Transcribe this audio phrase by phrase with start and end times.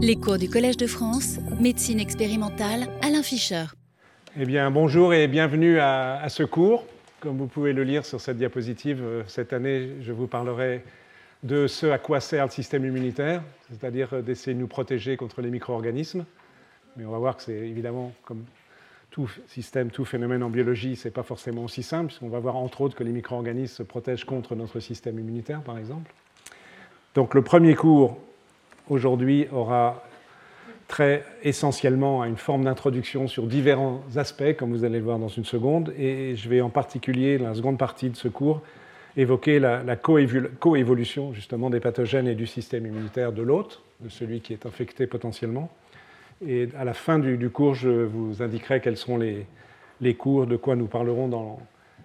[0.00, 3.64] Les cours du Collège de France, médecine expérimentale, Alain Fischer.
[4.38, 6.84] Eh bien, bonjour et bienvenue à, ce cours.
[7.18, 10.84] Comme vous pouvez le lire sur cette diapositive, euh, cette année, je vous parlerai
[11.42, 15.50] de ce à quoi sert le système immunitaire, c'est-à-dire d'essayer de nous protéger contre les
[15.50, 16.24] micro-organismes.
[16.96, 18.44] Mais on va voir que c'est évidemment, comme
[19.10, 22.54] tout système, tout phénomène en biologie, ce n'est pas forcément aussi simple, puisqu'on va voir
[22.54, 26.14] entre autres que les micro-organismes se protègent contre notre système immunitaire, par exemple.
[27.16, 28.16] Donc le premier cours
[28.90, 30.04] aujourd'hui aura
[30.88, 35.44] très essentiellement une forme d'introduction sur différents aspects, comme vous allez le voir dans une
[35.44, 38.62] seconde, et je vais en particulier, dans la seconde partie de ce cours,
[39.16, 44.52] évoquer la, coévolution justement des pathogènes et du système immunitaire de l'hôte, de celui qui
[44.52, 45.70] est infecté potentiellement.
[46.46, 49.44] Et à la fin du, cours, je vous indiquerai quels seront les,
[50.00, 51.60] les cours, de quoi nous parlerons dans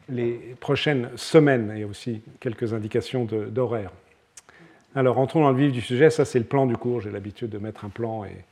[0.10, 3.92] les prochaines semaines, et aussi quelques indications d'horaire.
[4.96, 6.10] Alors, entrons dans le vif du sujet.
[6.10, 7.02] Ça, c'est le plan du cours.
[7.02, 8.46] J'ai l'habitude de mettre un plan et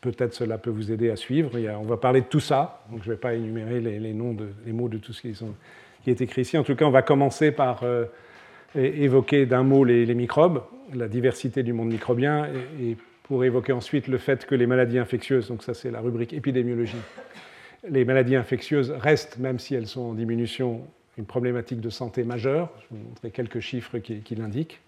[0.00, 1.52] peut-être cela peut vous aider à suivre.
[1.78, 2.82] on va parler de tout ça.
[2.90, 5.34] Donc, je ne vais pas énumérer les mots de tout ce qui,
[6.06, 6.58] est écrit ici.
[6.58, 8.06] En tout cas, on va commencer par euh,
[8.74, 10.62] évoquer d'un mot les, microbes,
[10.92, 12.48] la diversité du monde microbien,
[12.80, 16.32] et, pour évoquer ensuite le fait que les maladies infectieuses, donc ça c'est la rubrique
[16.32, 16.94] épidémiologie,
[17.88, 20.82] les maladies infectieuses restent, même si elles sont en diminution,
[21.18, 22.70] une problématique de santé majeure.
[22.78, 24.80] Je vais vous montrer quelques chiffres qui l'indiquent.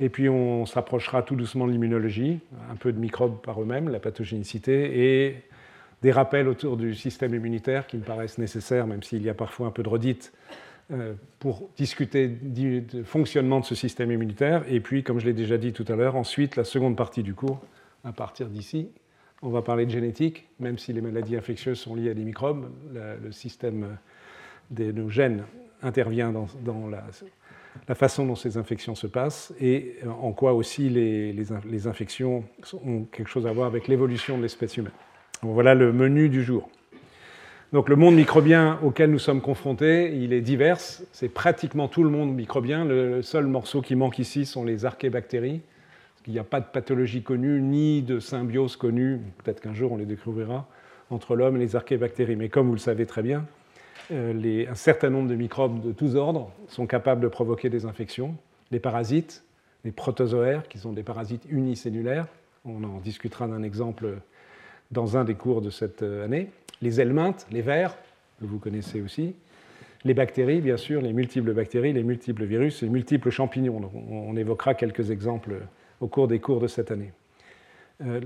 [0.00, 3.98] Et puis on s'approchera tout doucement de l'immunologie, un peu de microbes par eux-mêmes, la
[3.98, 5.42] pathogénicité, et
[6.02, 9.66] des rappels autour du système immunitaire qui me paraissent nécessaires, même s'il y a parfois
[9.66, 10.32] un peu de redite,
[10.92, 14.64] euh, pour discuter du fonctionnement de ce système immunitaire.
[14.68, 17.34] Et puis, comme je l'ai déjà dit tout à l'heure, ensuite, la seconde partie du
[17.34, 17.60] cours,
[18.04, 18.88] à partir d'ici,
[19.42, 22.70] on va parler de génétique, même si les maladies infectieuses sont liées à des microbes,
[22.94, 23.98] le système
[24.70, 25.44] de nos gènes
[25.82, 27.04] intervient dans, dans la
[27.86, 32.44] la façon dont ces infections se passent et en quoi aussi les, infections
[32.84, 34.92] ont quelque chose à voir avec l'évolution de l'espèce humaine.
[35.42, 36.68] voilà le menu du jour.
[37.72, 40.78] Donc le monde microbien auquel nous sommes confrontés, il est divers.
[41.12, 42.86] C'est pratiquement tout le monde microbien.
[42.86, 45.60] Le seul morceau qui manque ici sont les archébactéries.
[46.26, 49.20] Il n'y a pas de pathologie connue ni de symbiose connue.
[49.42, 50.66] Peut-être qu'un jour on les découvrira
[51.10, 52.36] entre l'homme et les archébactéries.
[52.36, 53.44] Mais comme vous le savez très bien,
[54.10, 58.34] euh, un certain nombre de microbes de tous ordres sont capables de provoquer des infections.
[58.70, 59.44] Les parasites,
[59.84, 62.26] les protozoaires, qui sont des parasites unicellulaires,
[62.64, 64.18] on en discutera d'un exemple
[64.90, 66.50] dans un des cours de cette euh, année.
[66.80, 67.96] Les helminthes, les vers,
[68.40, 69.34] que vous connaissez aussi.
[70.04, 73.90] Les bactéries, bien sûr, les multiples bactéries, les multiples virus, les multiples champignons.
[74.08, 75.56] on évoquera quelques exemples
[76.00, 77.12] au cours des cours de cette année.
[78.06, 78.20] Euh,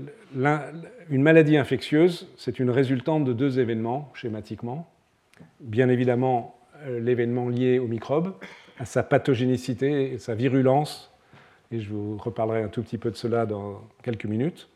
[1.09, 4.87] une maladie infectieuse, c'est une résultante de deux événements, schématiquement
[5.59, 8.33] bien évidemment euh, l'événement lié au microbe,
[8.77, 11.11] à sa pathogénicité et sa virulence,
[11.71, 14.69] et je vous reparlerai un tout petit peu de cela dans quelques minutes.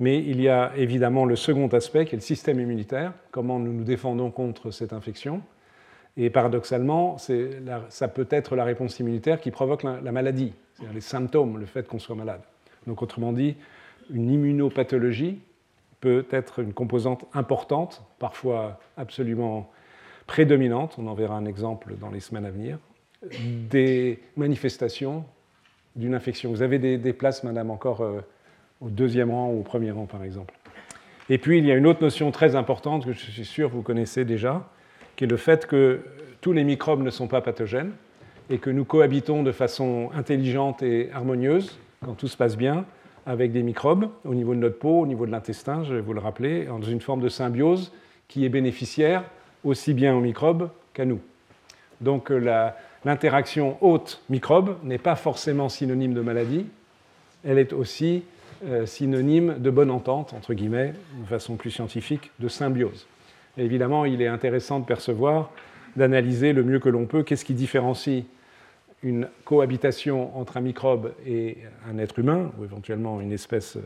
[0.00, 3.72] Mais il y a évidemment le second aspect qui est le système immunitaire, comment nous
[3.72, 5.42] nous défendons contre cette infection.
[6.16, 11.58] Et paradoxalement, ça peut être la réponse immunitaire qui provoque la, maladie, c'est-à-dire les symptômes,
[11.58, 12.40] le fait qu'on soit malade.
[12.86, 13.56] Donc autrement dit,
[14.10, 15.40] une immunopathologie
[16.00, 19.70] peut être une composante importante, parfois absolument
[20.28, 22.78] prédominante, on en verra un exemple dans les semaines à venir,
[23.32, 25.24] des manifestations
[25.96, 26.50] d'une infection.
[26.50, 28.20] Vous avez des, places, madame, encore euh,
[28.80, 30.54] au deuxième rang ou au premier rang, par exemple.
[31.30, 33.82] Et puis, il y a une autre notion très importante que je suis sûr vous
[33.82, 34.68] connaissez déjà,
[35.16, 36.02] qui est le fait que
[36.40, 37.92] tous les microbes ne sont pas pathogènes
[38.50, 42.84] et que nous cohabitons de façon intelligente et harmonieuse, quand tout se passe bien,
[43.26, 46.12] avec des microbes au niveau de notre peau, au niveau de l'intestin, je vais vous
[46.12, 47.92] le rappeler, dans une forme de symbiose
[48.28, 49.24] qui est bénéficiaire
[49.64, 51.20] aussi bien aux microbes qu'à nous.
[52.00, 52.70] Donc euh,
[53.04, 56.66] l'interaction hôte-microbe n'est pas forcément synonyme de maladie,
[57.44, 58.24] elle est aussi
[58.66, 63.06] euh, synonyme de bonne entente, entre guillemets, de façon plus scientifique, de symbiose.
[63.56, 65.50] évidemment, il est intéressant de percevoir,
[65.96, 68.24] d'analyser le mieux que l'on peut qu'est-ce qui différencie
[69.02, 71.58] une cohabitation entre un microbe et
[71.88, 73.78] un être humain, ou éventuellement une espèce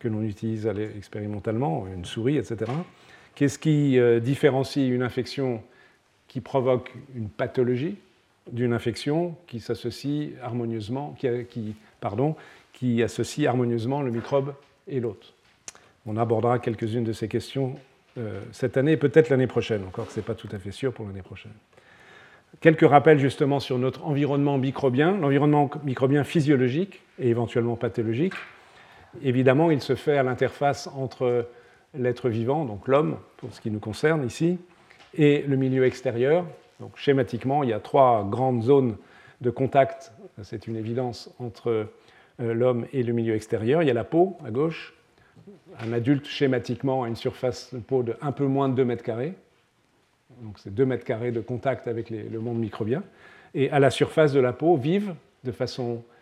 [0.00, 2.70] que l'on utilise expérimentalement, une souris, etc.
[3.38, 5.62] Qu'est-ce qui euh, différencie une infection
[6.26, 7.94] qui provoque une pathologie
[8.50, 11.14] d'une infection qui s'associe harmonieusement,
[11.48, 12.34] qui, pardon,
[12.72, 14.54] qui associe harmonieusement le microbe
[14.88, 15.34] et l'hôte
[16.04, 17.76] On abordera quelques-unes de ces questions
[18.18, 20.72] euh, cette année et peut-être l'année prochaine, encore que ce n'est pas tout à fait
[20.72, 21.52] sûr pour l'année prochaine.
[22.60, 28.34] Quelques rappels justement sur notre environnement microbien, l'environnement microbien physiologique et éventuellement pathologique.
[29.22, 31.46] Évidemment, il se fait à l'interface entre
[31.94, 34.58] l'être vivant, donc l'homme, pour ce qui nous concerne ici,
[35.14, 36.46] et le milieu extérieur.
[36.80, 38.96] Donc schématiquement, il y a trois grandes zones
[39.40, 40.12] de contact,
[40.42, 41.86] c'est une évidence, entre
[42.38, 43.82] l'homme et le milieu extérieur.
[43.82, 44.94] Il y a la peau à gauche.
[45.80, 49.04] Un adulte, schématiquement, a une surface de peau de un peu moins de 2 mètres
[49.04, 49.34] carrés.
[50.42, 53.02] Donc c'est 2 mètres carrés de contact avec le monde microbien.
[53.54, 55.14] Et à la surface de la peau vivent
[55.44, 56.17] de façon euh,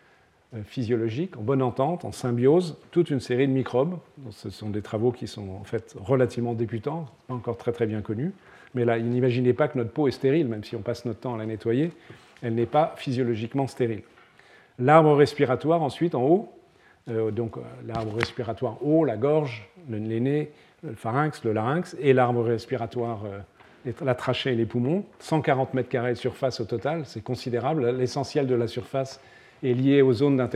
[0.63, 3.97] physiologique, en bonne entente, en symbiose, toute une série de microbes.
[4.29, 8.01] Ce sont des travaux qui sont en fait relativement débutants, pas encore très très bien
[8.01, 8.33] connus.
[8.73, 11.35] Mais là, n'imaginez pas que notre peau est stérile, même si on passe notre temps
[11.35, 11.91] à la nettoyer,
[12.41, 14.03] elle n'est pas physiologiquement stérile.
[14.79, 16.51] L'arbre respiratoire, ensuite, en haut,
[17.09, 20.51] euh, donc euh, l'arbre respiratoire haut, la gorge, le, nez,
[20.83, 23.23] le pharynx, le larynx, et l'arbre respiratoire,
[24.01, 27.89] la trachée et les poumons, 140 mètres carrés de surface au total, c'est considérable.
[27.91, 29.19] L'essentiel de la surface
[29.63, 30.47] est lié aux zones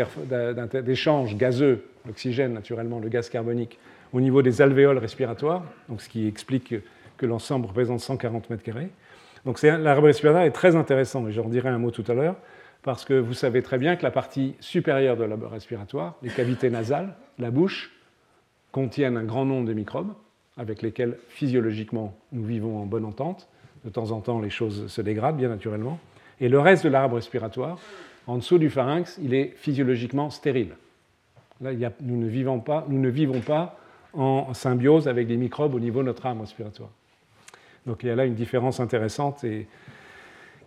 [0.84, 3.80] d'échange gazeux, l'oxygène naturellement, le gaz carbonique,
[4.14, 6.76] au niveau des alvéoles respiratoires, donc ce qui explique
[7.18, 8.90] que l'ensemble représente 140 mètres carrés.
[9.46, 12.36] Donc l'arbre respiratoire est très intéressant, et j'en dirai un mot tout à l'heure,
[12.84, 16.70] parce que vous savez très bien que la partie supérieure de l'arbre respiratoire, les cavités
[16.70, 17.92] nasales, la bouche,
[18.72, 20.14] contiennent un grand nombre de microbes
[20.58, 23.48] avec lesquels physiologiquement nous vivons en bonne entente.
[23.84, 26.00] De temps en temps, les choses se dégradent, bien naturellement.
[26.40, 27.80] Et le reste de l'arbre respiratoire,
[28.28, 30.76] en dessous du pharynx, il est physiologiquement stérile.
[31.62, 31.72] Là,
[32.02, 33.78] nous, ne vivons pas, nous ne vivons pas
[34.14, 36.90] en symbiose avec des microbes au niveau de notre arbre respiratoire.
[37.86, 39.68] Donc il y a là une différence intéressante et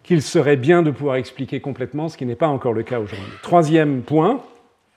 [0.03, 3.27] qu'il serait bien de pouvoir expliquer complètement, ce qui n'est pas encore le cas aujourd'hui.
[3.43, 4.43] Troisième point,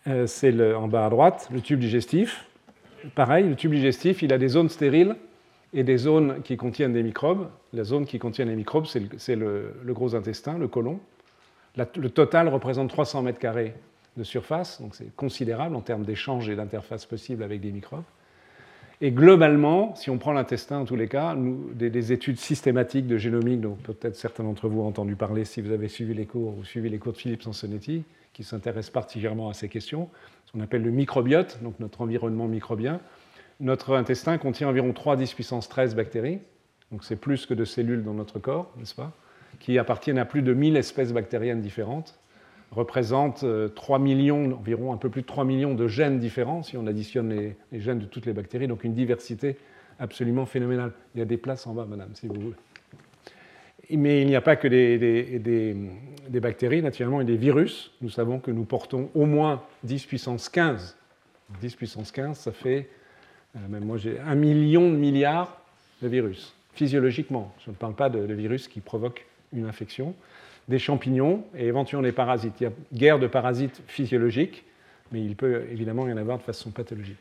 [0.07, 2.45] euh, c'est en bas à droite, le tube digestif.
[3.15, 5.15] Pareil, le tube digestif, il a des zones stériles
[5.74, 7.48] et des zones qui contiennent des microbes.
[7.74, 11.00] La zone qui contient les microbes, c'est le, gros intestin, le côlon
[11.78, 13.74] le total représente 300 mètres carrés
[14.18, 18.04] de surface, donc c'est considérable en termes d'échanges et d'interfaces possibles avec des microbes.
[19.00, 21.36] Et globalement, si on prend l'intestin en tous les cas,
[21.76, 25.72] des, études systématiques de génomique, dont peut-être certains d'entre vous ont entendu parler si vous
[25.72, 28.04] avez suivi les cours ou suivi les cours de Philippe Sansonetti,
[28.34, 30.10] qui s'intéresse particulièrement à ces questions,
[30.46, 33.00] ce qu'on appelle le microbiote, donc notre environnement microbien.
[33.60, 36.40] Notre intestin contient environ 3 10 puissance 13 bactéries,
[36.92, 39.14] donc c'est plus que de cellules dans notre corps, n'est-ce pas?
[39.59, 42.19] Qui appartiennent à plus de 1000 espèces bactériennes différentes,
[42.71, 43.45] représentent
[43.75, 46.88] 3 euh, millions, environ un peu plus de 3 millions de gènes différents, si on
[46.88, 47.30] additionne
[47.71, 49.57] les, gènes de toutes les bactéries, donc une diversité
[50.00, 50.92] absolument phénoménale.
[51.15, 52.56] Il y a des places en bas, madame, si vous voulez.
[53.89, 57.92] Mais il n'y a pas que des, bactéries, naturellement, et des virus.
[58.01, 60.98] Nous savons que nous portons au moins 10 puissance 15.
[61.62, 62.89] 10 puissance 15, ça fait,
[63.56, 65.62] euh, un million de milliards
[66.01, 67.54] de virus, physiologiquement.
[67.65, 70.16] Je ne parle pas de, de virus qui provoquent une infection,
[70.68, 72.60] des champignons et éventuellement des parasites.
[72.60, 74.66] Il y a guerre de parasites physiologiques,
[75.12, 77.18] mais il peut évidemment y en avoir de façon pathologique.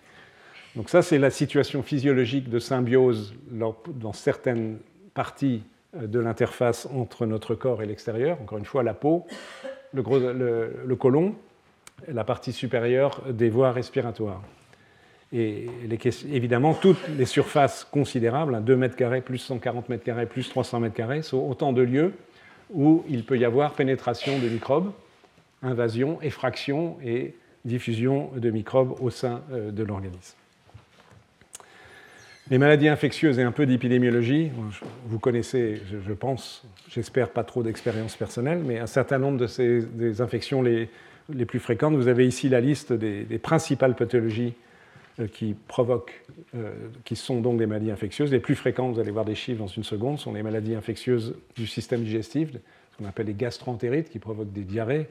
[0.74, 4.78] Donc ça, c'est la situation physiologique de symbiose dans certaines
[5.14, 5.62] parties
[5.96, 8.40] euh, de l'interface entre notre corps et l'extérieur.
[8.42, 9.26] Encore une fois, la peau,
[9.92, 11.34] le, gros, le, côlon,
[12.06, 14.42] la partie supérieure des voies respiratoires.
[15.38, 15.66] Et
[16.32, 20.94] évidemment, toutes les surfaces considérables, 2 mètres carrés, plus 140 mètres carrés, plus 300 mètres
[20.94, 22.14] carrés, sont autant de lieux
[22.72, 24.92] où il peut y avoir pénétration de microbes,
[25.62, 27.34] invasion, effraction et
[27.66, 30.36] diffusion de microbes au sein euh, de l'organisme.
[32.48, 34.52] Les maladies infectieuses et un peu d'épidémiologie,
[35.06, 39.82] vous connaissez, je pense, j'espère pas trop d'expérience personnelle, mais un certain nombre de ces
[39.82, 40.88] des infections les,
[41.44, 41.94] plus fréquentes.
[41.94, 44.54] Vous avez ici la liste des, des principales pathologies
[45.32, 46.22] qui provoquent,
[46.54, 46.72] euh,
[47.04, 48.30] qui sont donc des maladies infectieuses.
[48.30, 51.36] Les plus fréquentes, vous allez voir des chiffres dans une seconde, sont les maladies infectieuses
[51.54, 55.08] du système digestif, ce qu'on appelle les gastroentérites, qui provoquent des diarrhées,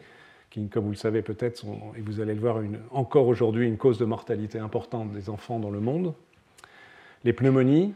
[0.52, 1.66] qui, comme vous le savez peut-être,
[1.98, 5.60] et vous allez le voir, une, encore aujourd'hui une cause de mortalité importante des enfants
[5.60, 6.14] dans le monde.
[7.24, 7.94] Les pneumonies,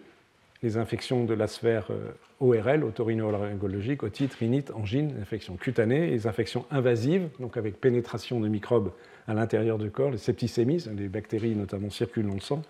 [0.62, 6.66] les infections de la sphère euh, ORL, otorino-laryngologique, otite, rhinite, angine, infections cutanées, les infections
[6.70, 8.92] invasives, donc avec pénétration de microbes
[9.28, 12.62] à l'intérieur du corps, les septicémies, les bactéries notamment circulent dans le sang,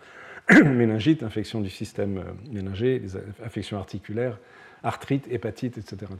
[0.63, 4.37] méningite, infection du système euh, méningé, les infections articulaires,
[4.83, 6.11] arthrite, hépatite, etc.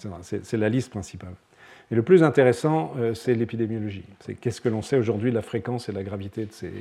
[0.44, 1.34] C'est la liste principale.
[1.92, 4.04] Et le plus intéressant, euh, c'est l'épidémiologie.
[4.20, 6.72] C'est qu'est-ce que l'on sait aujourd'hui de la fréquence et de la gravité de ces,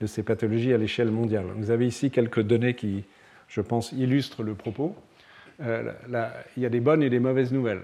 [0.00, 1.46] de ces pathologies à l'échelle mondiale.
[1.56, 3.04] Vous avez ici quelques données qui,
[3.48, 4.94] je pense, illustrent le propos.
[5.60, 5.92] Euh,
[6.56, 7.82] il y a des bonnes et des mauvaises nouvelles.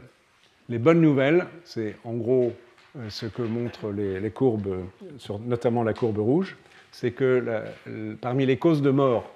[0.69, 2.53] Les bonnes nouvelles, c'est en gros
[2.97, 4.85] euh, ce que montrent les, courbes,
[5.47, 6.57] notamment la courbe rouge,
[6.91, 7.65] c'est que
[8.21, 9.33] parmi les causes de mort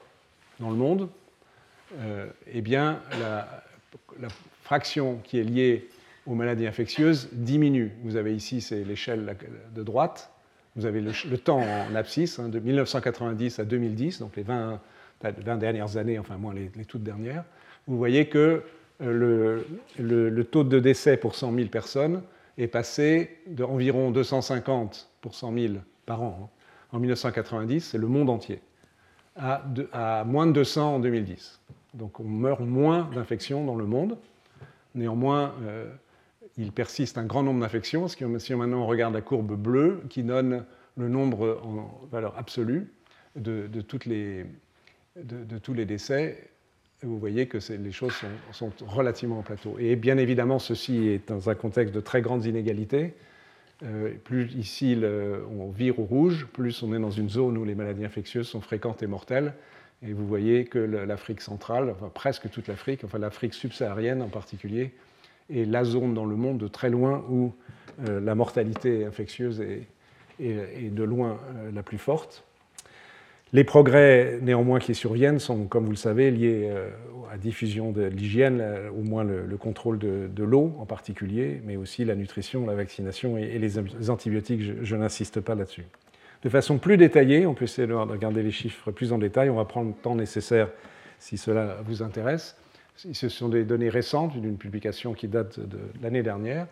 [0.61, 1.09] dans le monde,
[1.99, 3.49] euh, eh bien, la,
[4.63, 5.89] fraction qui est liée
[6.27, 7.93] aux maladies infectieuses diminue.
[8.03, 9.37] Vous avez ici, c'est l'échelle
[9.73, 10.33] de droite,
[10.75, 14.81] vous avez le, temps en abscisse, hein, de 1990 à 2010, donc les 20,
[15.23, 17.45] dernières années, enfin moins les, toutes dernières.
[17.87, 18.63] Vous voyez que
[19.03, 19.63] euh,
[19.99, 22.23] le, taux de décès pour 100 000 personnes
[22.59, 25.75] est passé d'environ 250 pour 100 000
[26.07, 26.39] par an.
[26.43, 26.49] Hein.
[26.93, 28.61] En 1990, c'est le monde entier,
[29.37, 31.61] à, à, moins de 200 en 2010.
[31.95, 34.17] Donc on meurt moins d'infections dans le monde.
[34.95, 35.91] Néanmoins, euh,
[36.57, 38.09] il persiste un grand nombre d'infections.
[38.09, 40.65] Si maintenant on regarde la courbe bleue qui donne
[40.97, 42.91] le nombre en valeur absolue
[43.37, 44.47] de, toutes les,
[45.23, 46.49] de, tous les décès,
[47.03, 48.15] vous voyez que les choses
[48.53, 49.77] sont, relativement en plateau.
[49.79, 53.15] Et bien évidemment, ceci est dans un contexte de très grandes inégalités.
[53.83, 54.99] Euh, plus ici
[55.59, 58.61] on vire au rouge, plus on est dans une zone où les maladies infectieuses sont
[58.61, 59.53] fréquentes et mortelles.
[60.07, 64.93] Et vous voyez que l'Afrique centrale, enfin presque toute l'Afrique, enfin l'Afrique subsaharienne en particulier,
[65.51, 67.55] est la zone dans le monde de très loin où
[68.07, 69.87] euh, la mortalité infectieuse est,
[70.39, 72.45] de loin euh, la plus forte.
[73.53, 76.89] Les progrès néanmoins qui surviennent sont, comme vous le savez, liés euh,
[77.29, 78.63] à la diffusion de l'hygiène,
[78.97, 83.59] au moins le, contrôle de, l'eau en particulier, mais aussi la nutrition, la vaccination et,
[83.59, 84.63] les antibiotiques.
[84.83, 85.85] Je, n'insiste pas là-dessus.
[86.43, 89.57] De façon plus détaillée, on peut essayer de regarder les chiffres plus en détail, on
[89.57, 90.69] va prendre le temps nécessaire
[91.19, 92.57] si cela vous intéresse.
[92.97, 96.67] Ce sont des données récentes d'une publication qui date de l'année dernière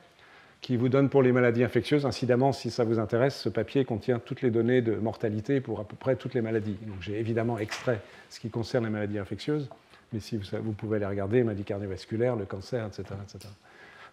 [0.65, 2.07] qui vous donne pour les maladies infectieuses.
[2.07, 5.85] Incidemment, si ça vous intéresse, ce papier contient toutes les données de mortalité pour à
[5.85, 6.79] peu près toutes les maladies.
[6.87, 9.69] Donc j'ai évidemment extrait ce qui concerne les maladies infectieuses,
[10.15, 13.03] mais si vous, vous pouvez les regarder, maladies cardiovasculaires, le cancer, etc.
[13.23, 13.53] etc.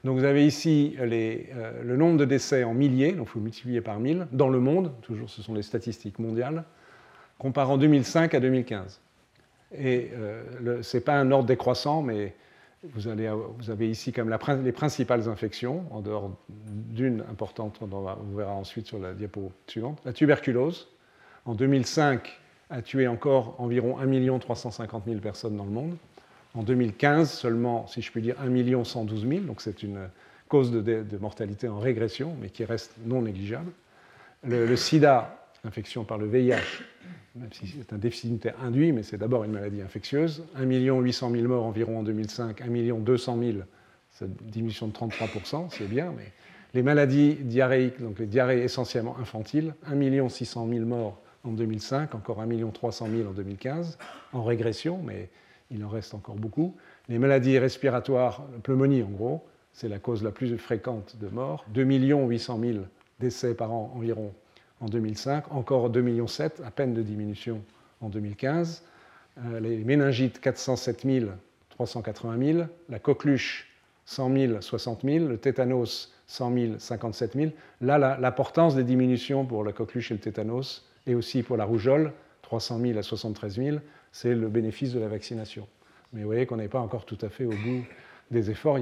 [0.04, 3.80] Donc vous avez ici euh, le nombre de décès en milliers, donc il faut multiplier
[3.80, 6.66] par 1000, dans le monde, toujours ce sont les statistiques mondiales,
[7.40, 9.00] comparant 2005 à 2015.
[9.80, 12.36] Et euh, ce n'est pas un ordre décroissant, mais
[12.84, 18.88] vous, avez ici comme les principales infections, en dehors d'une importante, on, on verra ensuite
[18.88, 20.00] sur la diapo suivante.
[20.04, 20.88] La tuberculose,
[21.46, 22.40] en 2005,
[22.72, 25.96] a tué encore environ 1 350 000 personnes dans le monde.
[26.56, 30.10] En 2015, seulement, si je puis dire, 1 112 000, donc c'est une
[30.50, 33.72] cause de, mortalité en régression, mais qui reste non négligeable.
[34.44, 36.56] le sida, infection par le VIH,
[37.36, 40.44] même si c'est un déficit induit, mais c'est d'abord une maladie infectieuse.
[40.56, 43.58] 1 800 000 morts environ en 2005, 1 200 000,
[44.12, 46.32] c'est une diminution de 33%, c'est bien, mais
[46.74, 52.42] les maladies diarrhéiques, donc les diarrhées essentiellement infantiles, 1 600 000 morts en 2005, encore
[52.42, 53.98] 1 300 000 en 2015,
[54.34, 55.30] en régression, mais
[55.70, 56.76] il en reste encore beaucoup.
[57.08, 61.84] Les maladies respiratoires, pneumonie en gros, c'est la cause la plus fréquente de mort, 2
[61.84, 62.80] 800 000
[63.20, 64.34] décès par an environ
[64.82, 66.26] en 2005, encore 2,7 millions,
[66.66, 67.62] à peine de diminution
[68.02, 68.84] en 2015.
[69.38, 71.28] Euh, les méningites, 407 000,
[71.70, 72.68] 380 000.
[72.90, 73.70] La coqueluche,
[74.06, 75.26] 100 000, 60 000.
[75.28, 77.52] Le tétanos, 100 000, 57 000.
[77.82, 82.12] Là, l'importance des diminutions pour la coqueluche et le tétanos, et aussi pour la rougeole,
[82.42, 83.78] 300 000 à 73 000,
[84.12, 85.68] c'est le bénéfice de la vaccination.
[86.12, 87.86] Mais vous voyez qu'on n'est pas encore tout à fait au bout
[88.32, 88.78] des efforts.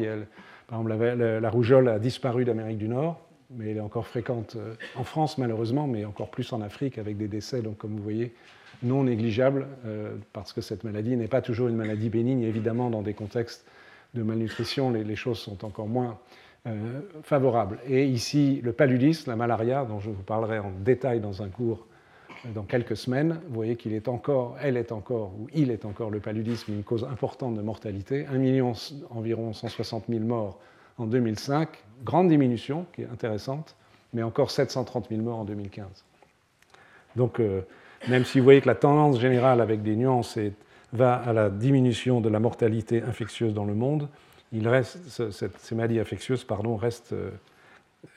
[0.68, 4.76] par exemple, la rougeole a disparu d'Amérique du Nord mais elle est encore fréquente euh,
[4.96, 8.34] en France malheureusement, mais encore plus en Afrique avec des décès, donc comme vous voyez,
[8.84, 12.44] non négligeables, euh, parce que cette maladie n'est pas toujours une maladie bénigne.
[12.44, 13.66] Évidemment, dans des contextes
[14.14, 16.18] de malnutrition, les, choses sont encore moins
[16.68, 17.80] euh, favorables.
[17.88, 21.88] Et ici, le paludisme, la malaria, dont je vous parlerai en détail dans un cours
[22.56, 26.10] dans quelques semaines, vous voyez qu'il est encore, elle est encore, ou il est encore
[26.10, 28.28] le paludisme, une cause importante de mortalité.
[28.28, 28.72] 1 million,
[29.10, 30.58] environ 160 000 morts
[31.00, 31.70] en 2005,
[32.04, 33.76] grande diminution qui est intéressante,
[34.14, 35.88] mais encore 730 000 morts en 2015.
[37.16, 37.62] Donc, euh,
[38.08, 40.38] même si vous voyez que la tendance générale avec des nuances
[40.94, 44.08] va à la diminution de la mortalité infectieuse dans le monde,
[44.52, 47.32] il reste, ces maladies infectieuses pardon, restent euh,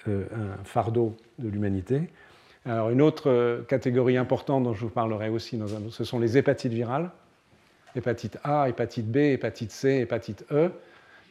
[0.09, 2.09] euh, un fardeau de l'humanité.
[2.65, 6.39] Alors, une autre catégorie importante dont je vous parlerai aussi, dans un, ce sont les
[6.39, 7.11] hépatites virales.
[7.97, 10.71] Hépatite A, hépatite B, hépatite C, hépatite E.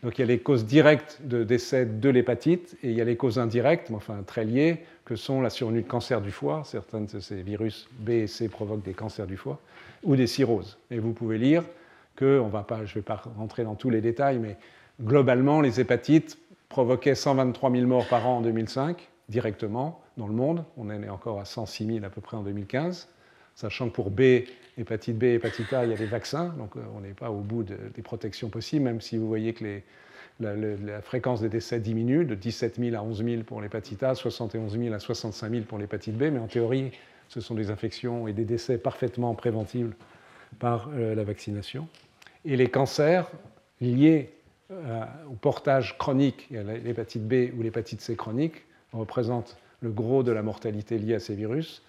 [0.04, 3.04] Donc il y a les causes directes de décès de l'hépatite et il y a
[3.04, 6.64] les causes indirectes, mais enfin très liées, que sont la survenue de cancer du foie.
[6.66, 9.60] Certains de ces virus B et C provoquent des cancers du foie
[10.04, 10.78] ou des cirrhoses.
[10.90, 11.64] Et vous pouvez lire
[12.16, 14.58] que, on va pas, je ne vais pas rentrer dans tous les détails, mais
[15.02, 16.40] globalement, les hépatites
[16.70, 20.64] provoquaient 123 000 morts par an en 2005, directement, dans le monde.
[20.78, 23.08] On est encore à 106 000 à peu près en 2015
[23.56, 24.22] sachant que pour B,
[24.82, 27.40] hépatite B, hépatite A, il y a des vaccins, donc euh, on n'est pas au
[27.40, 29.82] bout des protections possibles, même si vous voyez que
[30.40, 34.78] la, fréquence des décès diminue de 17 000 à 11 000 pour l'hépatite A, 71
[34.78, 36.92] 000 à 65 000 pour l'hépatite B, mais en théorie,
[37.30, 39.96] ce sont des infections et des décès parfaitement préventibles
[40.60, 41.88] par euh, la vaccination.
[42.44, 43.30] Et les cancers
[43.80, 44.34] liés
[44.72, 50.44] euh, au portage chronique, l'hépatite B ou l'hépatite C chronique, représentent le gros de la
[50.44, 51.84] mortalité liée à ces virus.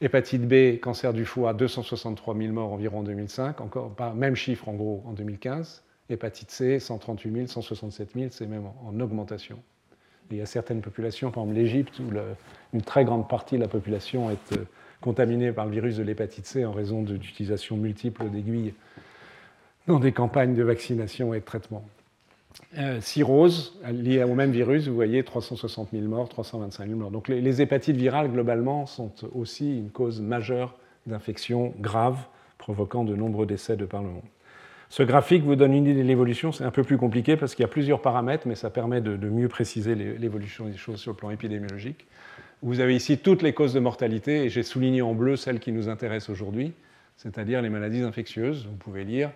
[0.00, 4.68] Hépatite B, cancer du foie, 263 000 morts environ en 2005, encore pas même chiffre
[4.68, 5.84] en gros en 2015.
[6.10, 9.58] Hépatite C, 138 000, 167 000, c'est même en, augmentation.
[10.30, 12.10] il y a certaines populations, par exemple l'Égypte, où
[12.72, 14.64] une très grande partie de la population est euh,
[15.00, 18.74] contaminée par le virus de l'hépatite C en raison d'utilisation multiple d'aiguilles
[19.86, 21.84] dans des campagnes de vaccination et de traitement.
[22.78, 23.00] Euh,
[23.92, 27.10] liée au même virus, vous voyez 360 000 morts, 325 000 morts.
[27.10, 32.26] Donc les, hépatites virales, globalement, sont aussi une cause majeure d'infections graves,
[32.58, 34.22] provoquant de nombreux décès de par le monde.
[34.88, 36.52] Ce graphique vous donne une idée de l'évolution.
[36.52, 39.16] C'est un peu plus compliqué parce qu'il y a plusieurs paramètres, mais ça permet de,
[39.28, 42.06] mieux préciser l'évolution des choses sur le plan épidémiologique.
[42.62, 45.72] Vous avez ici toutes les causes de mortalité, et j'ai souligné en bleu celles qui
[45.72, 46.72] nous intéressent aujourd'hui,
[47.16, 48.66] c'est-à-dire les maladies infectieuses.
[48.66, 49.30] Vous pouvez lire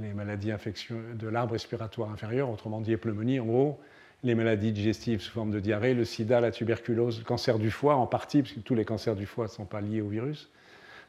[0.00, 3.80] les maladies infectieuses de l'arbre respiratoire inférieur, autrement dit les pneumonies en gros,
[4.22, 7.96] les maladies digestives sous forme de diarrhée, le sida, la tuberculose, le cancer du foie
[7.96, 10.50] en partie, puisque tous les cancers du foie ne sont pas liés au virus,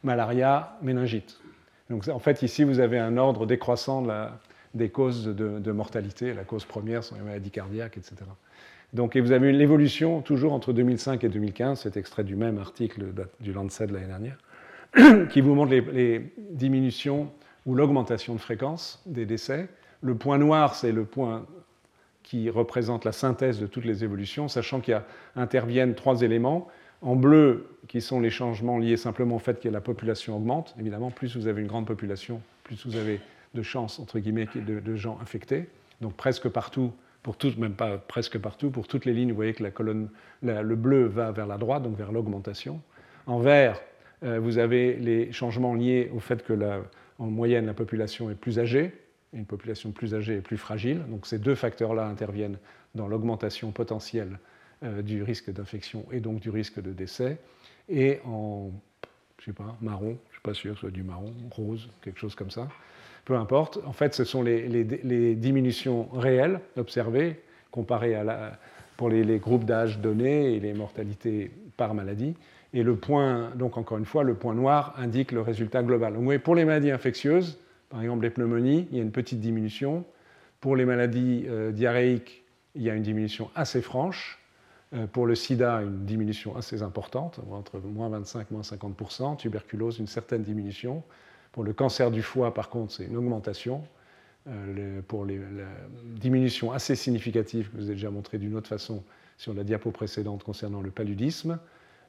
[0.02, 1.38] malaria, méningite.
[1.90, 4.06] Donc en fait, ici, vous avez un ordre décroissant
[4.74, 6.32] des causes de, mortalité.
[6.32, 8.16] La cause première sont les maladies cardiaques, etc.
[8.94, 13.06] Donc, et vous avez l'évolution toujours entre 2005 et 2015, c'est extrait du même article
[13.40, 14.38] du Lancet de l'année dernière,
[15.30, 17.30] qui vous montre les diminutions
[17.66, 19.68] ou l'augmentation de fréquence des décès.
[20.00, 21.46] Le point noir, c'est le point
[22.22, 25.00] qui représente la synthèse de toutes les évolutions, sachant qu'il
[25.36, 26.68] interviennent trois éléments.
[27.02, 30.74] En bleu, qui sont les changements liés simplement au fait que la population augmente.
[30.78, 33.20] Évidemment, plus vous avez une grande population, plus vous avez
[33.54, 35.68] de chances, entre guillemets, de, gens infectés.
[36.00, 36.92] Donc presque partout,
[37.22, 40.08] pour toutes, même pas presque partout, pour toutes les lignes, vous voyez que la colonne,
[40.42, 42.80] le bleu va vers la droite, donc vers l'augmentation.
[43.26, 43.80] En vert,
[44.24, 46.80] euh, vous avez les changements liés au fait que la,
[47.22, 48.92] en moyenne, la population est plus âgée,
[49.32, 51.04] une population plus âgée est plus fragile.
[51.08, 52.58] Donc ces deux facteurs-là interviennent
[52.96, 54.40] dans l'augmentation potentielle
[54.82, 57.38] euh, du risque d'infection et donc du risque de décès.
[57.88, 58.72] Et en,
[59.38, 61.88] je sais pas, marron, je ne suis pas sûr que ce soit du marron, rose,
[62.02, 62.68] quelque chose comme ça,
[63.24, 63.78] peu importe.
[63.86, 68.58] En fait, ce sont les, diminutions réelles observées comparées à
[68.96, 72.34] pour les groupes d'âge donnés et les mortalités par maladie.
[72.74, 76.14] Et le point, donc encore une fois, le point noir indique le résultat global.
[76.14, 77.58] Donc, pour les maladies infectieuses,
[77.90, 80.04] par exemple les pneumonies, il y a une petite diminution.
[80.60, 82.44] Pour les maladies euh, diarrhéiques,
[82.74, 84.38] il y a une diminution assez franche.
[84.94, 89.98] Euh, pour le sida, une diminution assez importante, entre moins 25 et moins 50% tuberculose,
[89.98, 91.02] une certaine diminution.
[91.52, 93.82] Pour le cancer du foie, par contre, c'est une augmentation.
[94.48, 95.68] Euh, pour les, la
[96.16, 99.04] diminution assez significative que je vous ai déjà montré d'une autre façon
[99.36, 101.58] sur la diapo précédente concernant le paludisme.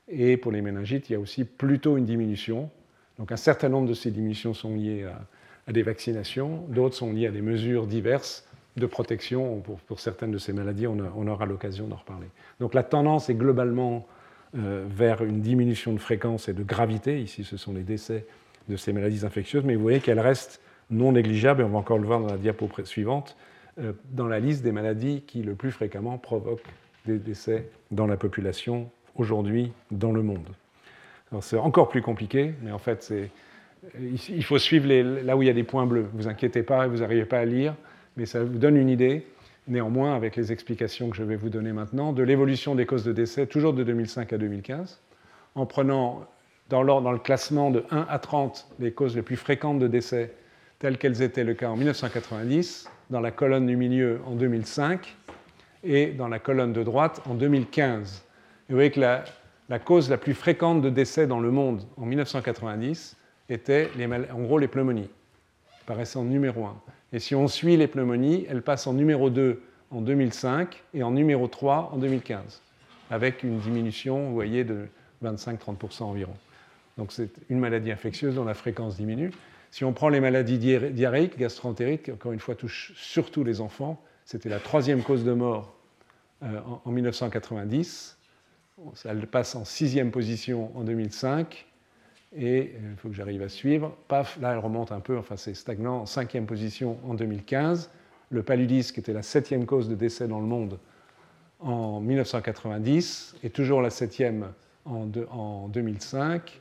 [0.09, 2.69] Et pour les méningites, il y a aussi plutôt une diminution.
[3.17, 5.05] Donc un certain nombre de ces diminutions sont liées
[5.67, 9.61] à, des vaccinations, d'autres sont liées à des mesures diverses de protection.
[9.87, 12.27] Pour, certaines de ces maladies, on, aura l'occasion d'en reparler.
[12.59, 14.05] Donc la tendance est globalement
[14.57, 17.21] euh, vers une diminution de fréquence et de gravité.
[17.21, 18.25] Ici, ce sont les décès
[18.67, 21.97] de ces maladies infectieuses, mais vous voyez qu'elles restent non négligeables, et on va encore
[21.97, 23.35] le voir dans la diapo suivante,
[23.79, 26.67] euh, dans la liste des maladies qui le plus fréquemment provoquent
[27.05, 30.47] des décès dans la population aujourd'hui dans le monde.
[31.41, 33.12] C'est encore plus compliqué, mais en fait,
[33.99, 34.88] il faut suivre
[35.23, 36.06] là où il y a des points bleus.
[36.13, 37.76] Vous inquiétez pas, vous n'arrivez pas à lire,
[38.17, 39.26] mais ça vous donne une idée,
[39.67, 43.12] néanmoins, avec les explications que je vais vous donner maintenant, de l'évolution des causes de
[43.12, 45.02] décès, toujours de 2005 à 2015,
[45.56, 46.26] en prenant
[46.69, 50.34] dans, dans le classement de 1 à 30 les causes les plus fréquentes de décès,
[50.80, 55.15] telles qu'elles étaient le cas en 1990, dans la colonne du milieu en 2005
[55.84, 58.22] et dans la colonne de droite en 2015
[58.69, 63.17] vous voyez que la, cause la plus fréquente de décès dans le monde en 1990
[63.49, 63.89] était
[64.32, 65.10] en gros les pneumonies,
[65.86, 66.76] paraissait en numéro 1.
[67.12, 71.12] Et si on suit les pneumonies, elles passent en numéro 2 en 2005 et en
[71.12, 72.62] numéro 3 en 2015,
[73.12, 74.88] avec une diminution, vous voyez, de
[75.23, 76.34] 25-30% environ.
[76.97, 79.32] Donc c'est une maladie infectieuse dont la fréquence diminue.
[79.71, 84.02] Si on prend les maladies diarrhéiques, gastroentériques, qui encore une fois touchent surtout les enfants,
[84.26, 85.76] c'était la troisième cause de mort
[86.43, 88.17] euh, en 1990
[89.05, 91.65] elle passe en sixième position en 2005.
[92.36, 93.95] Et euh, il faut que j'arrive à suivre.
[94.07, 97.91] Paf, là, elle remonte un peu, enfin, c'est stagnant, cinquième position en 2015.
[98.29, 100.79] Le paludisme, qui était la septième cause de décès dans le monde
[101.59, 104.47] en 1990, et toujours la septième
[104.86, 106.59] en, en 2005.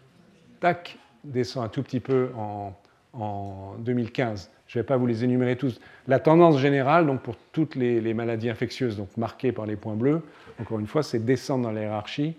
[0.61, 2.75] Tac, descend un tout petit peu en,
[3.13, 4.51] en 2015.
[4.67, 5.81] Je ne vais pas vous les énumérer tous.
[6.09, 10.23] La tendance générale, donc pour toutes les, maladies infectieuses donc marquées par les points bleus,
[10.63, 12.37] encore une fois, c'est descendre dans la hiérarchie,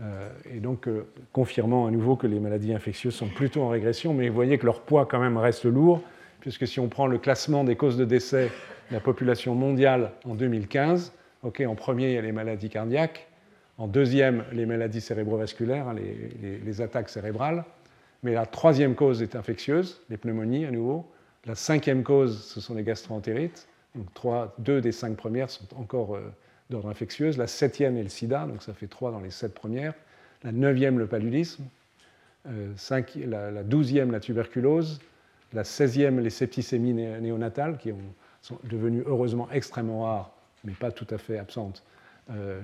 [0.00, 4.14] euh, et donc euh, confirmant à nouveau que les maladies infectieuses sont plutôt en régression,
[4.14, 6.02] mais vous voyez que leur poids quand même reste lourd,
[6.40, 8.50] puisque si on prend le classement des causes de décès
[8.90, 13.28] de la population mondiale en 2015, en premier, il y a les maladies cardiaques,
[13.76, 15.96] en deuxième, les maladies cérébrovasculaires, hein,
[16.42, 17.64] les attaques cérébrales,
[18.24, 21.06] mais la troisième cause est infectieuse, les pneumonies à nouveau.
[21.44, 23.68] La cinquième cause, ce sont les gastroentérites.
[23.94, 26.32] Donc trois, deux des cinq premières sont encore euh,
[26.70, 27.38] d'ordre infectieuse.
[27.38, 29.94] La septième est le sida, donc ça fait trois dans les sept premières.
[30.42, 31.64] La neuvième, le paludisme.
[32.44, 35.00] la, douzième, la tuberculose.
[35.52, 37.92] La seizième, les septicémies néonatales, qui
[38.42, 40.32] sont devenues heureusement extrêmement rares,
[40.64, 41.84] mais pas tout à fait absentes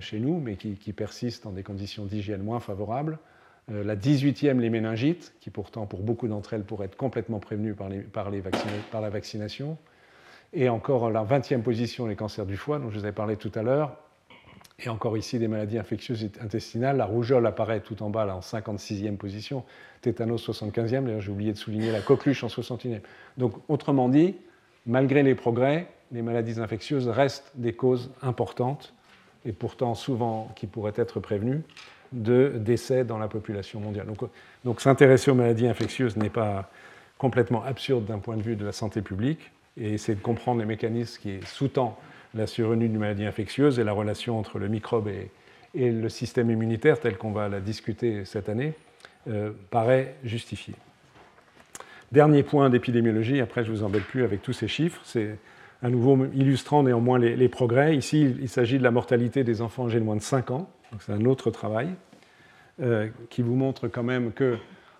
[0.00, 3.18] chez nous, mais qui, persistent dans des conditions d'hygiène moins favorables.
[3.70, 7.74] Euh, la 18e, les méningites, qui pourtant pour beaucoup d'entre elles pourraient être complètement prévenues
[7.74, 9.78] par, la vaccination.
[10.52, 13.52] Et encore la 20e position, les cancers du foie, dont je vous ai parlé tout
[13.54, 13.96] à l'heure.
[14.82, 16.96] Et encore ici, des maladies infectieuses intestinales.
[16.96, 19.64] La rougeole apparaît tout en bas, là, en 56e position.
[20.00, 21.04] Tétanos, 75e.
[21.04, 23.00] D'ailleurs, j'ai oublié de souligner la coqueluche en 61e.
[23.36, 24.36] Donc, autrement dit,
[24.86, 28.94] malgré les progrès, les maladies infectieuses restent des causes importantes
[29.44, 31.62] et pourtant souvent qui pourraient être prévenues
[32.12, 34.06] de décès dans la population mondiale.
[34.64, 36.70] Donc, s'intéresser aux maladies infectieuses n'est pas
[37.18, 40.66] complètement absurde d'un point de vue de la santé publique, et essayer de comprendre les
[40.66, 41.94] mécanismes qui sous-tendent
[42.34, 45.30] la survenue d'une maladie infectieuse et la relation entre le microbe et,
[45.74, 48.74] le système immunitaire, tel qu'on va la discuter cette année,
[49.28, 50.74] euh, paraît justifié.
[52.10, 55.38] Dernier point d'épidémiologie, après je ne vous embête plus avec tous ces chiffres, c'est
[55.82, 57.96] à nouveau illustrant néanmoins les, progrès.
[57.96, 61.12] Ici, il s'agit de la mortalité des enfants âgés de moins de 5 ans c'est
[61.12, 61.90] un autre travail
[62.82, 64.58] euh, qui vous montre quand même que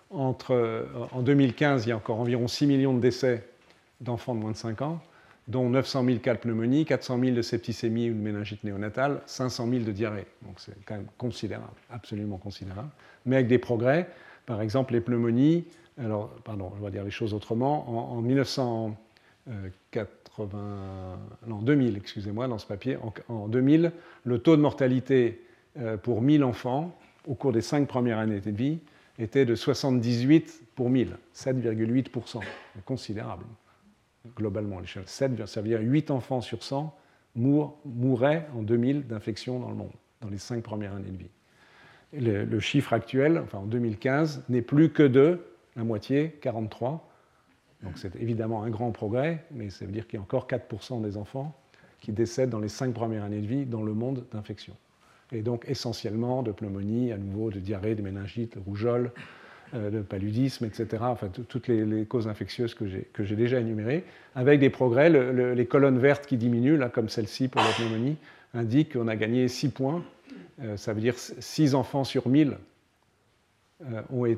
[0.09, 3.50] entre, en 2015, il y a encore environ 6 millions de décès
[4.01, 4.99] d'enfants de moins de 5 ans,
[5.47, 9.69] dont 900 000 cas de pneumonie, 400 000 de septicémie ou de méningite néonatale, 500
[9.69, 10.27] 000 de diarrhée.
[10.43, 12.89] Donc c'est quand même considérable, absolument considérable.
[13.25, 14.09] Mais avec des progrès,
[14.45, 15.65] par exemple les pneumonies,
[15.99, 22.65] alors, pardon, je vais dire les choses autrement, en, 1980, non, 2000, excusez-moi, dans ce
[22.65, 23.91] papier, en, en 2000,
[24.23, 25.41] le taux de mortalité
[25.77, 28.79] euh, pour 1000 enfants au cours des cinq premières années de vie
[29.19, 32.39] était de 78 pour 1000, 7,8%.
[32.85, 33.43] Considérable,
[34.35, 35.03] globalement à l'échelle.
[35.05, 36.95] 7, ça veut dire 8 enfants sur 100
[37.35, 41.29] mouraient en 2000 d'infection dans le monde, dans les cinq premières années de vie.
[42.13, 45.39] le, chiffre actuel, enfin en 2015, n'est plus que de
[45.75, 47.07] la moitié, 43.
[47.83, 51.01] Donc c'est évidemment un grand progrès, mais ça veut dire qu'il y a encore 4%
[51.01, 51.55] des enfants
[52.01, 54.75] qui décèdent dans les cinq premières années de vie dans le monde d'infection
[55.31, 59.11] et donc essentiellement de pneumonie, à nouveau de diarrhée, de méningite, de rougeole,
[59.73, 60.87] euh, de paludisme, etc.
[61.01, 64.03] Enfin, toutes les, causes infectieuses que j'ai déjà énumérées,
[64.35, 65.09] avec des progrès.
[65.09, 68.17] les colonnes vertes qui diminuent, là, comme celle-ci pour la pneumonie,
[68.53, 70.03] indiquent qu'on a gagné 6 points.
[70.61, 72.57] Euh, ça veut dire 6 enfants sur 1000
[73.89, 74.35] euh,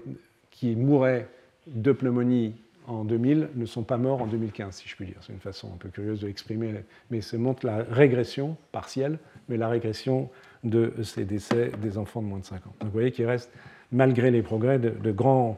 [0.52, 1.28] qui mouraient
[1.67, 2.56] de pneumonie
[2.88, 5.17] en 2000 ne sont pas morts en 2015, si je puis dire.
[5.22, 6.74] C'est une façon un peu curieuse de l'exprimer,
[7.10, 9.17] mais ça montre la régression partielle,
[9.48, 10.30] mais la régression
[10.63, 12.76] de ces décès des enfants de moins de 5 ans.
[12.80, 13.52] Donc vous voyez qu'il reste,
[13.93, 15.58] malgré les progrès, de, grands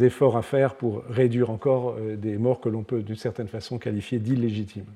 [0.00, 3.78] efforts à faire pour réduire encore euh, des morts que l'on peut d'une certaine façon
[3.78, 4.86] qualifier d'illégitimes.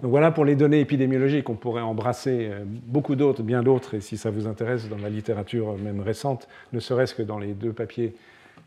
[0.00, 1.50] Donc voilà pour les données épidémiologiques.
[1.50, 5.10] On pourrait embrasser euh, beaucoup d'autres, bien d'autres, et si ça vous intéresse dans la
[5.10, 8.14] littérature même récente, ne serait-ce que dans les deux papiers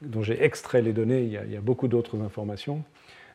[0.02, 2.84] dont j'ai extrait les données, il y a, beaucoup d'autres informations.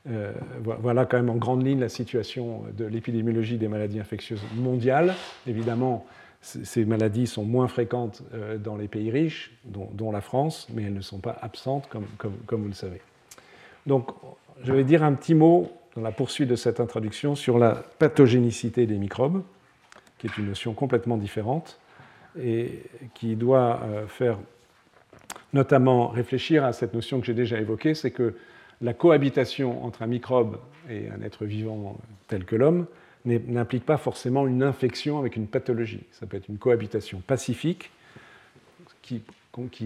[0.08, 0.32] Euh,
[0.62, 5.14] voilà quand même en grande ligne la situation de l'épidémiologie des maladies infectieuses mondiales.
[5.46, 6.06] Évidemment,
[6.46, 10.94] ces maladies sont moins fréquentes euh, dans les pays riches, dont, la France, mais elles
[10.94, 12.06] ne sont pas absentes, comme,
[12.48, 13.00] vous le savez.
[13.86, 14.10] Donc,
[14.62, 18.86] je vais dire un petit mot dans la poursuite de cette introduction sur la pathogénicité
[18.86, 19.42] des microbes,
[20.18, 21.80] qui est une notion complètement différente
[22.40, 22.82] et
[23.14, 24.38] qui doit euh, faire
[25.52, 28.34] notamment réfléchir à cette notion que j'ai déjà évoquée, c'est que
[28.82, 31.96] la cohabitation entre un microbe et un être vivant
[32.28, 32.86] tel que l'homme
[33.26, 36.04] n'implique pas forcément une infection avec une pathologie.
[36.12, 37.90] Ça peut être une cohabitation pacifique
[39.02, 39.22] qui,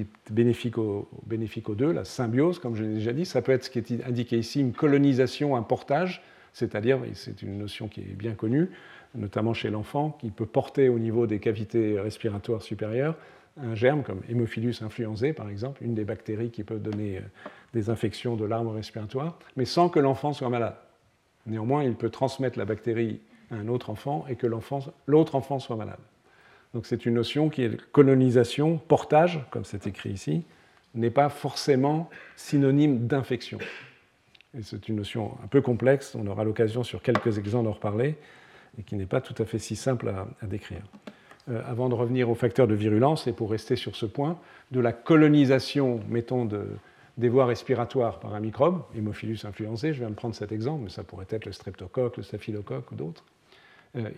[0.00, 3.26] est bénéfique, aux, deux, la symbiose, comme je l'ai déjà dit.
[3.26, 6.22] Ça peut être ce qui est indiqué ici, une colonisation, un portage,
[6.52, 8.70] c'est-à-dire, c'est une notion qui est bien connue,
[9.14, 13.16] notamment chez l'enfant, qui peut porter au niveau des cavités respiratoires supérieures
[13.62, 17.22] un germe comme Hémophilus influenzae, par exemple, une des bactéries qui peut donner euh,
[17.74, 20.76] des infections de l'arbre respiratoire, mais sans que l'enfant soit malade.
[21.46, 23.20] Néanmoins, il peut transmettre la bactérie
[23.50, 25.98] un autre enfant et que l'autre enfant soit malade.
[26.74, 30.44] Donc c'est une notion qui est colonisation, portage, comme c'est écrit ici,
[30.94, 33.58] n'est pas forcément synonyme d'infection.
[34.56, 38.16] Et c'est une notion un peu complexe, on aura l'occasion sur quelques exemples d'en reparler,
[38.78, 40.82] et qui n'est pas tout à fait si simple à, décrire.
[41.48, 44.38] Euh, avant de revenir aux facteurs de virulence, et pour rester sur ce point,
[44.70, 46.66] de la colonisation, mettons, de,
[47.16, 50.90] des voies respiratoires par un microbe, Hémophilus influenzae, je vais me prendre cet exemple, mais
[50.90, 53.24] ça pourrait être le streptocoque, le staphylocoque ou d'autres,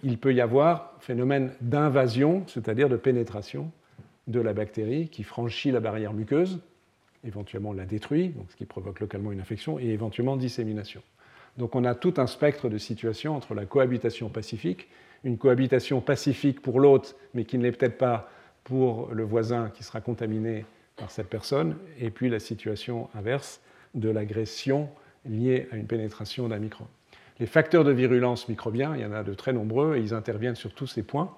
[0.03, 3.71] il peut y avoir phénomène d'invasion, c'est-à-dire de pénétration
[4.27, 6.61] de la bactérie qui franchit la barrière muqueuse,
[7.25, 11.03] éventuellement la détruit, donc ce qui provoque localement une infection, et éventuellement dissémination.
[11.59, 14.89] Donc on a tout un spectre de situations entre la cohabitation pacifique,
[15.25, 18.29] une cohabitation pacifique pour l'autre, mais qui ne l'est peut-être pas
[18.65, 20.65] pour le voisin qui sera contaminé
[20.97, 23.61] par cette personne, et puis la situation inverse
[23.95, 24.89] de l'agression
[25.25, 26.89] liée à une pénétration d'un microbe.
[27.43, 30.55] Les facteurs de virulence microbiens, il y en a de très nombreux, et ils interviennent
[30.55, 31.29] sur tous ces points.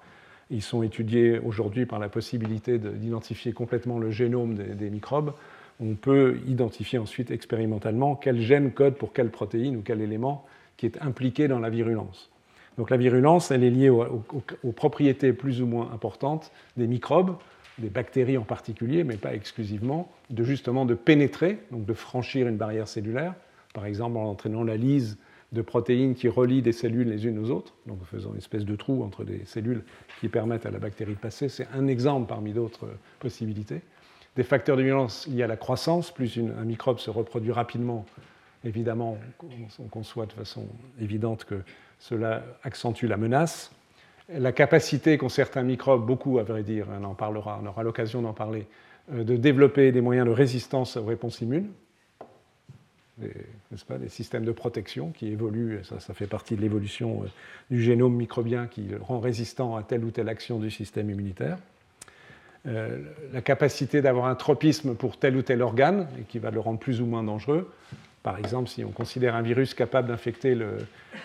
[0.51, 5.33] Ils sont étudiés aujourd'hui par la possibilité d'identifier complètement le génome des, microbes.
[5.79, 10.45] On peut identifier ensuite expérimentalement quel gène code pour quelle protéine ou quel élément
[10.77, 12.29] qui est impliqué dans la virulence.
[12.77, 17.35] Donc la virulence, elle est liée aux, propriétés plus ou moins importantes des microbes,
[17.79, 22.57] des bactéries en particulier, mais pas exclusivement, de justement de pénétrer, donc de franchir une
[22.57, 23.33] barrière cellulaire,
[23.73, 25.17] par exemple en entraînant la lise
[25.55, 28.75] de protéines qui relient des cellules les unes aux autres, donc faisant une espèce de
[28.75, 29.83] trou entre des cellules
[30.19, 31.49] qui permettent à la bactérie de passer.
[31.49, 32.87] C'est un exemple parmi d'autres
[33.19, 33.81] possibilités.
[34.35, 38.05] Des facteurs de violence liés à la croissance, plus un microbe se reproduit rapidement,
[38.65, 39.17] évidemment,
[39.79, 40.67] on conçoit de façon
[40.99, 41.55] évidente que
[41.99, 43.71] cela accentue la menace.
[44.27, 48.21] La capacité qu'ont certains microbes, beaucoup à vrai dire, on en parlera, on aura l'occasion
[48.21, 48.67] d'en parler,
[49.13, 51.69] euh, de développer des moyens de résistance aux réponses immunes,
[53.19, 57.27] n'est-ce pas, des systèmes de protection qui évoluent, ça, ça fait partie de l'évolution euh,
[57.71, 61.57] du génome microbien qui le rend résistant à telle ou telle action du système immunitaire.
[62.67, 62.97] Euh,
[63.31, 66.79] la capacité d'avoir un tropisme pour tel ou tel organe et qui va le rendre
[66.79, 67.71] plus ou moins dangereux.
[68.23, 70.77] Par exemple, si on considère un virus capable d'infecter le,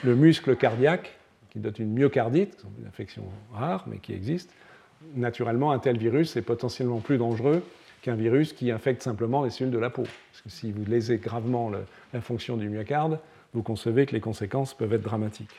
[0.04, 1.16] le, muscle cardiaque,
[1.48, 3.24] qui donne une myocardite, une infection
[3.54, 4.52] rare mais qui existe,
[5.14, 7.64] naturellement, un tel virus est potentiellement plus dangereux
[8.02, 10.02] qu'un virus qui infecte simplement les cellules de la peau.
[10.02, 11.70] Parce que si vous lésez gravement
[12.12, 13.18] la fonction du myocarde,
[13.52, 15.50] vous concevez que les conséquences peuvent être dramatiques.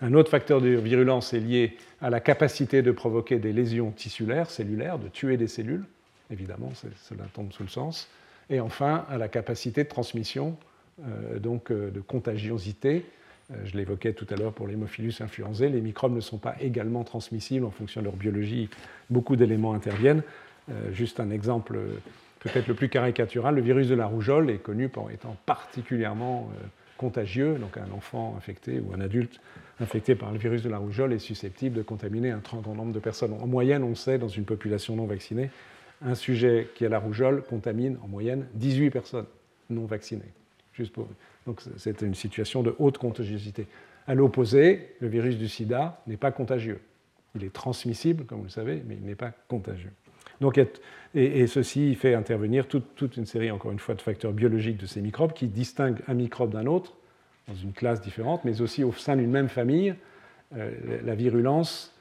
[0.00, 4.50] Un autre facteur de virulence est lié à la capacité de provoquer des lésions tissulaires,
[4.50, 5.84] cellulaires, de tuer des cellules.
[6.30, 8.08] Évidemment, cela tombe sous le sens.
[8.50, 10.56] Et enfin, à la capacité de transmission,
[11.06, 13.04] euh, donc euh, de contagiosité.
[13.52, 15.68] Euh, je l'évoquais tout à l'heure pour l'hémophilus influenzae.
[15.68, 18.68] Les microbes ne sont pas également transmissibles en fonction de leur biologie.
[19.08, 20.22] Beaucoup d'éléments interviennent.
[20.70, 21.98] Euh, juste un exemple euh,
[22.40, 26.66] peut-être le plus caricatural, le virus de la rougeole est connu pour étant particulièrement euh,
[26.96, 29.40] contagieux, donc un enfant infecté ou un adulte
[29.80, 32.92] infecté par le virus de la rougeole est susceptible de contaminer un très grand nombre
[32.92, 33.32] de personnes.
[33.32, 35.50] En moyenne, on sait, dans une population non vaccinée,
[36.02, 39.26] un sujet qui a la rougeole contamine en moyenne 18 personnes
[39.70, 40.32] non vaccinées.
[41.46, 43.66] Donc c'est une situation de haute contagiosité.
[44.06, 46.80] À l'opposé, le virus du sida n'est pas contagieux.
[47.34, 49.92] Il est transmissible, comme vous le savez, mais il n'est pas contagieux.
[50.40, 50.60] Donc,
[51.14, 55.00] et, ceci fait intervenir toute, une série, encore une fois, de facteurs biologiques de ces
[55.00, 56.94] microbes qui distinguent un microbe d'un autre
[57.48, 59.94] dans une classe différente, mais aussi au sein d'une même famille.
[60.56, 60.70] Euh,
[61.04, 61.94] la virulence,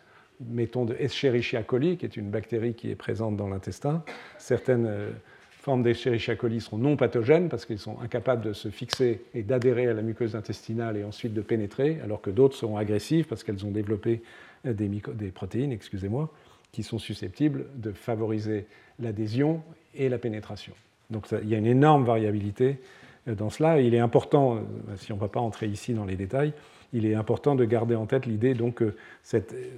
[0.45, 4.03] mettons de Escherichia coli, qui est une bactérie qui est présente dans l'intestin.
[4.37, 5.09] Certaines euh,
[5.51, 9.87] formes d'Escherichia coli sont non pathogènes parce qu'elles sont incapables de se fixer et d'adhérer
[9.87, 13.65] à la muqueuse intestinale et ensuite de pénétrer, alors que d'autres seront agressives parce qu'elles
[13.65, 14.21] ont développé
[14.65, 16.29] euh, des, des protéines, excusez-moi
[16.71, 18.67] qui sont susceptibles de favoriser
[18.99, 19.63] l'adhésion
[19.95, 20.73] et la pénétration.
[21.09, 22.79] Donc il y a une énorme variabilité
[23.27, 23.79] euh, dans cela.
[23.79, 24.61] il est important, euh,
[24.97, 26.53] si on ne va pas entrer ici dans les détails,
[26.93, 29.77] il est important de garder en tête l'idée que cette euh,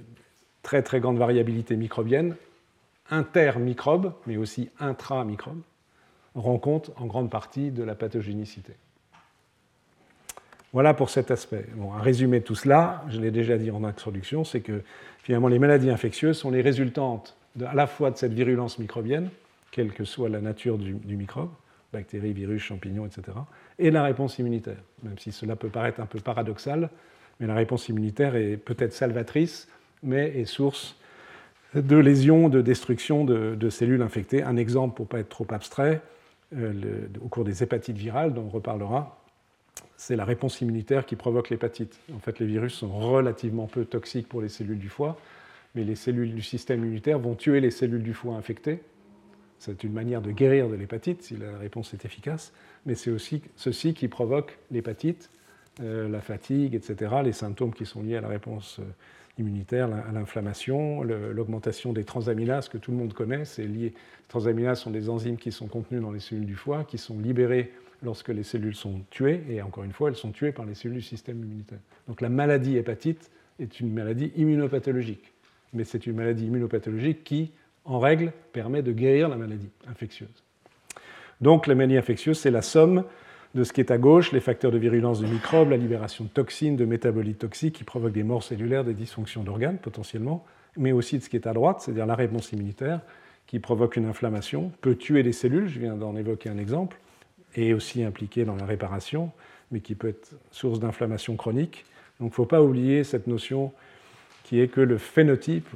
[0.62, 2.36] très très grande variabilité microbienne,
[3.10, 5.60] inter-microbe, mais aussi intra-microbe,
[6.34, 8.74] rend compte en grande partie de la pathogénicité.
[10.72, 11.66] Voilà pour cet aspect.
[11.74, 14.82] Bon, un résumé de tout cela, je l'ai déjà dit en introduction, c'est que
[15.22, 19.28] finalement les maladies infectieuses sont les résultantes à la fois de cette virulence microbienne,
[19.70, 21.50] quelle que soit la nature du, microbe,
[21.92, 23.36] bactéries, virus, champignons, etc.,
[23.78, 24.82] et la réponse immunitaire.
[25.02, 26.90] Même si cela peut paraître un peu paradoxal,
[27.38, 29.68] mais la réponse immunitaire est peut-être salvatrice,
[30.02, 30.96] mais est source
[31.74, 34.42] de lésions, de destruction de, cellules infectées.
[34.42, 36.00] Un exemple, pour ne pas être trop abstrait,
[36.56, 39.19] euh, au cours des hépatites virales, dont on reparlera,
[39.96, 42.00] c'est la réponse immunitaire qui provoque l'hépatite.
[42.14, 45.18] En fait, les virus sont relativement peu toxiques pour les cellules du foie,
[45.74, 48.80] mais les cellules du système immunitaire vont tuer les cellules du foie infectées.
[49.58, 52.54] C'est une manière de guérir de l'hépatite si la réponse est efficace,
[52.86, 55.28] mais c'est aussi ceci qui provoque l'hépatite,
[55.82, 58.84] euh, la fatigue, etc., les symptômes qui sont liés à la réponse euh,
[59.38, 63.44] immunitaire, à l'inflammation, l'augmentation des transaminases que tout le monde connaît.
[63.58, 63.66] Lié.
[63.66, 63.94] Les
[64.28, 67.72] transaminases sont des enzymes qui sont contenues dans les cellules du foie, qui sont libérées
[68.02, 70.98] lorsque les cellules sont tuées, et encore une fois, elles sont tuées par les cellules
[70.98, 71.78] du système immunitaire.
[72.08, 75.32] Donc la maladie hépatite est une maladie immunopathologique,
[75.72, 77.52] mais c'est une maladie immunopathologique qui,
[77.84, 80.44] en règle, permet de guérir la maladie infectieuse.
[81.40, 83.04] Donc la maladie infectieuse, c'est la somme
[83.54, 86.28] de ce qui est à gauche, les facteurs de virulence de microbes, la libération de
[86.28, 90.44] toxines, de métabolites toxiques qui provoquent des morts cellulaires, des dysfonctions d'organes potentiellement,
[90.76, 93.00] mais aussi de ce qui est à droite, c'est-à-dire la réponse immunitaire
[93.46, 97.00] qui provoque une inflammation, peut tuer des cellules, je viens d'en évoquer un exemple,
[97.54, 99.30] est aussi impliqué dans la réparation,
[99.70, 101.84] mais qui peut être source d'inflammation chronique.
[102.18, 103.72] Donc il ne faut pas oublier cette notion
[104.44, 105.68] qui est que le phénotype,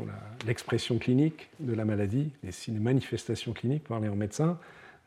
[0.46, 4.58] l'expression clinique de la maladie, les manifestations cliniques, parlées en médecin,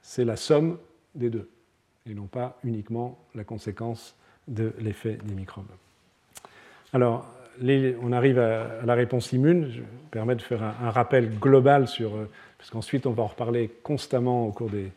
[0.02, 0.78] c'est la somme
[1.16, 1.50] des deux,
[2.10, 4.16] et non pas uniquement la conséquence
[4.48, 5.66] de l'effet des microbes.
[6.94, 7.28] Alors,
[8.02, 9.70] on arrive à, la réponse immune.
[9.70, 13.28] Je me permets de faire un, rappel global sur, euh, parce qu'ensuite on va en
[13.28, 14.92] reparler constamment au cours des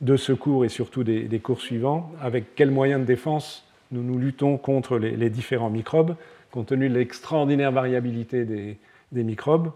[0.00, 4.58] deux secours et surtout des, cours suivants, avec quels moyens de défense nous nous luttons
[4.58, 6.16] contre les, différents microbes,
[6.50, 9.70] compte tenu de l'extraordinaire variabilité des, microbes.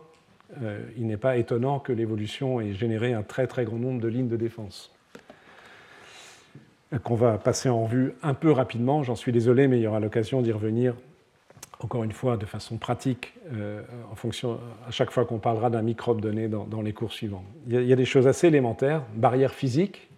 [0.63, 4.09] Euh, il n'est pas étonnant que l'évolution ait généré un très très grand nombre de
[4.09, 4.93] lignes de défense
[7.05, 9.05] qu'on va passer en revue un peu rapidement.
[9.05, 10.95] J'en suis désolé, mais il y aura l'occasion d'y revenir
[11.83, 13.83] encore une fois de façon pratique, euh,
[14.87, 17.45] à chaque fois qu'on parlera d'un microbe donné dans, les cours suivants.
[17.67, 20.10] Il y, a, des choses assez élémentaires, barrière physique.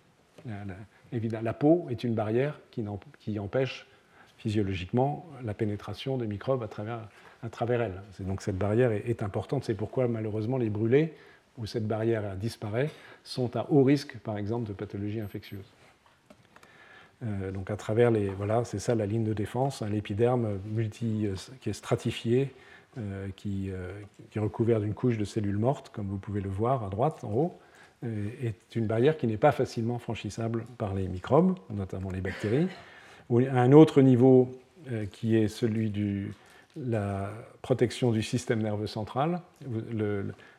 [0.47, 3.87] La, la peau est une barrière qui, empêche
[4.39, 7.09] physiologiquement la pénétration des microbes à travers,
[7.43, 8.03] à travers elle.
[8.21, 9.65] Donc cette barrière est, importante.
[9.65, 11.15] C'est pourquoi malheureusement les brûlés,
[11.59, 12.91] où cette barrière disparaît,
[13.25, 15.71] sont à haut risque, par exemple, de pathologies infectieuses.
[17.25, 18.29] Euh, donc à travers les.
[18.31, 22.53] Voilà, c'est ça la ligne de défense, l'épiderme multi, euh, qui est stratifié,
[22.99, 23.71] euh, qui,
[24.31, 27.23] qui, est recouvert d'une couche de cellules mortes, comme vous pouvez le voir à droite,
[27.23, 27.59] en haut,
[28.03, 32.69] est une barrière qui n'est pas facilement franchissable par les microbes, notamment les bactéries.
[33.31, 34.51] Un autre niveau
[35.13, 36.25] qui est celui de
[36.77, 37.31] la
[37.63, 39.41] protection du système nerveux central,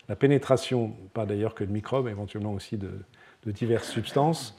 [0.08, 2.92] la pénétration, pas d'ailleurs que de microbes, éventuellement aussi de,
[3.46, 4.58] de diverses substances,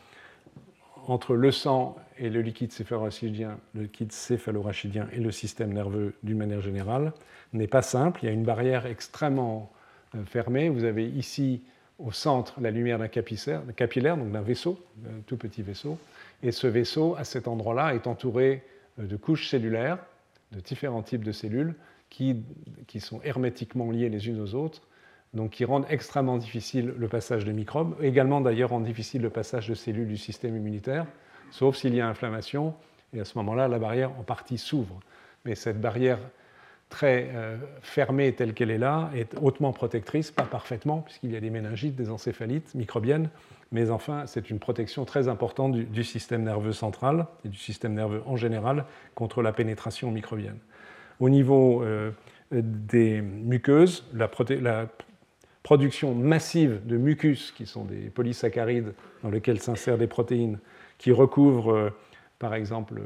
[1.06, 6.38] entre le sang et le liquide céphalorachidien, le liquide céphalorachidien et le système nerveux d'une
[6.38, 7.12] manière générale
[7.52, 8.20] n'est pas simple.
[8.22, 9.70] Il y a une barrière extrêmement
[10.14, 10.68] euh, fermée.
[10.68, 11.62] Vous avez ici
[11.98, 15.98] au centre la lumière d'un capillaire, donc d'un vaisseau, d'un tout petit vaisseau.
[16.42, 18.62] Et ce vaisseau, à cet endroit-là, est entouré
[18.98, 19.98] euh, de couches cellulaires,
[20.52, 21.74] de différents types de cellules
[22.10, 22.42] qui,
[22.86, 24.82] qui sont hermétiquement liées les unes aux autres
[25.34, 29.68] donc qui rendent extrêmement difficile le passage des microbes, également d'ailleurs rendent difficile le passage
[29.68, 31.06] de cellules du système immunitaire,
[31.50, 32.74] sauf s'il y a inflammation,
[33.12, 35.00] et à ce moment-là, la barrière en partie s'ouvre.
[35.44, 36.18] Mais cette barrière
[36.88, 41.40] très euh, fermée telle qu'elle est là est hautement protectrice, pas parfaitement, puisqu'il y a
[41.40, 43.30] des méningites, des encéphalites microbiennes,
[43.72, 48.22] mais enfin, c'est une protection très importante du, système nerveux central et du système nerveux
[48.26, 48.84] en général
[49.16, 50.58] contre la pénétration microbienne.
[51.18, 52.12] Au niveau euh,
[52.52, 54.88] des muqueuses, la,
[55.64, 58.92] production massive de mucus, qui sont des polysaccharides
[59.22, 60.58] dans lesquels s'insèrent des protéines,
[60.98, 61.90] qui recouvrent euh,
[62.38, 63.00] par exemple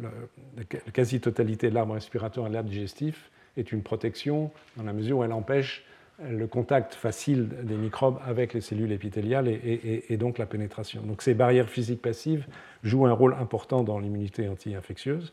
[0.00, 5.18] la quasi-totalité de l'arbre respiratoire et de l'arbre digestif, est une protection dans la mesure
[5.18, 5.84] où elle empêche
[6.28, 11.02] le contact facile des microbes avec les cellules épithéliales et, donc la pénétration.
[11.02, 12.46] Donc ces barrières physiques passives
[12.82, 15.32] jouent un rôle important dans l'immunité anti-infectieuse.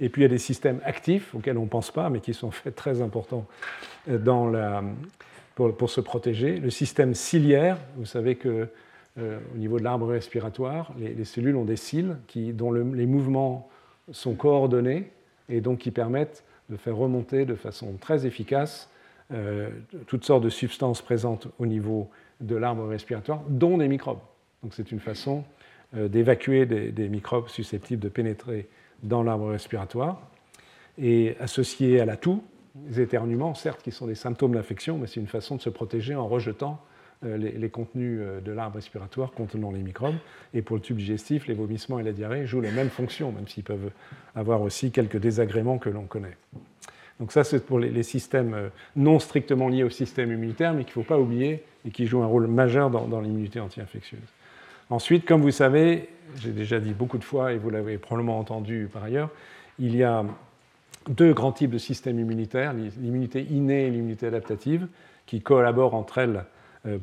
[0.00, 2.34] Et puis il y a des systèmes actifs auxquels on ne pense pas, mais qui
[2.34, 3.46] sont faits très importants
[4.08, 4.82] euh,
[5.56, 6.58] pour, se protéger.
[6.58, 8.68] Le système ciliaire, vous savez que
[9.18, 12.16] euh, au niveau de l'arbre respiratoire, les, cellules ont des cils
[12.54, 13.68] dont les mouvements
[14.12, 15.10] sont coordonnés
[15.48, 18.90] et donc qui permettent de faire remonter de façon très efficace
[19.32, 19.70] euh,
[20.06, 22.08] toutes sortes de substances présentes au niveau
[22.40, 24.20] de l'arbre respiratoire, dont des microbes.
[24.62, 25.44] Donc c'est une façon
[25.96, 28.68] euh, d'évacuer des, des, microbes susceptibles de pénétrer
[29.02, 30.20] dans l'arbre respiratoire.
[30.96, 32.42] Et associé à la toux,
[32.88, 36.14] les éternuements, certes, qui sont des symptômes d'infection, mais c'est une façon de se protéger
[36.14, 36.80] en rejetant
[37.24, 40.14] euh, les, contenus euh, de l'arbre respiratoire contenant les microbes.
[40.54, 43.48] Et pour le tube digestif, les vomissements et la diarrhée jouent les mêmes fonctions, même
[43.48, 43.90] s'ils peuvent
[44.36, 46.36] avoir aussi quelques désagréments que l'on connaît.
[47.18, 50.90] Donc ça, c'est pour les, systèmes euh, non strictement liés au système immunitaire, mais qu'il
[50.90, 54.20] ne faut pas oublier et qui jouent un rôle majeur dans, dans l'immunité anti-infectieuse.
[54.88, 58.88] Ensuite, comme vous savez, j'ai déjà dit beaucoup de fois, et vous l'avez probablement entendu
[58.92, 59.30] par ailleurs,
[59.80, 60.24] il y a
[61.08, 64.86] deux grands types de systèmes immunitaires, l'immunité innée et l'immunité adaptative,
[65.26, 66.44] qui collaborent entre elles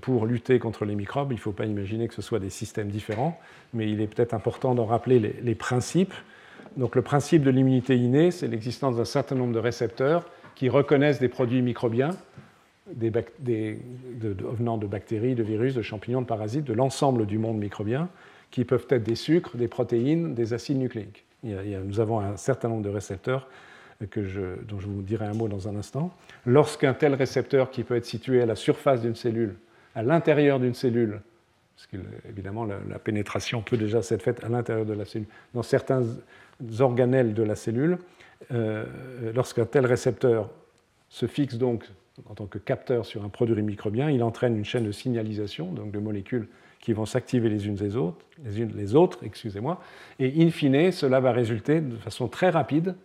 [0.01, 1.31] pour lutter contre les microbes.
[1.31, 3.39] Il ne faut pas imaginer que ce soit des systèmes différents,
[3.73, 6.13] mais il est peut-être important d'en rappeler les, principes.
[6.77, 11.19] Donc le principe de l'immunité innée, c'est l'existence d'un certain nombre de récepteurs qui reconnaissent
[11.19, 12.11] des produits microbiens,
[12.88, 18.09] venant de bactéries, de virus, de champignons, de parasites, de l'ensemble du monde microbien,
[18.51, 21.26] qui peuvent être des sucres, des protéines, des acides nucléiques.
[21.43, 23.47] nous avons un certain nombre de récepteurs
[24.09, 24.21] que
[24.67, 26.11] dont je vous dirai un mot dans un instant,
[26.45, 29.55] lorsqu'un tel récepteur qui peut être situé à la surface d'une cellule,
[29.96, 31.22] à l'intérieur d'une cellule,
[31.76, 31.98] parce que
[32.30, 36.04] évidemment la, pénétration peut déjà s'être faite à l'intérieur de la cellule, dans certains
[36.80, 37.98] organelles de la cellule,
[38.52, 38.86] euh,
[39.34, 40.50] lorsqu'un tel récepteur
[41.10, 41.86] se fixe donc
[42.30, 45.91] en tant que capteur sur un produit microbien, il entraîne une chaîne de signalisation, donc
[45.91, 46.48] de molécules
[46.80, 49.82] qui vont s'activer les unes les autres, les unes les autres, excusez-moi,
[50.20, 52.96] et in fine, cela va résulter de façon très rapide,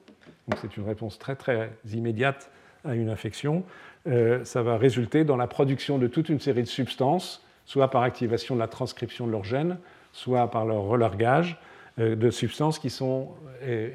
[0.48, 2.50] donc c'est une réponse très très immédiate
[2.84, 3.64] à une infection,
[4.06, 8.02] euh, ça va résulter dans la production de toute une série de substances, soit par
[8.02, 9.78] activation de la transcription de leurs gènes,
[10.12, 11.58] soit par leur relargage,
[11.98, 13.90] euh, de substances qui sont euh,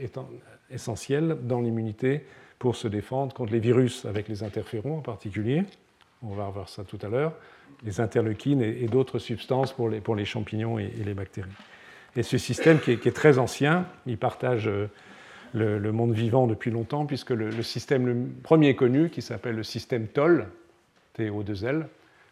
[0.70, 2.26] essentielles dans l'immunité
[2.60, 5.64] pour se défendre contre les virus avec les interférons en particulier.
[6.22, 7.34] On va revoir ça tout à l'heure,
[7.84, 11.52] les interleukines et, d'autres substances pour les champignons et, les bactéries.
[12.16, 14.70] Et ce système qui est, très ancien, il partage
[15.56, 20.08] le, monde vivant depuis longtemps, puisque le, système le premier connu, qui s'appelle le système
[20.08, 20.48] TOL,
[21.18, 21.86] TO2L,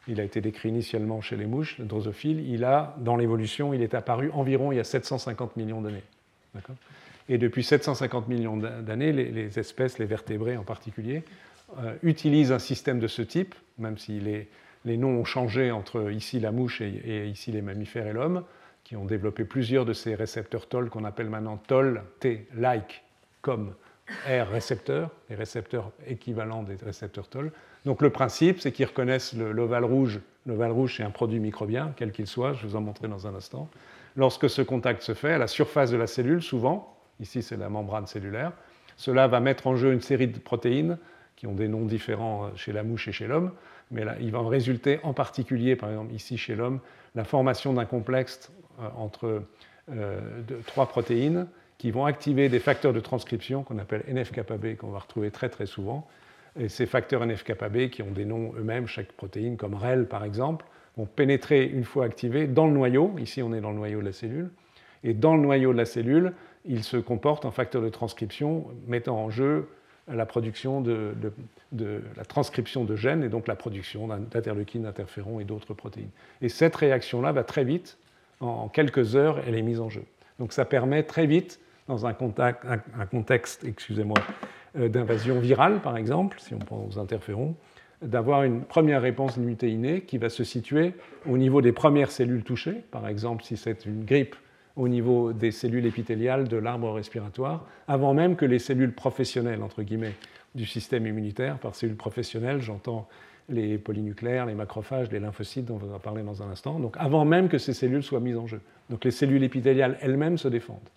[0.07, 3.81] il a été décrit initialement chez les mouches, le drosophile, il a, dans l'évolution, il
[3.81, 6.03] est apparu environ il y a 750 millions d'années.
[7.29, 11.23] Et depuis 750 millions d'années, les, espèces, les vertébrés en particulier,
[11.79, 16.41] euh, utilisent un système de ce type, même si les, noms ont changé entre ici
[16.41, 18.43] la mouche et, et ici les mammifères et l'homme,
[18.83, 23.03] qui ont développé plusieurs de ces récepteurs TOL qu'on appelle maintenant TOL, T-like,
[23.43, 23.75] comme
[24.27, 27.51] R récepteurs, les récepteurs équivalents des récepteurs TOL.
[27.85, 30.21] Donc le principe, c'est qu'ils reconnaissent l'ovale rouge.
[30.45, 33.35] L'ovale rouge, c'est un produit microbien, quel qu'il soit, je vous en montrerai dans un
[33.35, 33.69] instant.
[34.15, 37.69] Lorsque ce contact se fait, à la surface de la cellule, souvent, ici c'est la
[37.69, 38.53] membrane cellulaire,
[38.95, 40.97] cela va mettre en jeu une série de protéines
[41.35, 43.51] qui ont des noms différents chez la mouche et chez l'homme,
[43.91, 46.79] mais il va en résulter en particulier, par exemple ici chez l'homme,
[47.15, 49.43] la formation d'un complexe euh, entre
[49.91, 51.47] euh, trois protéines
[51.83, 55.65] qui vont activer des facteurs de transcription qu'on appelle NF-kappa-B, qu'on va retrouver très très
[55.65, 56.07] souvent.
[56.57, 60.65] Et ces facteurs NF-kappa-B, qui ont des noms eux-mêmes, chaque protéine, comme REL par exemple,
[60.95, 63.13] vont pénétrer une fois activés dans le noyau.
[63.19, 64.49] Ici, on est dans le noyau de la cellule.
[65.03, 66.31] Et dans le noyau de la cellule,
[66.63, 69.67] ils se comportent en facteurs de transcription, mettant en jeu
[70.07, 71.13] la production de,
[71.73, 76.11] la transcription de gènes et donc la production d'interleukines, d'interférons et d'autres protéines.
[76.41, 77.97] Et cette réaction-là va très vite,
[78.39, 80.05] en quelques heures, elle est mise en jeu.
[80.39, 84.17] Donc ça permet très vite dans un, contexte excusez-moi,
[84.77, 87.55] euh, d'invasion virale, par exemple, si on prend aux interférons,
[88.01, 90.93] d'avoir une première réponse d'immunité innée qui va se situer
[91.25, 94.35] au niveau des premières cellules touchées, par exemple si c'est une grippe
[94.75, 99.83] au niveau des cellules épithéliales de l'arbre respiratoire, avant même que les cellules professionnelles, entre
[99.83, 100.15] guillemets,
[100.55, 103.07] du système immunitaire, par cellules professionnelles, j'entends
[103.49, 107.25] les polynucléaires, les macrophages, les lymphocytes dont on va parler dans un instant, donc avant
[107.25, 108.61] même que ces cellules soient mises en jeu.
[108.89, 110.89] Donc les cellules épithéliales elles-mêmes se défendent.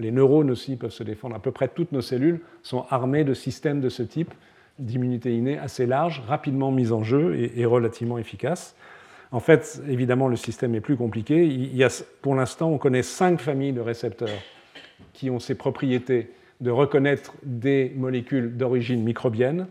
[0.00, 1.36] Les neurones aussi peuvent se défendre.
[1.36, 4.32] À peu près toutes nos cellules sont armées de systèmes de ce type,
[4.78, 8.74] d'immunité innée assez large, rapidement mis en jeu et, relativement efficace.
[9.30, 11.44] En fait, évidemment, le système est plus compliqué.
[11.46, 14.40] Il y a, pour l'instant, on connaît cinq familles de récepteurs
[15.12, 16.30] qui ont ces propriétés
[16.60, 19.66] de reconnaître des molécules d'origine microbienne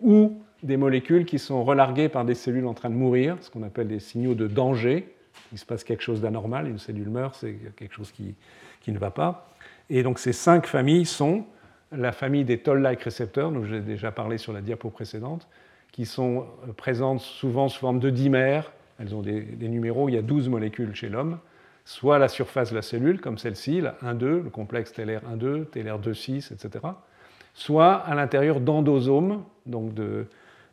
[0.00, 3.62] ou des molécules qui sont relarguées par des cellules en train de mourir, ce qu'on
[3.62, 5.14] appelle des signaux de danger.
[5.52, 8.34] Il se passe quelque chose d'anormal, une cellule meurt, c'est quelque chose qui,
[8.80, 9.54] qui ne va pas.
[9.90, 11.44] Et donc ces cinq familles sont
[11.92, 15.48] la famille des toll-like récepteurs, dont j'ai déjà parlé sur la diapo précédente,
[15.92, 18.72] qui sont euh, présentes souvent sous forme de dimères.
[18.98, 21.38] Elles ont des, numéros, il y a 12 molécules chez l'homme,
[21.84, 26.52] soit à la surface de la cellule, comme celle-ci, la 1,2, le complexe TLR1,2, TLR2,6,
[26.52, 26.84] etc.,
[27.54, 30.26] soit à l'intérieur d'endosomes, donc de,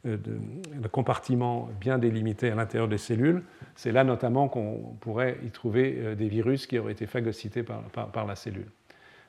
[0.05, 3.43] euh, de, compartiments bien délimités à l'intérieur des cellules.
[3.75, 8.25] C'est là notamment qu'on pourrait y trouver euh, des virus qui auraient été phagocytés par
[8.25, 8.67] la cellule.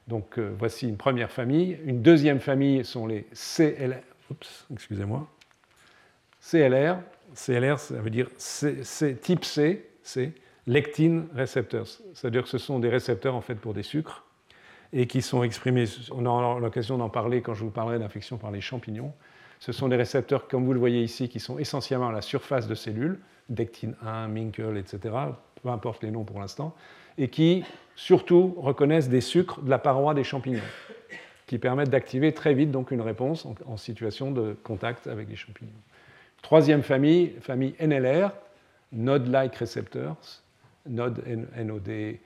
[0.07, 1.79] Donc euh, voici une première famille.
[1.85, 4.03] Une deuxième famille sont les CLR.
[4.31, 5.29] Oups, excusez-moi.
[6.41, 6.99] CLR.
[7.35, 8.29] CLR, ça veut dire
[9.21, 10.33] type C, c'est
[10.67, 11.87] lectine receptors.
[12.15, 14.25] C'est-à-dire que ce sont des récepteurs en fait pour des sucres
[14.93, 15.85] et qui sont exprimés.
[16.13, 19.13] On aura l'occasion d'en parler quand je vous parlerai d'infection par les champignons.
[19.59, 22.69] Ce sont des récepteurs, comme vous le voyez ici, qui sont essentiellement à la surface
[22.69, 25.15] de cellules, dectine 1, Minkel, etc.,
[25.63, 26.75] peu importe les noms pour l'instant,
[27.19, 27.65] et qui
[27.95, 30.61] surtout reconnaissent des sucres de la paroi des champignons,
[31.47, 35.71] qui permettent d'activer très vite donc une réponse en, situation de contact avec les champignons.
[36.43, 38.31] Troisième famille, famille NLR,
[38.93, 40.43] Node-like receptors,
[40.89, 41.23] Node
[41.57, 42.19] NOD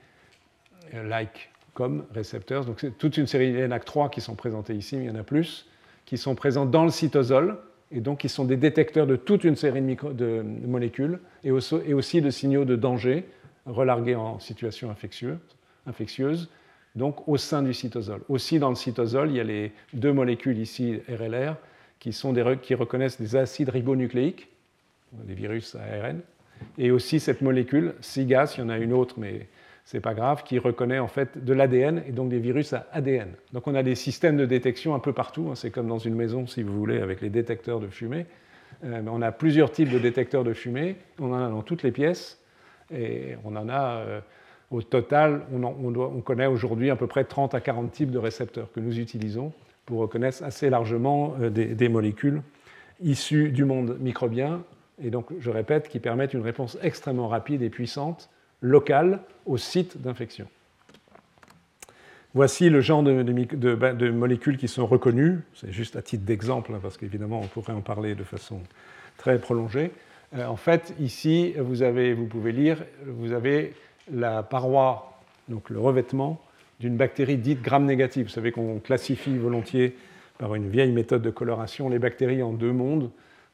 [1.05, 2.65] like comme récepteurs.
[2.65, 5.23] Donc c'est toute une série NAC3 qui sont présentés ici, mais il y en a
[5.23, 5.67] plus,
[6.05, 7.57] qui sont présents dans le cytosol,
[7.91, 12.29] et donc qui sont des détecteurs de toute une série de, molécules et aussi de
[12.29, 13.25] signaux de danger
[13.65, 14.89] relargués en situation
[15.85, 16.49] infectieuse
[16.95, 18.21] donc au sein du cytosol.
[18.29, 21.55] Aussi dans le cytosol, il y a les deux molécules ici, RLR,
[21.99, 24.49] qui, sont des, qui reconnaissent des acides ribonucléiques,
[25.13, 26.19] des virus ARN,
[26.77, 29.47] et aussi cette molécule, SIGAS, il y en a une autre, mais
[29.85, 32.87] ce n'est pas grave, qui reconnaît en fait de l'ADN et donc des virus à
[32.91, 33.29] ADN.
[33.51, 35.55] Donc on a des systèmes de détection un peu partout, hein.
[35.55, 38.25] c'est comme dans une maison, si vous voulez, avec les détecteurs de fumée.
[38.83, 41.91] Euh, on a plusieurs types de détecteurs de fumée, on en a dans toutes les
[41.91, 42.40] pièces,
[42.93, 44.03] Et on en a,
[44.69, 48.79] au total, on, connaît aujourd'hui à peu près 30 à 40 types de récepteurs que
[48.79, 49.53] nous utilisons
[49.85, 52.41] pour reconnaître assez largement des molécules
[53.01, 54.61] issues du monde microbien,
[55.03, 58.29] et donc, je répète, qui permettent une réponse extrêmement rapide et puissante,
[58.61, 60.47] locale, au site d'infection.
[62.33, 65.39] Voici le genre de, molécules qui sont reconnues.
[65.53, 68.61] C'est juste à titre d'exemple, hein, parce qu'évidemment, on pourrait en parler de façon
[69.17, 69.91] très prolongée.
[70.35, 73.73] Euh, en fait, ici, vous, avez, pouvez lire, vous avez
[74.11, 75.19] la paroi,
[75.49, 76.41] donc le revêtement
[76.79, 78.25] d'une bactérie dite gram-négative.
[78.25, 79.95] Vous savez qu'on classifie volontiers
[80.39, 83.11] par une vieille méthode de coloration les bactéries en deux mondes.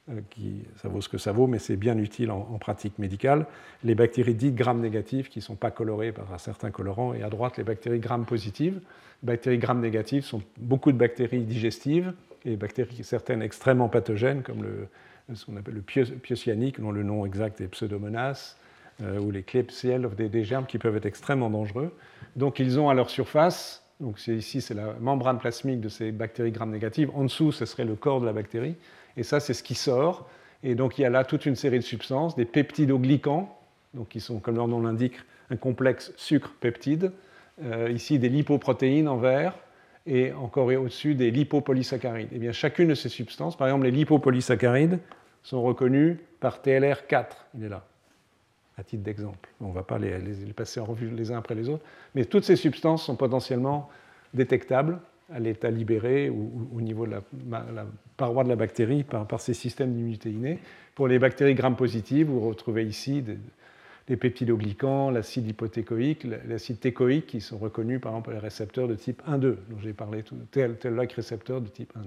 [0.10, 3.46] Euh, qui, ça vaut ce que ça vaut, mais c'est bien utile en, pratique médicale.
[3.84, 7.58] Les bactéries dites gram-négatives, qui ne sont pas colorées par certains colorants, et à droite,
[7.58, 8.80] les bactéries gram-positives.
[9.24, 12.14] Les bactéries gram-négatives sont beaucoup de bactéries digestives,
[12.46, 12.58] et
[13.04, 14.88] certaines extrêmement pathogènes, comme le,
[15.34, 18.56] ce qu'on appelle le piocianique, dont le nom exact est Pseudomonas,
[19.02, 21.96] euh, ou les Klebsiella, des, des germes qui peuvent être extrêmement dangereux.
[22.36, 26.52] Donc ils ont à leur surface donc ici, c'est la membrane plasmique de ces bactéries
[26.52, 27.10] gram-négatives.
[27.16, 28.76] En dessous, ce serait le corps de la bactérie.
[29.16, 30.30] Et ça, c'est ce qui sort.
[30.64, 33.50] Et donc, il y a là toute une série de substances, des peptidoglycans,
[33.94, 35.16] donc qui sont, comme leur nom l'indique,
[35.50, 37.12] un complexe sucre-peptide.
[37.64, 39.58] Euh, ici, des lipoprotéines en vert
[40.08, 42.32] et encore au-dessus des lipopolysaccharides.
[42.32, 45.00] Et eh bien, chacune de ces substances, par exemple, les lipopolysaccharides,
[45.44, 47.26] sont reconnues par TLR4.
[47.58, 47.86] Il est là,
[48.78, 49.50] à titre d'exemple.
[49.62, 50.18] On ne va pas les,
[50.56, 51.84] passer en revue les uns après les autres.
[52.16, 53.90] Mais toutes ces substances sont potentiellement
[54.34, 55.00] détectables
[55.32, 57.22] à l'état libéré ou, au niveau de la,
[58.16, 60.60] paroi de la bactérie par, ces systèmes d'immunité innée.
[60.96, 63.38] Pour les bactéries gram-positives, vous retrouvez ici des,
[64.16, 69.40] peptidoglycans, l'acide hypothécoïque, l'acide técoïque qui sont reconnus par exemple les récepteurs de type 1-2,
[69.42, 72.04] dont j'ai parlé, tel, tel like récepteur de type 1-2.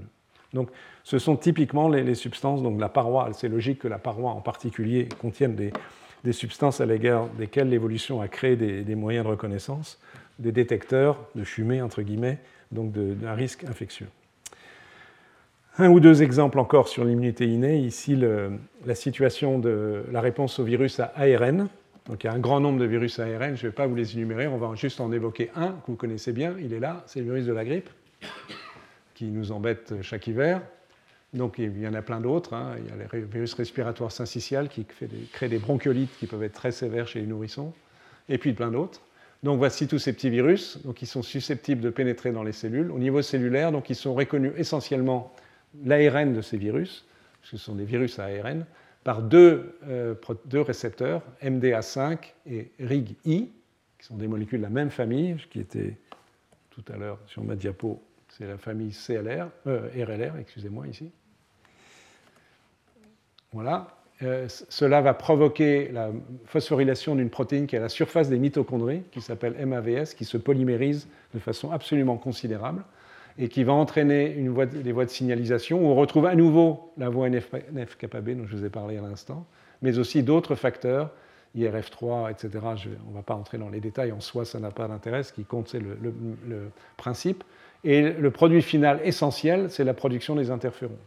[0.53, 0.70] Donc,
[1.05, 5.09] ce sont typiquement les, substances, donc la paroi, c'est logique que la paroi en particulier
[5.20, 10.01] contienne des, substances à l'égard desquelles l'évolution a créé des, moyens de reconnaissance,
[10.38, 12.38] des détecteurs de fumée, entre guillemets,
[12.72, 14.09] donc d'un risque infectieux.
[15.78, 17.78] Un ou deux exemples encore sur l'immunité innée.
[17.78, 18.20] Ici,
[18.84, 21.68] la situation de la réponse au virus à ARN.
[22.11, 23.94] Donc, il y a un grand nombre de virus ARN, je ne vais pas vous
[23.94, 27.04] les énumérer, on va juste en évoquer un que vous connaissez bien, il est là,
[27.06, 27.88] c'est le virus de la grippe,
[29.14, 30.61] qui nous embête chaque hiver.
[31.34, 32.54] Donc il y en a plein d'autres.
[32.54, 32.74] Hein.
[32.78, 34.84] Il y a le virus respiratoire syncytial qui
[35.32, 37.72] crée des bronchiolites qui peuvent être très sévères chez les nourrissons,
[38.28, 39.02] et puis plein d'autres.
[39.44, 42.90] Donc voici tous ces petits virus, donc qui sont susceptibles de pénétrer dans les cellules.
[42.90, 45.32] Au niveau cellulaire, donc ils sont reconnus essentiellement
[45.84, 47.04] l'ARN de ces virus,
[47.40, 48.66] parce que ce sont des virus ARN,
[49.05, 50.14] par deux, euh,
[50.53, 53.51] récepteurs, MDA5 et RIG-I,
[53.98, 55.96] qui sont des molécules de la même famille, qui étaient
[56.70, 61.11] tout à l'heure sur ma diapo, c'est la famille CLR, euh, RLR, excusez-moi ici.
[63.53, 63.96] Voilà.
[64.22, 66.11] Euh, cela va provoquer la
[66.44, 70.36] phosphorylation d'une protéine qui est à la surface des mitochondries, qui s'appelle MAVS, qui se
[70.36, 72.84] polymérise de façon absolument considérable
[73.41, 77.09] et qui va entraîner une des voies de signalisation où on retrouve à nouveau la
[77.09, 79.47] voie NF-kappa-B dont je vous ai parlé à l'instant,
[79.80, 81.11] mais aussi d'autres facteurs,
[81.57, 82.51] IRF3, etc.
[83.07, 85.32] on ne va pas entrer dans les détails, en soi ça n'a pas d'intérêt, ce
[85.32, 85.97] qui compte c'est le,
[86.47, 87.43] le principe.
[87.82, 90.99] Et le produit final essentiel, c'est la production des interférons.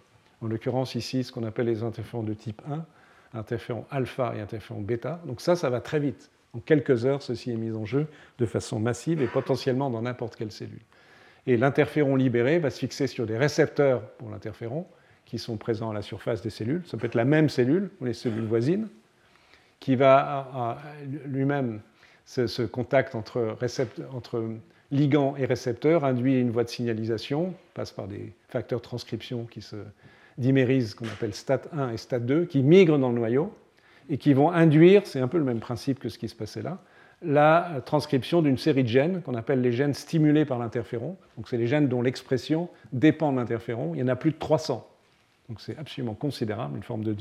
[0.41, 2.83] En l'occurrence ici, ce qu'on appelle les interférons de type 1,
[3.37, 5.21] interféron alpha et interféron bêta.
[5.25, 6.31] Donc ça, ça va très vite.
[6.53, 8.07] En quelques heures, ceci est mis en jeu
[8.39, 10.81] de façon massive et potentiellement dans n'importe quelle cellule.
[11.45, 14.85] Et l'interféron libéré va se fixer sur des récepteurs pour l'interféron
[15.25, 16.83] qui sont présents à la surface des cellules.
[16.85, 18.87] Ça peut être la même cellule ou les cellules voisines
[19.79, 20.77] qui va
[21.25, 21.81] lui-même,
[22.25, 23.57] ce, contact entre,
[24.13, 24.45] entre
[24.91, 29.61] ligand et récepteur induit une voie de signalisation, passe par des facteurs de transcription qui
[29.61, 29.75] se
[30.37, 33.53] dimérise qu'on appelle STAT1 et STAT2 qui migrent dans le noyau
[34.09, 36.61] et qui vont induire, c'est un peu le même principe que ce qui se passait
[36.61, 36.79] là,
[37.25, 41.15] la transcription d'une série de gènes qu'on appelle les gènes stimulés par l'interféron.
[41.37, 43.93] Donc c'est les gènes dont l'expression dépend de l'interféron.
[43.93, 44.87] Il y en a plus de 300.
[45.49, 47.13] Donc c'est absolument considérable, une forme de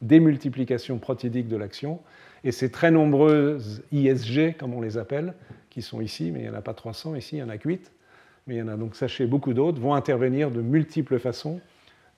[0.00, 2.00] démultiplication protidique de l'action.
[2.44, 5.34] Et ces très nombreuses ISG, comme on les appelle,
[5.70, 7.58] qui sont ici, mais il n'y en a pas 300 ici, il y en a
[7.58, 7.92] que 8,
[8.46, 11.60] mais il y en a donc, sachez, beaucoup d'autres, vont intervenir de multiples façons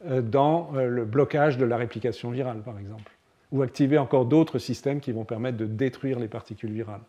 [0.06, 3.10] euh, dans euh, le blocage de la réplication virale, par exemple,
[3.52, 7.00] ou activer encore d'autres systèmes qui vont permettre de détruire les particules virales,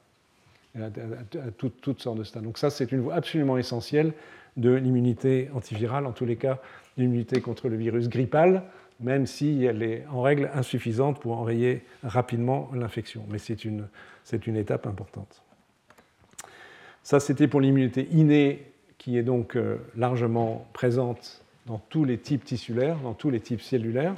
[0.79, 0.89] à,
[1.57, 2.43] toutes, sortes de stades.
[2.43, 4.13] Donc ça, c'est une voie absolument essentielle
[4.57, 6.59] de l'immunité antivirale, en tous les cas
[6.97, 8.63] l'immunité contre le virus grippal,
[8.99, 13.23] même si elle est en règle insuffisante pour enrayer rapidement l'infection.
[13.29, 13.87] Mais c'est une,
[14.55, 15.41] étape importante.
[17.03, 18.65] Ça, c'était pour l'immunité innée,
[18.97, 23.61] qui est donc euh, largement présente dans tous les types tissulaires, dans tous les types
[23.61, 24.15] cellulaires.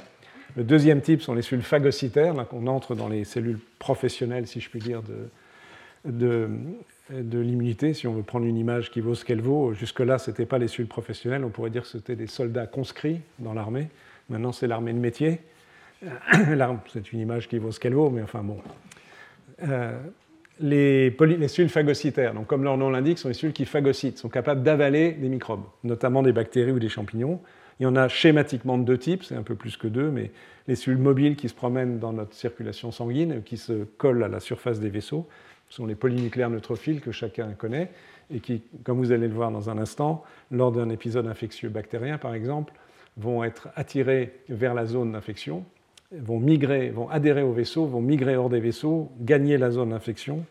[0.56, 4.60] Le deuxième type sont les cellules phagocytaires, là qu'on entre dans les cellules professionnelles, si
[4.60, 5.02] je puis dire,
[6.04, 6.48] de,
[7.10, 9.72] de, l'immunité, si on veut prendre une image qui vaut ce qu'elle vaut.
[9.72, 13.20] Jusque-là, ce n'était pas les cellules professionnelles, on pourrait dire que c'était des soldats conscrits
[13.38, 13.88] dans l'armée.
[14.28, 15.40] Maintenant, c'est l'armée de métier.
[16.92, 18.58] c'est une image qui vaut ce qu'elle vaut, mais enfin bon.
[19.62, 19.98] Euh,
[20.60, 24.28] les, les, cellules phagocytaires, donc comme leur nom l'indique, sont les cellules qui phagocytent, sont
[24.28, 27.40] capables d'avaler des microbes, notamment des bactéries ou des champignons.
[27.82, 30.30] Il y en a schématiquement de deux types, c'est un peu plus que deux, mais
[30.68, 34.38] les cellules mobiles qui se promènent dans notre circulation sanguine, qui se collent à la
[34.38, 35.26] surface des vaisseaux,
[35.68, 37.90] sont les polynucléaires neutrophiles que chacun connaît,
[38.32, 40.22] et qui, comme vous allez le voir dans un instant,
[40.52, 42.72] lors d'un épisode infectieux bactérien par exemple,
[43.16, 45.64] vont être attirés vers la zone d'infection,
[46.12, 50.44] vont migrer, vont adhérer au vaisseau, vont migrer hors des vaisseaux, gagner la zone d'infection,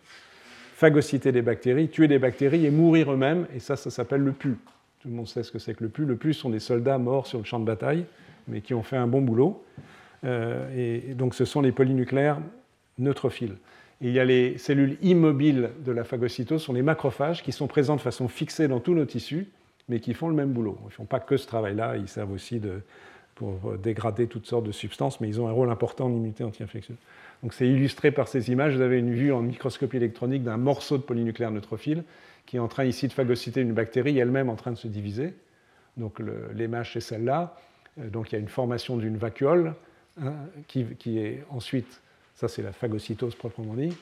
[0.75, 4.57] phagocyter des bactéries, tuer des bactéries et mourir eux-mêmes, et ça, ça s'appelle le PU.
[5.01, 6.05] Tout le monde sait ce que c'est que le PU.
[6.05, 8.05] Le PU sont des soldats morts sur le champ de bataille,
[8.47, 9.63] mais qui ont fait un bon boulot.
[10.23, 12.37] Euh, et donc ce sont les polynucléaires
[12.99, 13.55] neutrophiles.
[14.01, 17.65] Et il y a les cellules immobiles de la phagocytose, sont les macrophages, qui sont
[17.65, 19.47] présents de façon fixée dans tous nos tissus,
[19.89, 20.77] mais qui font le même boulot.
[20.83, 22.61] Ils ne font pas que ce travail-là, ils servent aussi
[23.33, 26.97] pour dégrader toutes sortes de substances, mais ils ont un rôle important en immunité anti-infectieuse.
[27.43, 28.75] Donc c'est illustré par ces images.
[28.75, 32.03] Vous avez une vue en microscopie électronique d'un morceau de polynucléaire neutrophile
[32.45, 35.33] qui est en train ici de phagocyter une bactérie, elle-même en train de se diviser.
[35.97, 36.21] Donc
[36.53, 37.55] l'image, c'est celle-là.
[37.99, 39.73] Euh, donc il y a une formation d'une vacuole
[40.21, 40.33] hein,
[40.67, 42.01] qui, est ensuite,
[42.35, 43.95] ça c'est la phagocytose proprement dit,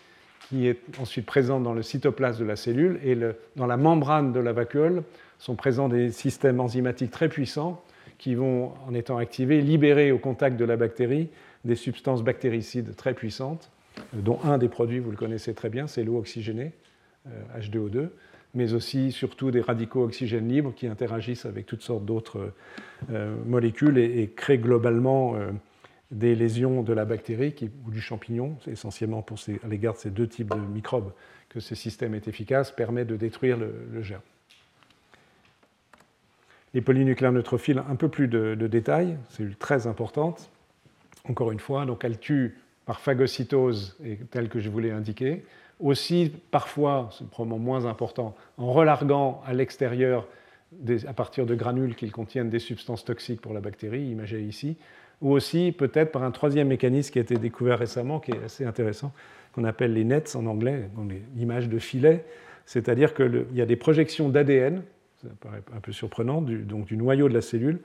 [0.47, 2.99] qui est ensuite présente dans le cytoplasme de la cellule.
[3.03, 3.17] Et
[3.55, 5.03] dans la membrane de la vacuole
[5.37, 7.83] sont présents des systèmes enzymatiques très puissants
[8.17, 11.29] qui vont, en étant activés, libérer au contact de la bactérie
[11.69, 15.87] des substances bactéricides très puissantes, euh, dont un des produits, vous le connaissez très bien,
[15.87, 16.73] c'est l'eau oxygénée,
[17.55, 17.97] H2O2.
[17.97, 18.07] Euh,
[18.55, 22.51] mais aussi surtout des radicaux oxygène libres qui interagissent avec toutes sortes d'autres
[23.11, 25.35] euh, molécules et, créent globalement
[26.09, 27.53] des lésions de la bactérie
[27.85, 28.57] ou du champignon.
[28.65, 31.11] C'est essentiellement pour à l'égard de ces deux types de microbes
[31.49, 34.23] que ce système est efficace, permet de détruire le, germe.
[36.73, 40.49] Les polynucléaires neutrophiles, un peu plus de, de détails, c'est très importante.
[41.29, 43.97] Encore une fois, donc elles tuent par phagocytose,
[44.31, 45.43] telle que je vous l'ai indiqué,
[45.79, 50.27] aussi parfois, c'est probablement moins important, en relarguant à l'extérieur
[51.07, 54.75] à partir de granules qui contiennent des substances toxiques pour la bactérie, imagée ici,
[55.21, 58.65] ou aussi peut-être par un troisième mécanisme qui a été découvert récemment, qui est assez
[58.65, 59.11] intéressant,
[59.53, 60.89] qu'on appelle les nets en anglais,
[61.35, 62.25] l'image de filet,
[62.65, 64.83] c'est-à-dire qu'il y a des projections d'ADN,
[65.21, 67.79] ça paraît un peu surprenant, donc du noyau de la cellule,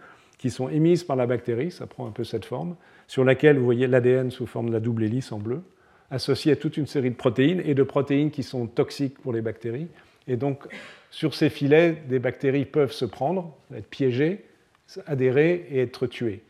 [0.45, 2.76] qui sont émises par la bactérie, ça prend un peu cette forme,
[3.07, 5.62] sur laquelle vous voyez l'ADN sous forme de la double hélice en bleu,
[6.11, 9.40] associé à toute une série de protéines et de protéines qui sont toxiques pour les
[9.40, 9.88] bactéries.
[10.28, 10.64] Et donc,
[11.11, 14.45] sur ces filets, des bactéries peuvent se prendre, être piégées,
[15.07, 16.42] adhérer et être tuées.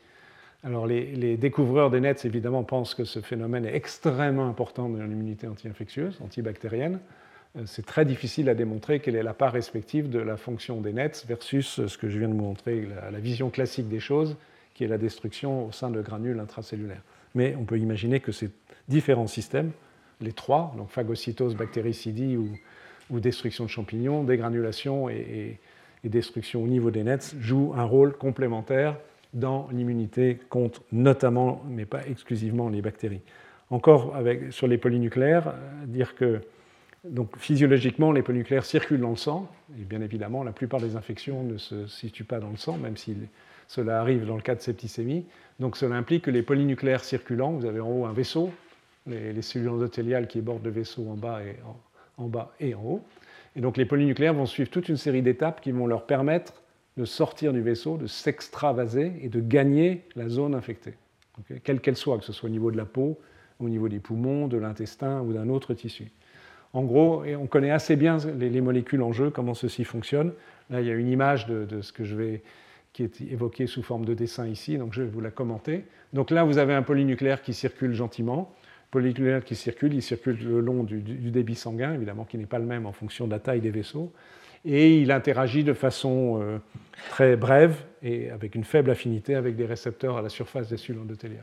[0.64, 5.46] Alors, les, découvreurs des nets, évidemment, pensent que ce phénomène est extrêmement important dans l'immunité
[5.46, 6.98] anti-infectieuse, antibactérienne.
[7.56, 10.92] Euh, c'est très difficile à démontrer quelle est la part respective de la fonction des
[10.92, 14.36] nets versus ce que je viens de vous montrer, la vision classique des choses,
[14.74, 17.02] qui est la destruction au sein de granules intracellulaires.
[17.34, 18.50] Mais on peut imaginer que c'est
[18.88, 19.70] différents systèmes,
[20.20, 22.50] les trois, donc phagocytose, bactéricidie ou,
[23.20, 25.60] destruction de champignons, dégranulation et,
[26.02, 28.98] destruction au niveau des nets, jouent un rôle complémentaire
[29.32, 33.22] dans l'immunité contre notamment, mais pas exclusivement, les bactéries.
[33.70, 34.14] Encore
[34.50, 36.40] sur les polynucléaires, euh, dire que
[37.04, 41.42] donc, physiologiquement, les polynucléaires circulent dans le sang, et bien évidemment, la plupart des infections
[41.42, 43.14] ne se situent pas dans le sang, même si
[43.68, 45.26] cela arrive dans le cas de septicémie.
[45.60, 48.50] Donc cela implique que les polynucléaires circulants, vous avez en haut un vaisseau
[49.06, 51.56] les, cellules endothéliales qui bordent le vaisseau en bas, et
[52.16, 53.04] en, bas et en haut.
[53.56, 56.62] Et donc les polynucléaires vont suivre toute une série d'étapes qui vont leur permettre
[56.96, 60.94] de sortir du vaisseau, de s'extravaser et de gagner la zone infectée,
[61.64, 63.18] quelle qu'elle soit, que ce soit au niveau de la peau,
[63.58, 66.10] au niveau des poumons, de l'intestin ou d'un autre tissu.
[66.74, 70.32] En gros, on connaît assez bien les, molécules en jeu, comment ceci fonctionne.
[70.70, 72.42] Là, il y a une image de, ce que je vais
[72.92, 75.84] qui est évoquée sous forme de dessin ici, donc je vais vous la commenter.
[76.12, 78.54] Donc là, vous avez un polynucléaire qui circule gentiment
[78.94, 82.64] polynucléaire qui circule, il circule le long du, débit sanguin, évidemment, qui n'est pas le
[82.64, 84.12] même en fonction de la taille des vaisseaux,
[84.64, 86.58] et il interagit de façon euh,
[87.10, 91.02] très brève et avec une faible affinité avec des récepteurs à la surface des cellules
[91.02, 91.42] endothéliales.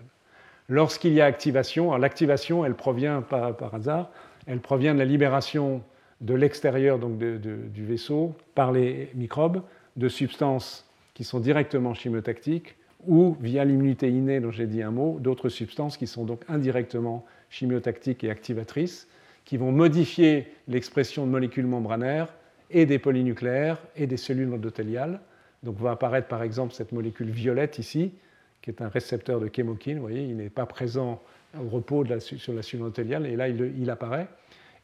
[0.69, 4.09] Lorsqu'il y a activation, l'activation, elle provient pas par hasard,
[4.47, 5.81] elle provient de la libération
[6.21, 9.61] de l'extérieur donc du vaisseau par les microbes
[9.97, 12.75] de substances qui sont directement chimiotactiques
[13.07, 17.25] ou via l'immunité innée dont j'ai dit un mot, d'autres substances qui sont donc indirectement
[17.49, 19.07] chimiotactiques et activatrices
[19.45, 22.33] qui vont modifier l'expression de molécules membranaires
[22.69, 25.19] et des polynucléaires et des cellules endothéliales.
[25.63, 28.13] Donc va apparaître par exemple cette molécule violette ici,
[28.61, 29.95] qui est un récepteur de chémokine.
[29.95, 31.21] Vous voyez, il n'est pas présent
[31.59, 34.27] au repos sur la cellule endothéliale, et là, il, apparaît.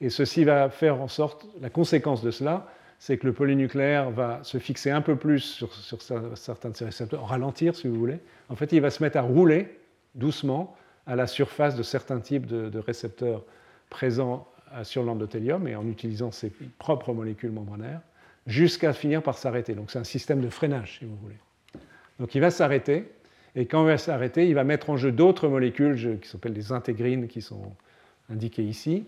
[0.02, 2.68] Et ceci va faire en sorte, la conséquence de cela,
[3.00, 7.28] c'est que le polynucléaire va se fixer un peu plus sur, certains de ces récepteurs,
[7.28, 8.20] ralentir si vous voulez.
[8.50, 9.78] En fait, il va se mettre à rouler
[10.16, 13.44] doucement à la surface de certains types de, récepteurs
[13.90, 14.48] présents
[14.84, 18.02] sur l'endothélium et en utilisant ses propres molécules membranaires,
[18.48, 19.74] jusqu'à finir par s'arrêter.
[19.74, 21.38] Donc c'est un système de freinage, si vous voulez.
[22.20, 23.10] Donc il va s'arrêter,
[23.58, 26.72] et quand il va s'arrêter, il va mettre en jeu d'autres molécules qui s'appellent des
[26.72, 27.74] intégrines, qui sont
[28.30, 29.04] indiquées ici,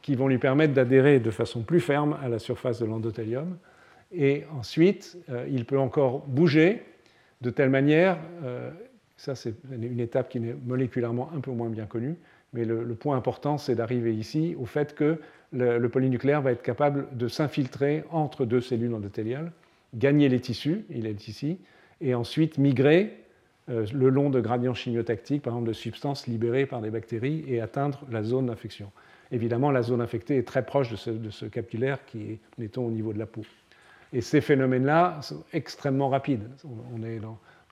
[0.00, 3.58] qui vont lui permettre d'adhérer de façon plus ferme à la surface de l'endothélium.
[4.10, 6.82] Et ensuite, euh, il peut encore bouger
[7.42, 8.70] de telle manière, euh,
[9.18, 12.16] ça c'est une étape qui est moléculairement un peu moins bien connue,
[12.54, 15.20] mais le, point important c'est d'arriver ici au fait que
[15.52, 19.52] le, polynucléaire va être capable de s'infiltrer entre deux cellules endothéliales,
[19.94, 21.58] gagner les tissus, il est ici,
[22.00, 23.20] et ensuite migrer
[23.70, 28.00] le long de gradients chimiotactiques, par exemple de substances libérées par des bactéries, et atteindre
[28.10, 28.90] la zone d'infection.
[29.32, 33.12] Évidemment, la zone infectée est très proche de ce, capillaire qui est, mettons, au niveau
[33.12, 33.42] de la peau.
[34.12, 36.48] Et ces phénomènes-là sont extrêmement rapides.
[36.92, 37.20] On est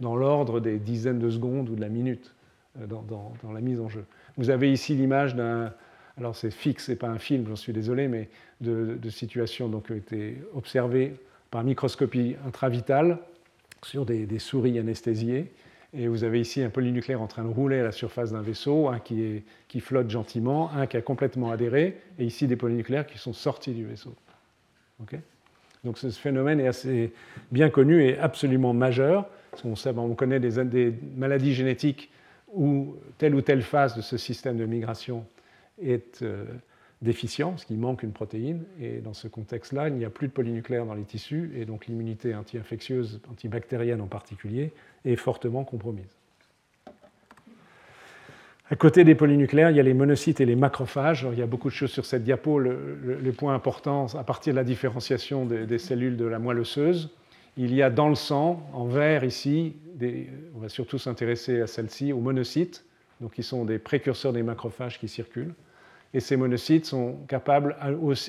[0.01, 2.33] dans, l'ordre des dizaines de secondes ou de la minute
[2.81, 4.05] euh, dans, la mise en jeu.
[4.37, 5.73] Vous avez ici l'image d'un,
[6.17, 8.29] alors c'est fixe, c'est pas un film, j'en suis désolé, mais
[8.61, 11.17] de, situations qui ont été observées
[11.51, 13.19] par microscopie intravitale
[13.83, 15.51] sur des souris anesthésiées
[15.95, 18.89] et vous avez ici un polynucléaire en train de rouler à la surface d'un vaisseau,
[18.89, 19.43] un qui,
[19.81, 23.87] flotte gentiment, un qui a complètement adhéré, et ici des polynucléaires qui sont sortis du
[23.87, 24.15] vaisseau.
[25.85, 27.13] Donc ce phénomène est assez
[27.53, 32.11] bien connu et absolument majeur, parce qu'on sait, on connaît des, maladies génétiques
[32.53, 35.25] où telle ou telle phase de ce système de migration
[35.81, 36.45] est euh,
[37.01, 40.33] déficient, parce qu'il manque une protéine, et dans ce contexte-là, il n'y a plus de
[40.33, 44.73] polynucléaire dans les tissus, et donc l'immunité anti-infectieuse, antibactérienne en particulier,
[45.05, 46.19] est fortement compromise.
[48.71, 51.27] À côté des polynucléaires, il y a les monocytes et les macrophages.
[51.33, 52.59] il y a beaucoup de choses sur cette diapo.
[52.59, 57.11] Le, point important, à partir de la différenciation des, cellules de la moelle osseuse,
[57.57, 59.75] il y a dans le sang, en vert ici,
[60.55, 62.85] on va surtout s'intéresser à celle-ci, aux monocytes,
[63.23, 65.55] donc qui sont des précurseurs des macrophages qui circulent.
[66.13, 67.75] Et ces monocytes sont capables,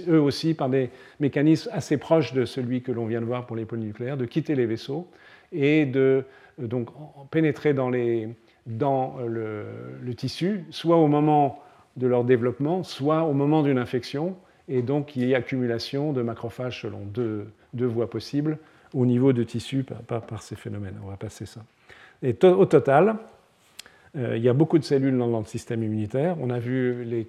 [0.07, 0.89] eux aussi, par des
[1.19, 4.55] mécanismes assez proches de celui que l'on vient de voir pour les polynucléaires, de quitter
[4.55, 5.07] les vaisseaux
[5.51, 6.23] et de
[6.59, 6.89] donc,
[7.31, 8.29] pénétrer dans, les,
[8.65, 11.61] dans le, tissu, soit au moment
[11.97, 14.35] de leur développement, soit au moment d'une infection,
[14.67, 18.57] et donc il y a accumulation de macrophages selon deux, deux voies possibles
[18.93, 20.99] au niveau de tissu par, par, ces phénomènes.
[21.03, 21.61] On va passer ça.
[22.21, 23.15] Et au total,
[24.15, 26.35] euh, il y a beaucoup de cellules dans le système immunitaire.
[26.39, 27.27] On a vu les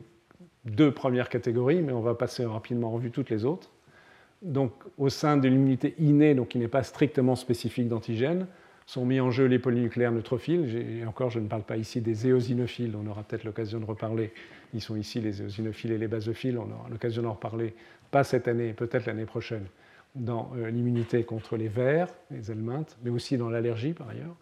[0.65, 3.71] deux premières catégories, mais on va passer rapidement en revue toutes les autres.
[4.43, 8.47] Donc, au sein de l'immunité innée, donc qui n'est pas strictement spécifique d'antigènes,
[8.91, 10.99] sont mis en jeu les polynucléaires neutrophiles.
[11.01, 14.33] Et encore, je ne parle pas ici des éosinophiles, on aura peut-être l'occasion de reparler.
[14.75, 17.73] Ils sont ici les éosinophiles et les basophiles, on aura l'occasion d'en reparler,
[18.11, 19.65] pas cette année, peut-être l'année prochaine,
[20.17, 24.35] dans euh, l'immunité contre les vers, les helminthes, mais aussi dans l'allergie par ailleurs.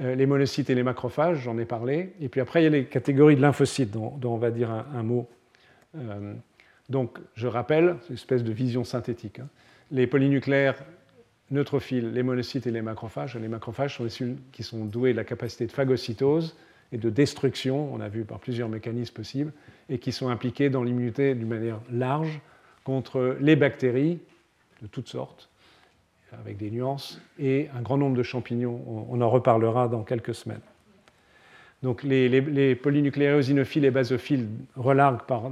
[0.00, 2.14] Euh, les monocytes et les macrophages, j'en ai parlé.
[2.22, 5.02] Et puis après, il y a les catégories de lymphocytes, dont, on va dire un,
[5.02, 5.28] mot.
[5.98, 6.32] Euh,
[6.88, 9.40] donc, je rappelle, c'est une espèce de vision synthétique.
[9.40, 9.48] Hein.
[9.90, 10.82] Les polynucléaires
[11.50, 13.36] neutrophiles, les monocytes et les macrophages.
[13.36, 16.56] Les macrophages sont des cellules qui sont douées de la capacité de phagocytose
[16.92, 19.52] et de destruction, on a vu par plusieurs mécanismes possibles,
[19.88, 22.40] et qui sont impliquées dans l'immunité d'une manière large
[22.84, 24.20] contre les bactéries
[24.82, 25.48] de toutes sortes,
[26.32, 28.80] avec des nuances, et un grand nombre de champignons.
[29.10, 30.60] On en reparlera dans quelques semaines.
[31.82, 35.50] Donc les, les, polynucléaires eosinophiles et basophiles relarguent par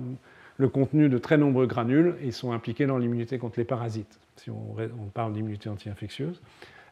[0.56, 4.50] le contenu de très nombreux granules et sont impliqués dans l'immunité contre les parasites, si
[4.50, 4.76] on,
[5.12, 6.40] parle d'immunité anti-infectieuse.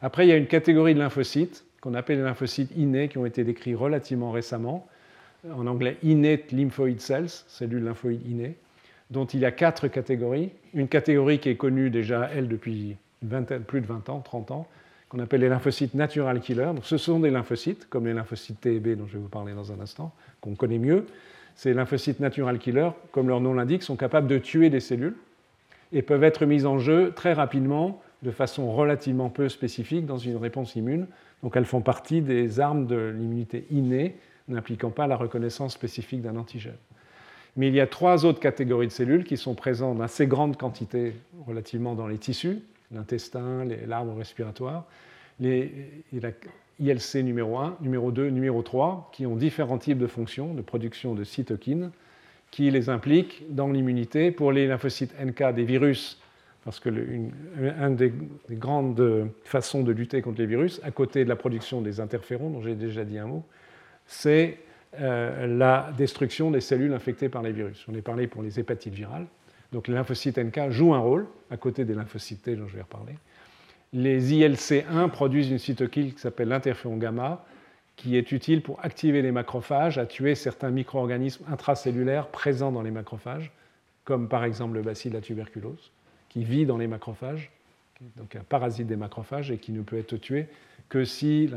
[0.01, 3.25] Après, il y a une catégorie de lymphocytes qu'on appelle les lymphocytes innés qui ont
[3.25, 4.87] été décrits relativement récemment,
[5.51, 8.55] en anglais innate lymphoid cells, cellules lymphoïdes innées,
[9.11, 10.51] dont il y a quatre catégories.
[10.73, 12.95] Une catégorie qui est connue déjà, elle, depuis
[13.67, 14.67] plus de 20 ans, 30 ans,
[15.09, 16.71] qu'on appelle les lymphocytes natural killers.
[16.81, 19.53] ce sont des lymphocytes, comme les lymphocytes T et B dont je vais vous parler
[19.53, 21.05] dans un instant, qu'on connaît mieux.
[21.55, 25.15] Ces lymphocytes natural killers, comme leur nom l'indique, sont capables de tuer des cellules
[25.93, 30.37] et peuvent être mis en jeu très rapidement, de façon relativement peu spécifique, dans une
[30.37, 31.07] réponse immune.
[31.43, 34.17] Donc elles font partie des armes de l'immunité innée,
[34.47, 36.77] n'impliquant pas la reconnaissance spécifique d'un antigène.
[37.55, 40.57] Mais il y a trois autres catégories de cellules qui sont présentes en assez grande
[40.57, 41.13] quantité
[41.45, 42.59] relativement dans les tissus,
[42.91, 44.85] l'intestin, l'arbre respiratoire,
[45.39, 45.71] les,
[46.79, 51.13] ILC numéro 1, numéro 2, numéro 3, qui ont différents types de fonctions de production
[51.13, 51.91] de cytokines
[52.53, 54.29] qui les impliquent dans l'immunité.
[54.29, 56.21] Pour les lymphocytes NK des virus,
[56.63, 57.31] Parce que une
[57.95, 58.13] des,
[58.51, 62.61] grandes façons de lutter contre les virus, à côté de la production des interférons, dont
[62.61, 63.43] j'ai déjà dit un mot,
[64.05, 64.59] c'est
[64.99, 67.83] euh, la destruction des cellules infectées par les virus.
[67.91, 69.25] On est parlé pour les hépatites virales.
[69.71, 72.83] Donc les lymphocytes NK jouent un rôle, à côté des lymphocytes T dont je vais
[72.83, 73.15] reparler.
[73.93, 77.43] Les ILC1 produisent une cytokine qui s'appelle l'interféron gamma,
[77.95, 82.91] qui est utile pour activer les macrophages à tuer certains micro-organismes intracellulaires présents dans les
[82.91, 83.51] macrophages,
[84.03, 85.91] comme par exemple le bacille de la tuberculose,
[86.29, 87.51] qui vit dans les macrophages,
[88.17, 90.47] donc un parasite des macrophages et qui ne peut être tué
[90.89, 91.49] que si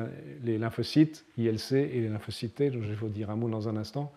[0.44, 3.68] les lymphocytes ILC et les lymphocytes T, dont je vais vous dire un mot dans
[3.68, 4.12] un instant,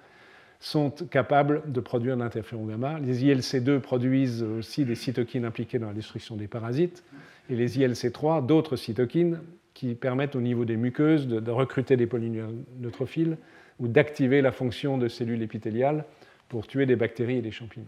[0.59, 2.99] sont capables de produire l'interféron gamma.
[2.99, 7.03] Les ILC2 produisent aussi des cytokines impliquées dans la destruction des parasites,
[7.49, 9.39] et les ILC3 d'autres cytokines
[9.79, 13.37] qui permettent au niveau des muqueuses de, recruter des polyneurophiles
[13.79, 16.03] ou d'activer la fonction de cellules épithéliales
[16.49, 17.85] pour tuer des bactéries et des champignons.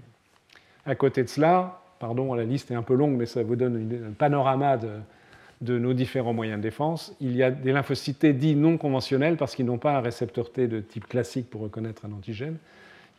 [0.86, 4.08] À côté de cela, pardon, la liste est un peu longue, mais ça vous donne
[4.08, 7.14] un panorama de, nos différents moyens de défense.
[7.20, 10.70] Il y a des lymphocytes dits non conventionnels parce qu'ils n'ont pas un récepteur T
[10.70, 12.56] de type classique pour reconnaître un antigène.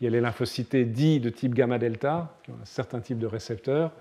[0.01, 3.27] Il y a les lymphocytes dits de type gamma-delta, qui ont un certain type de
[3.27, 3.93] récepteur.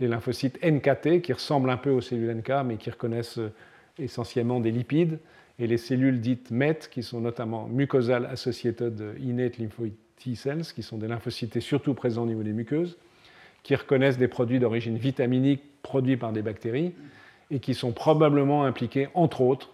[0.00, 3.38] Les lymphocytes NKT, qui ressemblent un peu aux cellules NK, mais qui reconnaissent
[3.98, 5.18] essentiellement des lipides,
[5.58, 10.82] et les cellules dites MET, qui sont notamment mucosal associated innate lymphoid T cells, qui
[10.82, 12.96] sont des lymphocytes surtout présents au niveau des muqueuses,
[13.62, 16.92] qui reconnaissent des produits d'origine vitaminique produits par des bactéries,
[17.50, 19.70] et qui sont probablement impliqués, entre autres,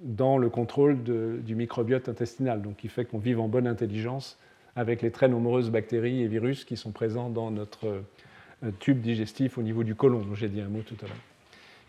[0.00, 4.38] dans le contrôle du microbiote intestinal, donc qui fait qu'on vive en bonne intelligence
[4.76, 9.56] avec les très nombreuses bactéries et virus qui sont présents dans notre euh, tube digestif
[9.56, 11.16] au niveau du côlon, dont j'ai dit un mot tout à l'heure.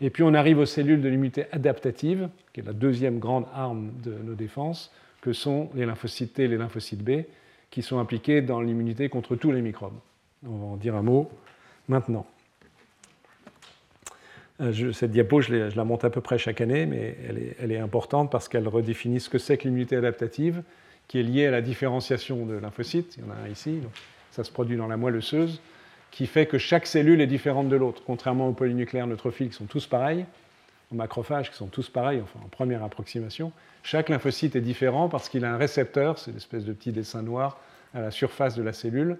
[0.00, 3.92] Et puis on arrive aux cellules de l'immunité adaptative, qui est la deuxième grande arme
[4.02, 7.22] de nos défenses, que sont les lymphocytes T et les lymphocytes B,
[7.70, 9.98] qui sont impliqués dans l'immunité contre tous les microbes.
[10.46, 11.30] On va en dire un mot
[11.88, 12.26] maintenant.
[14.60, 17.16] Euh, cette diapo, je, la monte à peu près chaque année, mais
[17.58, 20.62] elle est, importante parce qu'elle redéfinit ce que c'est que l'immunité adaptative,
[21.08, 23.16] qui est liée à la différenciation de lymphocytes.
[23.16, 23.80] Il y en a un ici,
[24.30, 25.60] ça se produit dans la moelle osseuse
[26.16, 29.66] qui fait que chaque cellule est différente de l'autre, contrairement aux polynucléaires neutrophiles qui sont
[29.66, 30.24] tous pareils,
[30.90, 33.52] aux macrophages qui sont tous pareils, enfin en première approximation.
[33.82, 37.60] Chaque lymphocyte est différent parce qu'il a un récepteur, c'est l'espèce de petit dessin noir
[37.92, 39.18] à la surface de la cellule,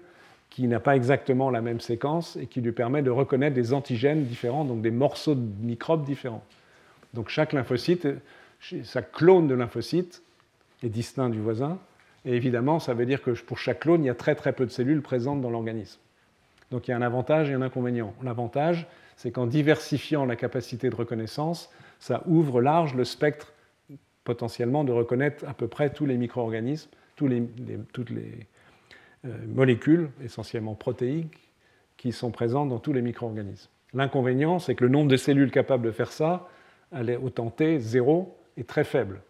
[0.49, 4.23] qui n'a pas exactement la même séquence et qui lui permet de reconnaître des antigènes
[4.23, 6.43] différents, donc des morceaux de microbes différents.
[7.13, 8.07] Donc chaque lymphocyte,
[8.83, 10.23] sa clone de lymphocyte
[10.81, 11.77] est distinct du voisin,
[12.25, 14.65] et évidemment, ça veut dire que pour chaque clone, il y a très très peu
[14.65, 15.99] de cellules présentes dans l'organisme.
[16.71, 18.13] Donc il y a un avantage et un inconvénient.
[18.23, 23.53] L'avantage, c'est qu'en diversifiant la capacité de reconnaissance, ça ouvre large le spectre
[24.23, 27.29] potentiellement de reconnaître à peu près tous les micro-organismes, toutes
[28.09, 28.47] les
[29.25, 31.49] euh, molécules, essentiellement protéiques,
[31.95, 33.69] qui sont présentes dans tous les micro-organismes.
[33.93, 36.49] L'inconvénient, c'est que le nombre de cellules capables de faire ça,
[36.91, 39.21] elle est autant T, zéro, est très faible.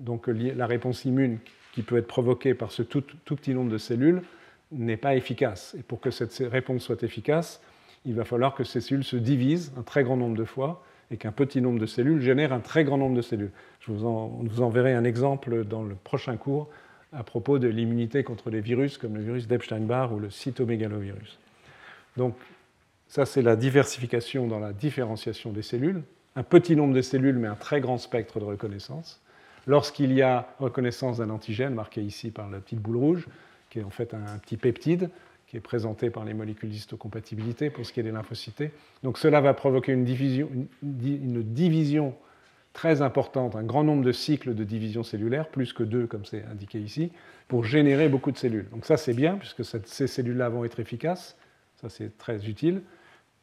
[0.00, 1.38] Donc la réponse immune
[1.72, 4.22] qui peut être provoquée par ce tout petit nombre de cellules
[4.72, 5.74] n'est pas efficace.
[5.78, 7.60] Et pour que cette réponse soit efficace,
[8.04, 11.16] il va falloir que ces cellules se divisent un très grand nombre de fois et
[11.16, 13.50] qu'un petit nombre de cellules génère un très grand nombre de cellules.
[13.80, 16.68] Je vous, en, enverrai un exemple dans le prochain cours
[17.12, 21.38] à propos de l'immunité contre les virus comme le virus d'Epstein-Barr ou le cytomégalovirus.
[22.16, 22.34] Donc
[23.08, 26.02] ça, c'est la diversification dans la différenciation des cellules.
[26.36, 29.20] Un petit nombre de cellules, mais un très grand spectre de reconnaissance.
[29.66, 33.26] Lorsqu'il y a reconnaissance d'un antigène, marqué ici par la petite boule rouge,
[33.70, 35.10] qui est en fait un petit peptide
[35.48, 38.64] qui est présenté par les molécules d'histocompatibilité pour ce qui est des lymphocytes.
[39.02, 40.50] Donc cela va provoquer une division,
[40.82, 42.14] une division
[42.74, 46.44] très importante, un grand nombre de cycles de division cellulaire, plus que deux comme c'est
[46.44, 47.10] indiqué ici,
[47.48, 48.68] pour générer beaucoup de cellules.
[48.70, 51.36] Donc ça c'est bien, puisque ces cellules-là vont être efficaces,
[51.80, 52.82] ça c'est très utile.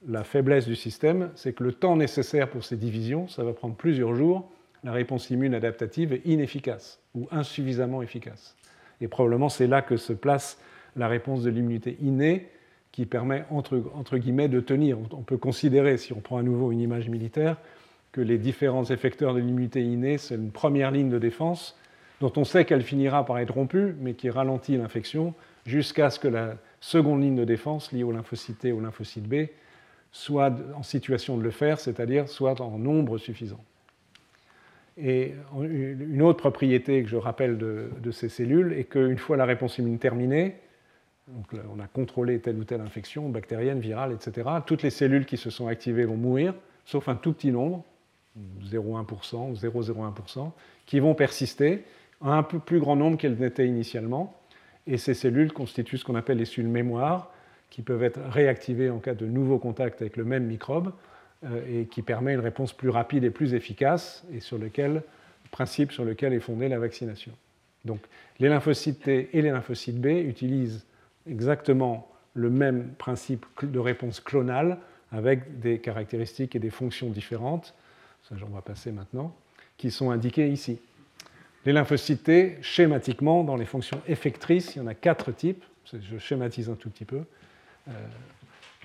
[0.08, 3.76] La faiblesse du système, c'est que le temps nécessaire pour ces divisions, ça va prendre
[3.76, 4.52] plusieurs jours,
[4.84, 8.56] la réponse immune adaptative est inefficace ou insuffisamment efficace.
[9.02, 10.60] Et probablement c'est là que se place
[10.96, 12.50] la réponse de l'immunité innée
[12.92, 14.98] qui permet, entre, guillemets, de tenir.
[15.12, 17.58] On peut considérer, si on prend à nouveau une image militaire,
[18.14, 21.78] que les différents effecteurs de l'immunité innée, c'est une première ligne de défense
[22.22, 25.34] dont on sait qu'elle finira par être rompue, mais qui ralentit l'infection
[25.66, 29.48] jusqu'à ce que la seconde ligne de défense, liée au lymphocyte T ou lymphocyte B,
[30.14, 33.60] soit en situation de le faire, c'est-à-dire soit en nombre suffisant.
[34.98, 39.78] Et une autre propriété que je rappelle de, ces cellules est qu'une fois la réponse
[39.78, 40.56] immune terminée,
[41.28, 45.50] on a contrôlé telle ou telle infection bactérienne, virale, etc., toutes les cellules qui se
[45.50, 46.54] sont activées vont mourir,
[46.86, 47.84] sauf un tout petit nombre,
[48.64, 50.52] 0,1% ou 0,01%,
[50.86, 51.84] qui vont persister,
[52.22, 54.40] un peu plus grand nombre qu'elles n'étaient initialement.
[54.88, 57.32] Et ces cellules constituent ce qu'on appelle les cellules mémoire,
[57.70, 60.94] qui peuvent être réactivées en cas de nouveau contact avec le même microbe
[61.70, 65.04] et qui permet une réponse plus rapide et plus efficace et sur lequel,
[65.52, 67.32] principe sur lequel est fondée la vaccination.
[67.86, 68.00] Donc
[68.40, 70.86] les lymphocytes T et les lymphocytes B utilisent
[71.30, 74.78] exactement le même principe de réponse clonale
[75.12, 77.74] avec des caractéristiques et des fonctions différentes,
[78.28, 79.36] ça j'en vais passer maintenant,
[79.78, 80.80] qui sont indiquées ici.
[81.66, 85.64] Les lymphocytes T, schématiquement, dans les fonctions effectrices, il y en a quatre types,
[85.94, 87.22] je schématise un tout petit peu.
[87.88, 87.92] Euh,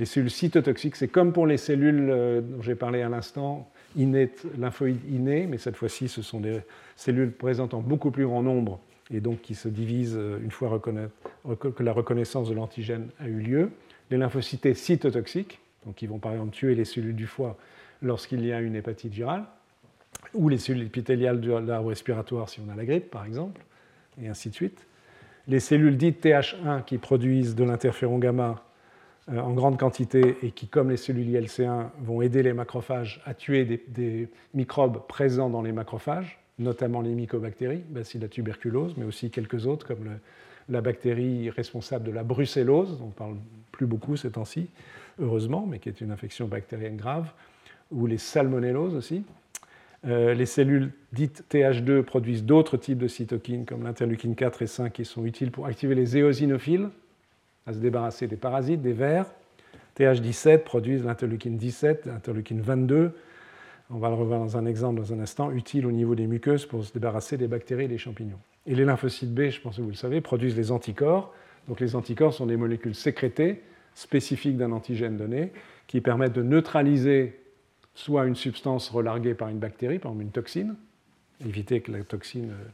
[0.01, 5.05] les cellules cytotoxiques, c'est comme pour les cellules euh, dont j'ai parlé à l'instant, lymphoïdes
[5.11, 6.61] innés, mais cette fois-ci, ce sont des
[6.97, 8.81] cellules présentant beaucoup plus grand nombre
[9.13, 13.41] et donc qui se divisent euh, une fois que la reconnaissance de l'antigène a eu
[13.41, 13.71] lieu.
[14.11, 15.61] Les lymphocytes cytotoxiques,
[15.97, 17.59] qui vont par exemple tuer les cellules du foie
[18.01, 19.45] lorsqu'il y a une hépatite virale,
[20.33, 23.61] ou les cellules épithéliales de l'arbre respiratoire si on a la grippe par exemple,
[24.23, 24.87] et ainsi de suite.
[25.47, 28.63] Les cellules dites TH1 qui produisent de l'interféron gamma
[29.29, 33.65] en grande quantité et qui, comme les cellules ILC1, vont aider les macrophages à tuer
[33.89, 39.87] des microbes présents dans les macrophages notamment les mycobactéries, Bacillus tuberculose, mais aussi quelques autres
[39.87, 40.19] comme
[40.69, 43.37] la bactérie responsable de la brucellose, dont on parle
[43.73, 44.69] plus beaucoup ces temps-ci,
[45.19, 47.33] heureusement, mais qui est une infection bactérienne grave,
[47.91, 49.25] ou les salmonelloses aussi.
[50.07, 54.93] Euh, les cellules dites TH2 produisent d'autres types de cytokines comme l'interleukine 4 et 5
[54.93, 56.89] qui sont utiles pour activer les éosinophiles,
[57.71, 59.27] à se débarrasser des parasites, des vers.
[59.99, 63.13] TH17 produisent l'interleukine 17, l'interleukine 22,
[63.93, 66.67] on va le revoir dans un exemple dans un instant, utile au niveau des muqueuses
[66.67, 68.39] pour se débarrasser des bactéries et des champignons.
[68.67, 71.35] Et les lymphocytes B, je pense que vous le savez, produisent les anticorps.
[71.67, 73.63] Donc les anticorps sont des molécules sécrétées
[73.95, 75.53] spécifiques d'un antigène donné
[75.89, 77.41] qui permettent de neutraliser
[77.95, 80.77] soit une substance relarguée par une bactérie, par exemple une toxine,
[81.45, 82.69] éviter que la toxine euh,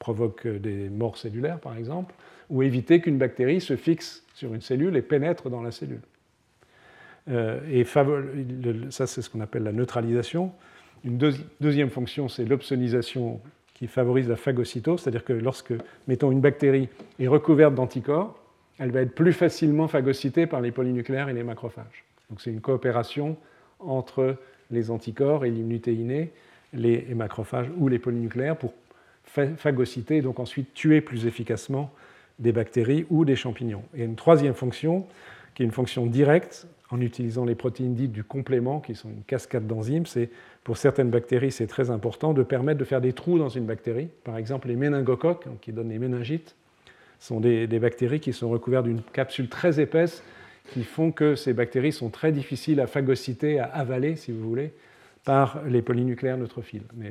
[0.00, 2.14] provoque des morts cellulaires par exemple,
[2.50, 6.00] ou éviter qu'une bactérie se fixe sur une cellule et pénètre dans la cellule.
[7.28, 7.84] Euh, et
[8.90, 10.52] ça, c'est ce qu'on appelle la neutralisation.
[11.04, 11.18] Une
[11.60, 13.40] deuxième fonction, c'est l'opsonisation
[13.74, 15.72] qui favorise la phagocytose, c'est-à-dire que lorsque,
[16.06, 16.88] mettons, une bactérie
[17.18, 18.38] est recouverte d'anticorps,
[18.78, 22.04] elle va être plus facilement phagocytée par les polynucléaires et les macrophages.
[22.28, 23.36] Donc c'est une coopération
[23.78, 24.36] entre
[24.70, 26.32] les anticorps et l'immunité innée,
[26.72, 28.74] les macrophages ou les polynucléaires pour
[29.24, 31.92] phagocyter et donc ensuite tuer plus efficacement
[32.40, 33.82] des bactéries ou des champignons.
[33.94, 35.06] Et une troisième fonction,
[35.54, 39.22] qui est une fonction directe, en utilisant les protéines dites du complément, qui sont une
[39.22, 40.06] cascade d'enzymes.
[40.06, 40.30] C'est,
[40.64, 44.08] pour certaines bactéries, c'est très important de permettre de faire des trous dans une bactérie.
[44.24, 46.56] Par exemple, les méningocoques, qui donnent les méningites,
[47.20, 50.24] sont des, bactéries qui sont recouvertes d'une capsule très épaisse
[50.72, 54.72] qui font que ces bactéries sont très difficiles à phagocyter, à avaler, si vous voulez,
[55.24, 56.84] par les polynucléaires neutrophiles.
[56.94, 57.10] Mais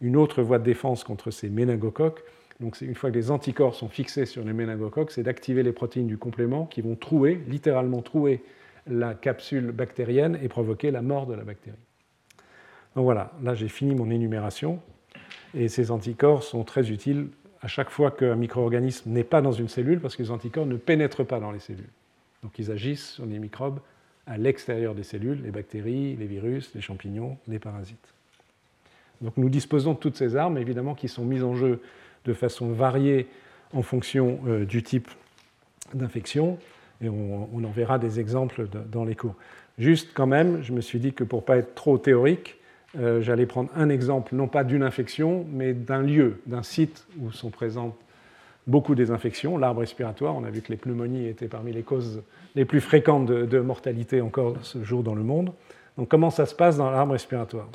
[0.00, 2.22] une autre voie de défense contre ces méningocoques,
[2.60, 6.06] donc une fois que les anticorps sont fixés sur les méningocoques, c'est d'activer les protéines
[6.06, 8.42] du complément qui vont trouer, littéralement trouer
[8.86, 11.76] la capsule bactérienne et provoquer la mort de la bactérie.
[12.94, 14.80] Donc voilà, là j'ai fini mon énumération.
[15.54, 17.28] Et ces anticorps sont très utiles
[17.60, 20.76] à chaque fois qu'un micro-organisme n'est pas dans une cellule, parce que les anticorps ne
[20.76, 21.88] pénètrent pas dans les cellules.
[22.42, 23.80] Donc ils agissent sur les microbes
[24.26, 28.14] à l'extérieur des cellules, les bactéries, les virus, les champignons, les parasites.
[29.20, 31.80] Donc nous disposons de toutes ces armes, évidemment, qui sont mises en jeu
[32.26, 33.28] de façon variée
[33.72, 35.08] en fonction euh, du type
[35.94, 36.58] d'infection
[37.02, 39.34] et on, en verra des exemples dans les cours.
[39.78, 42.56] Juste quand même, je me suis dit que pour ne pas être trop théorique,
[42.98, 47.30] euh, j'allais prendre un exemple, non pas d'une infection, mais d'un lieu, d'un site où
[47.32, 47.94] sont présentes
[48.66, 50.34] beaucoup des infections, l'arbre respiratoire.
[50.34, 52.22] On a vu que les pneumonies étaient parmi les causes
[52.54, 55.52] les plus fréquentes de, mortalité encore ce jour dans le monde.
[55.98, 57.68] Donc comment ça se passe dans l'arbre respiratoire?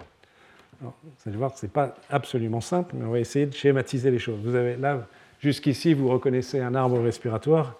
[0.82, 0.92] Vous
[1.28, 4.40] allez voir, ce n'est pas absolument simple, mais on va essayer de schématiser les choses.
[4.44, 5.08] Vous avez là,
[5.40, 7.78] jusqu'ici, vous reconnaissez un arbre respiratoire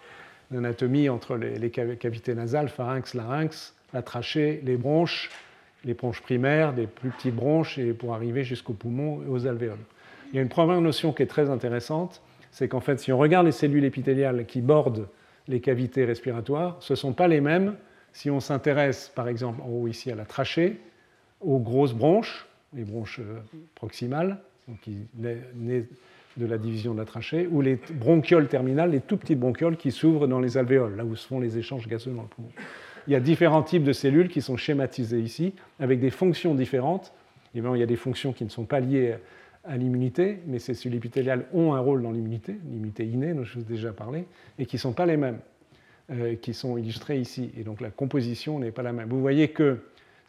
[0.52, 5.30] l'anatomie entre les, cavités nasales, pharynx, larynx, la trachée, les bronches,
[5.86, 9.80] les bronches primaires, des plus petites bronches, et pour arriver jusqu'aux poumons et aux alvéoles.
[10.32, 12.22] Il y a une première notion qui est très intéressante,
[12.52, 15.08] c'est qu'en fait, si on regarde les cellules épithéliales qui bordent
[15.48, 17.76] les cavités respiratoires, ce ne sont pas les mêmes
[18.14, 20.82] si on s'intéresse, par exemple, en haut ici à la trachée,
[21.40, 23.40] aux grosses bronches, les bronches euh,
[23.76, 24.40] proximales,
[24.82, 24.98] qui
[26.38, 29.92] de la division de la trachée, ou les bronchioles terminales, les tout petites bronchioles qui
[29.92, 32.50] s'ouvrent dans les alvéoles, là où se font les échanges gazeux dans le poumon.
[33.08, 37.12] Il y a différents types de cellules qui sont schématisées ici, avec des fonctions différentes.
[37.54, 39.16] Évidemment, il y a des fonctions qui ne sont pas liées
[39.66, 43.56] à l'immunité, mais ces cellules épithéliales ont un rôle dans l'immunité, l'immunité innée dont je
[43.56, 44.26] vous ai déjà parlé,
[44.58, 45.40] et qui ne sont pas les mêmes,
[46.12, 47.52] euh, qui sont illustrées ici.
[47.58, 49.10] Et donc la composition n'est pas la même.
[49.10, 49.80] Vous voyez que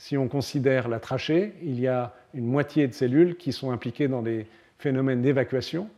[0.03, 4.09] si on considère la trachée, il y a une moitié de cellules qui sont impliquées
[4.09, 4.49] dans des
[4.81, 5.89] phénomène d'évacuation,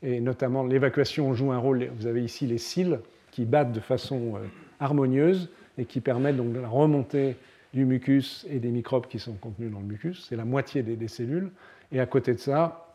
[0.00, 3.00] et notamment l'évacuation joue un rôle, vous avez ici les cils
[3.32, 4.46] qui battent de façon euh,
[4.78, 7.34] harmonieuses et qui permettent donc la remontée
[7.74, 10.24] du mucus et des microbes qui sont contenus dans le mucus.
[10.28, 11.50] C'est la moitié des, cellules.
[11.90, 12.94] Et à côté de ça,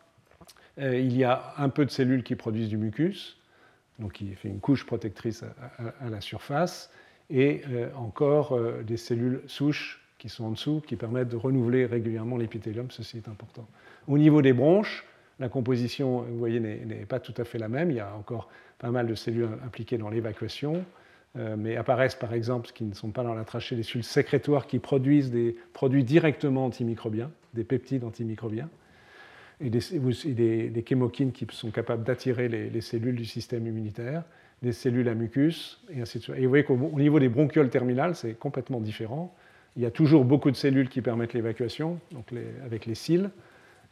[0.79, 3.38] euh, il y a un peu de cellules qui produisent du mucus,
[3.99, 5.43] donc qui fait une couche protectrice
[5.77, 6.89] à, la surface,
[7.29, 12.38] et euh, encore des cellules souches qui sont en dessous, qui permettent de renouveler régulièrement
[12.38, 12.91] l'épithélium.
[12.91, 13.67] Ceci est important.
[14.07, 15.03] Au niveau des bronches,
[15.39, 17.89] la composition, vous voyez, n'est pas tout à fait la même.
[17.89, 18.47] Il y a encore
[18.78, 20.86] pas mal de cellules impliquées dans l'évacuation.
[21.38, 24.67] Euh, mais apparaissent par exemple, qui ne sont pas dans la trachée, des cellules sécrétoires
[24.67, 28.69] qui produisent des produits directement antimicrobiens, des peptides antimicrobiens,
[29.59, 34.24] et des, chémokines qui sont capables d'attirer les, cellules du système immunitaire,
[34.61, 36.36] des cellules à mucus, et ainsi de suite.
[36.38, 39.34] Et vous voyez qu'au niveau des bronchioles terminales, c'est complètement différent.
[39.78, 42.28] Il y a toujours beaucoup de cellules qui permettent l'évacuation, donc
[42.65, 43.30] avec les cils,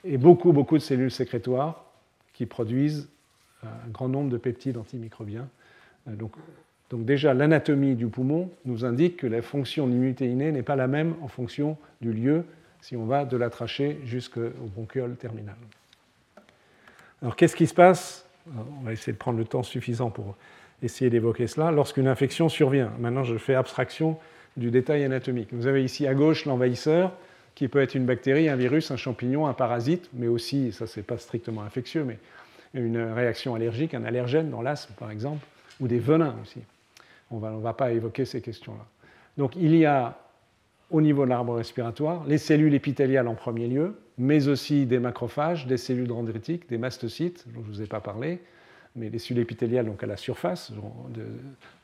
[0.03, 1.85] et beaucoup, beaucoup de cellules sécrétoires
[2.33, 3.09] qui produisent
[3.63, 5.47] un grand nombre de peptides antimicrobiens.
[6.07, 10.87] Euh, donc, déjà, l'anatomie du poumon nous indique que la fonction innée n'est pas la
[10.87, 12.45] même en fonction du lieu
[12.81, 15.57] si on va de la trachée jusqu'au bronchiole terminal.
[17.21, 18.25] Alors qu'est-ce qui se passe?
[18.55, 20.35] On va essayer de prendre le temps suffisant pour
[20.81, 21.71] essayer d'évoquer cela.
[21.71, 24.17] Lorsqu'une infection survient, maintenant je fais abstraction
[24.59, 25.49] du détail anatomique.
[25.51, 27.13] Vous avez ici à gauche l'envahisseur,
[27.55, 31.03] qui peut être une bactérie, un virus, un champignon, un parasite, mais aussi, ça c'est
[31.03, 32.19] pas strictement infectieux, mais
[32.73, 35.45] une réaction allergique, un allergène dans l'asthme par exemple,
[35.79, 36.59] ou des venins aussi.
[37.31, 38.85] On ne va pas évoquer ces questions-là.
[39.37, 40.17] Donc il y a
[40.91, 45.67] au niveau de l'arbre respiratoire les cellules épithéliales en premier lieu, mais aussi des macrophages,
[45.67, 48.39] des cellules dendritiques, des mastocytes, dont je ne vous ai pas parlé,
[48.95, 50.71] mais les cellules épithéliales donc à la surface,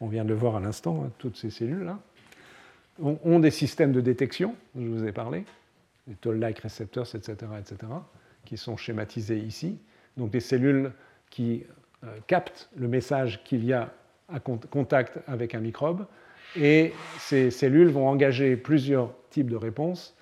[0.02, 2.00] on vient de le voir à l'instant, hein, toutes ces cellules-là,
[3.02, 5.46] ont des systèmes de détection, je vous ai parlé,
[6.08, 7.92] les toll-like receptors, etc., etc.,
[8.46, 9.78] qui sont schématisés ici.
[10.18, 10.92] Donc des cellules
[11.30, 11.64] qui
[12.04, 13.92] euh, captent le message qu'il y a
[14.32, 16.06] à contact avec un microbe.
[16.56, 20.16] Et ces cellules vont engager plusieurs types de réponses.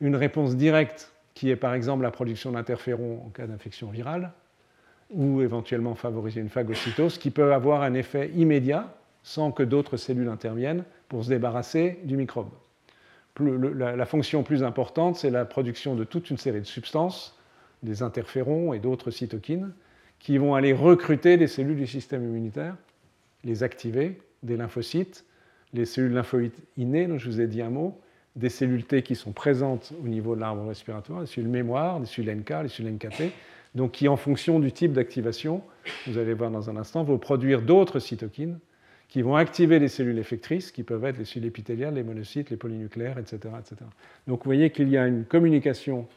[0.00, 4.32] Une réponse directe qui est par exemple la production d'interférons en cas d'infection virale,
[5.10, 10.28] ou éventuellement favoriser une phagocytose, qui peut avoir un effet immédiat sans que d'autres cellules
[10.28, 12.48] interviennent pour se débarrasser du microbe.
[13.40, 17.38] la, fonction plus importante, c'est la production de toute une série de substances,
[17.82, 19.72] des interférons et d'autres cytokines,
[20.18, 22.76] qui vont aller recruter des cellules du système immunitaire
[23.44, 25.24] les activer, des lymphocytes,
[25.72, 27.98] les cellules lymphoïdes innées, dont je vous ai dit un mot,
[28.34, 32.06] des cellules T qui sont présentes au niveau de l'arbre respiratoire, des cellules mémoire, des
[32.06, 33.32] cellules NK, des cellules NKT,
[33.74, 35.62] donc qui, en fonction du type d'activation,
[36.06, 38.58] vous allez voir dans un instant, vont produire d'autres cytokines
[39.08, 42.56] qui vont activer les cellules effectrices, qui peuvent être les cellules épithéliales, les monocytes, les
[42.56, 43.54] polynucléaires, etc.
[43.58, 43.76] etc.
[44.26, 46.08] Donc vous voyez qu'il y a une communication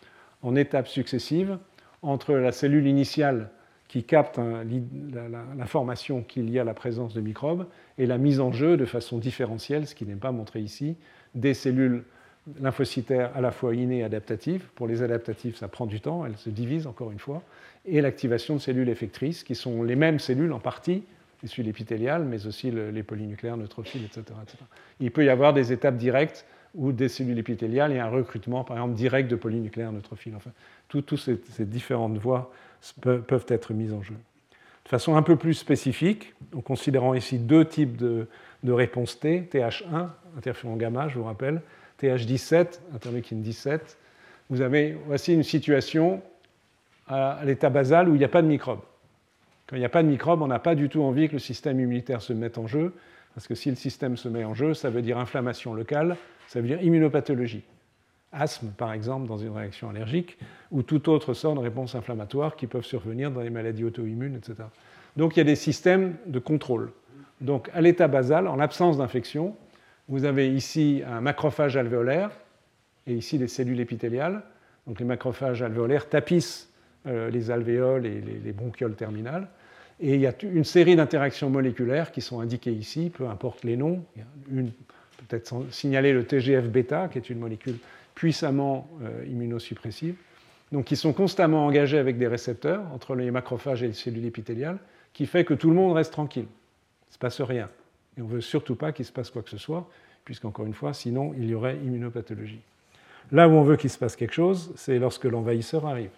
[0.41, 1.57] en étapes successives
[2.01, 3.49] entre la cellule initiale
[3.87, 4.39] qui capte
[5.57, 7.65] l'information qu'il y a la présence de microbes
[7.97, 10.95] et la mise en jeu de façon différentielle, ce qui n'est pas montré ici,
[11.33, 12.03] des cellules
[12.61, 14.65] lymphocytaires à la fois innées et adaptatives.
[14.75, 17.41] Pour les adaptatives, ça prend du temps, elles se divisent encore une fois,
[17.85, 21.03] et l'activation de cellules effectrices, qui sont les mêmes cellules en partie,
[21.41, 24.23] les cellules épithéliales, mais aussi les polynucléaires, neutrophiles, etc..
[24.99, 28.77] Il peut y avoir des étapes directes où des cellules épithéliales et un recrutement, par
[28.77, 30.35] exemple, direct de polynucléaires neutrophiles.
[30.35, 30.51] Enfin,
[30.87, 32.51] toutes ces, ces différentes voies
[33.01, 34.15] peuvent être mises en jeu.
[34.85, 38.27] De façon un peu plus spécifique, en considérant ici deux types de,
[38.65, 41.61] réponses T, TH1, interféron gamma, je vous rappelle,
[42.01, 43.97] TH17, interleukine 17,
[44.49, 46.21] vous avez, voici une situation
[47.07, 48.81] à l'état basal où il n'y a pas de microbes.
[49.69, 51.39] Quand il n'y a pas de microbes, on n'a pas du tout envie que le
[51.39, 52.93] système immunitaire se mette en jeu,
[53.35, 56.17] parce que si le système se met en jeu, ça veut dire inflammation locale,
[56.47, 57.63] ça veut dire immunopathologie
[58.31, 60.37] asthme par exemple dans une réaction allergique,
[60.71, 64.55] ou toute autre sorte de réponse inflammatoire qui peuvent survenir dans les maladies auto-immunes, etc.
[65.17, 66.91] Donc il y a des systèmes de contrôle.
[67.41, 69.55] Donc à l'état basal, en l'absence d'infection,
[70.07, 72.31] vous avez ici un macrophage alvéolaire
[73.07, 74.43] et ici des cellules épithéliales.
[74.87, 76.71] Donc les macrophages alvéolaires tapissent
[77.07, 79.47] euh, les alvéoles et les, bronchioles terminales.
[80.01, 83.75] Et il y a une série d'interactions moléculaires qui sont indiquées ici, peu importe les
[83.75, 84.03] noms.
[84.49, 84.71] une
[85.27, 87.77] peut-être signaler le TGF-bêta, qui est une molécule
[88.15, 90.15] puissamment euh, immunosuppressives,
[90.71, 94.79] donc qui sont constamment engagés avec des récepteurs entre les macrophages et les cellules épithéliales,
[95.13, 96.47] qui fait que tout le monde reste tranquille.
[96.47, 97.69] Il ne se passe rien.
[98.17, 99.89] Et on ne veut surtout pas qu'il se passe quoi que ce soit,
[100.25, 102.61] puisqu'encore une fois, sinon il y aurait immunopathologie.
[103.31, 106.11] Là où on veut qu'il se passe quelque chose, c'est lorsque l'envahisseur arrive.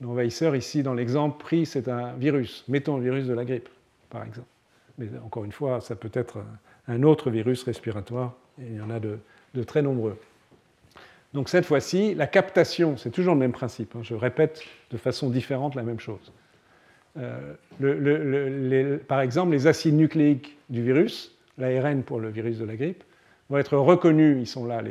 [0.00, 2.64] L'envahisseur, ici, dans l'exemple pris, c'est un virus.
[2.68, 3.68] Mettons le virus de la grippe,
[4.08, 4.48] par exemple.
[4.98, 6.38] Mais encore une fois, ça peut être
[6.88, 9.18] un autre virus respiratoire, il y en a de
[9.64, 10.16] très nombreux.
[11.32, 15.30] Donc cette fois-ci, la captation, c'est toujours le même principe, hein, je répète de façon
[15.30, 16.32] différente la même chose.
[17.18, 23.04] Euh, par exemple, les acides nucléiques du virus, l'ARN pour le virus de la grippe,
[23.48, 24.82] vont être reconnus, ils sont là,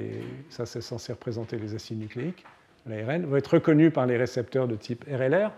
[0.50, 2.46] ça c'est censé représenter les acides nucléiques,
[2.90, 5.52] l'ARN, vont être reconnus par les récepteurs de type RLR,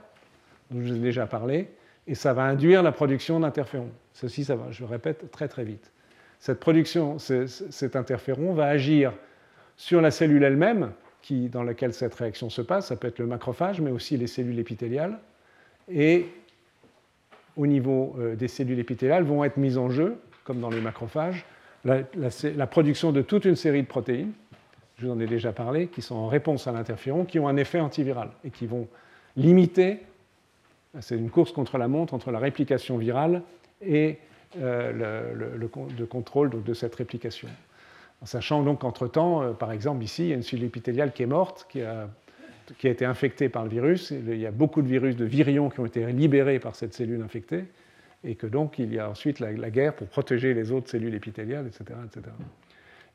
[0.69, 1.69] dont je vous ai déjà parlé,
[2.07, 3.91] et ça va induire la production d'interférons.
[4.13, 5.91] Ceci, ça va, je répète, très très vite.
[6.39, 9.13] Cette production, cet interféron va agir
[9.77, 10.91] sur la cellule elle-même,
[11.29, 14.59] dans laquelle cette réaction se passe, ça peut être le macrophage, mais aussi les cellules
[14.59, 15.19] épithéliales,
[15.89, 16.25] et
[17.55, 21.45] au niveau euh, des cellules épithéliales vont être mises en jeu, comme dans les macrophages,
[21.85, 24.33] la, production de toute une série de protéines,
[25.01, 27.57] je vous en ai déjà parlé, qui sont en réponse à l'interféron, qui ont un
[27.57, 28.87] effet antiviral et qui vont
[29.35, 29.99] limiter,
[30.99, 33.41] c'est une course contre la montre entre la réplication virale
[33.81, 34.19] et
[34.59, 37.47] euh, le, contrôle de cette réplication.
[38.21, 41.23] En sachant donc qu'entre-temps, euh, par exemple ici, il y a une cellule épithéliale qui
[41.23, 42.07] est morte, qui a,
[42.83, 44.11] été infectée par le virus.
[44.11, 47.21] Il y a beaucoup de virus de virions qui ont été libérés par cette cellule
[47.21, 47.65] infectée
[48.23, 51.65] et que donc il y a ensuite la, guerre pour protéger les autres cellules épithéliales,
[51.67, 51.97] etc.
[52.05, 52.27] etc.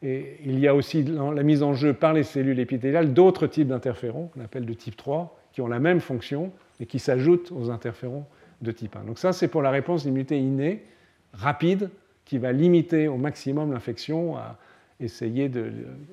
[0.03, 3.69] Et il y a aussi la mise en jeu par les cellules épithéliales d'autres types
[3.69, 7.71] d'interférons, qu'on appelle de type 3, qui ont la même fonction et qui s'ajoutent aux
[7.71, 8.27] interférons
[8.61, 9.05] de type 1.
[9.05, 10.85] Donc ça, c'est pour la réponse d'immunité innée,
[11.33, 11.91] rapide,
[12.25, 14.59] qui va limiter au maximum l'infection, à
[15.01, 15.51] essayer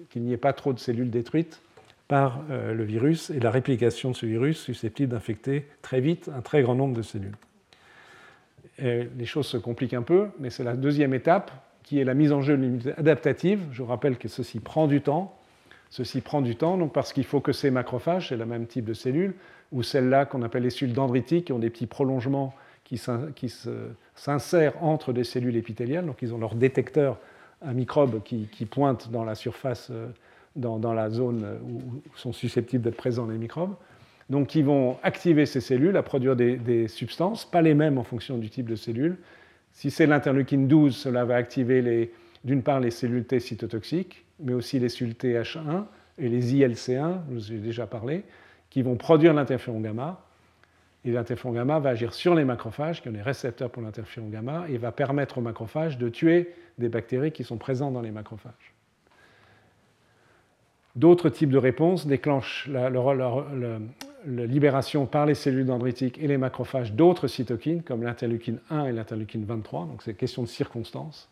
[0.09, 1.61] qu'il n'y ait pas trop de cellules détruites
[2.07, 6.41] par euh, le virus et la réplication de ce virus susceptible d'infecter très vite un
[6.41, 7.35] très grand nombre de cellules
[8.79, 11.51] les choses se compliquent un peu, mais c'est la deuxième étape
[11.83, 12.59] qui est la mise en jeu
[12.97, 13.61] adaptative.
[13.71, 15.35] Je vous rappelle que ceci prend du temps.
[15.89, 18.85] Ceci prend du temps donc parce qu'il faut que ces macrophages, c'est le même type
[18.85, 19.35] de cellules,
[19.71, 22.53] ou celles-là qu'on appelle les cellules dendritiques, qui ont des petits prolongements
[22.83, 22.97] qui
[24.15, 26.05] s'insèrent entre des cellules épithéliales.
[26.05, 27.17] Donc ils ont leur détecteur
[27.61, 30.07] à microbes qui, pointe dans la surface, euh,
[30.55, 31.79] dans la zone où
[32.15, 33.75] sont susceptibles d'être présents les microbes
[34.29, 38.37] donc qui vont activer ces cellules à produire des, substances, pas les mêmes en fonction
[38.37, 39.17] du type de cellule.
[39.73, 42.11] Si c'est l'interleukine 12, cela va activer
[42.43, 45.85] d'une part les cellules T cytotoxiques, mais aussi les cellules TH1
[46.19, 48.23] et les ILC1, je vous ai déjà parlé,
[48.69, 50.23] qui vont produire l'interféron gamma.
[51.05, 54.65] Et l'interféron gamma va agir sur les macrophages, qui ont des récepteurs pour l'interféron gamma,
[54.69, 58.73] et va permettre aux macrophages de tuer des bactéries qui sont présentes dans les macrophages.
[60.95, 62.89] D'autres types de réponses déclenchent la,
[64.25, 68.91] la libération par les cellules dendritiques et les macrophages d'autres cytokines, comme l'interleukine 1 et
[68.91, 71.29] l'interleukine 23, donc c'est question de circonstances,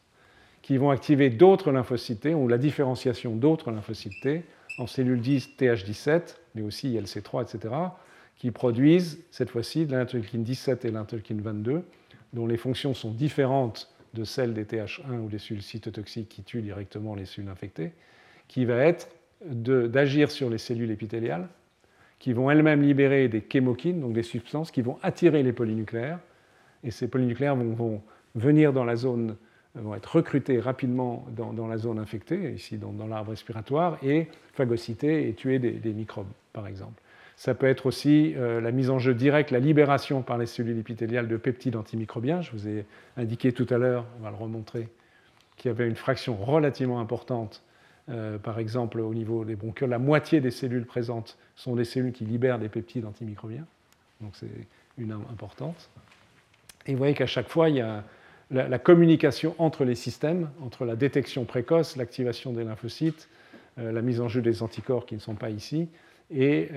[0.62, 4.44] qui vont activer d'autres lymphocytes ou la différenciation d'autres lymphocytes
[4.78, 7.74] en cellules 10 TH17, mais aussi ILC3, etc.,
[8.38, 11.84] qui produisent cette fois-ci de l'interleukine 17 et l'interleukine 22,
[12.34, 16.62] dont les fonctions sont différentes de celles des TH1 ou des cellules cytotoxiques qui tuent
[16.62, 17.92] directement les cellules infectées,
[18.48, 19.10] qui va être
[19.46, 21.48] d'agir sur les cellules épithéliales
[22.22, 26.20] qui vont elles-mêmes libérer des chémokines, donc des substances qui vont attirer les polynucléaires.
[26.84, 28.00] Et ces polynucléaires vont,
[28.36, 29.36] venir dans la zone,
[29.74, 35.34] vont être recrutés rapidement dans, la zone infectée, ici dans, l'arbre respiratoire, et phagocyter et
[35.34, 37.02] tuer des, microbes, par exemple.
[37.38, 40.78] Ça peut être aussi euh, la mise en jeu directe, la libération par les cellules
[40.78, 42.42] épithéliales de peptides antimicrobiens.
[42.42, 42.86] Je vous ai
[43.18, 44.90] indiqué tout à l'heure, on va le remontrer,
[45.58, 47.64] qu'il y avait une fraction relativement importante
[48.12, 52.12] euh, par exemple, au niveau des bronchioles, la moitié des cellules présentes sont des cellules
[52.12, 53.66] qui libèrent des peptides antimicrobiens.
[54.20, 54.50] Donc c'est
[54.98, 55.90] une importante.
[56.86, 58.04] Et vous voyez qu'à chaque fois, il y a
[58.50, 63.30] la, communication entre les systèmes, entre la détection précoce, l'activation des lymphocytes,
[63.80, 65.88] euh, la mise en jeu des anticorps qui ne sont pas ici,
[66.34, 66.70] et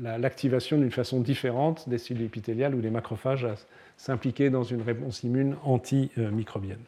[0.00, 3.54] l'activation d'une façon différente des cellules épithéliales ou des macrophages à
[3.98, 6.80] s'impliquer dans une réponse immune antimicrobienne.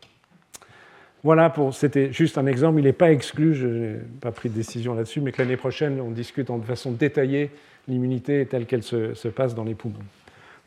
[1.25, 2.81] Voilà, c'était juste un exemple.
[2.81, 6.01] Il n'est pas exclu, je n'ai pas pris de décision là-dessus, mais que l'année prochaine,
[6.01, 7.51] on discute de façon détaillée
[7.87, 10.03] l'immunité telle qu'elle se, passe dans les poumons.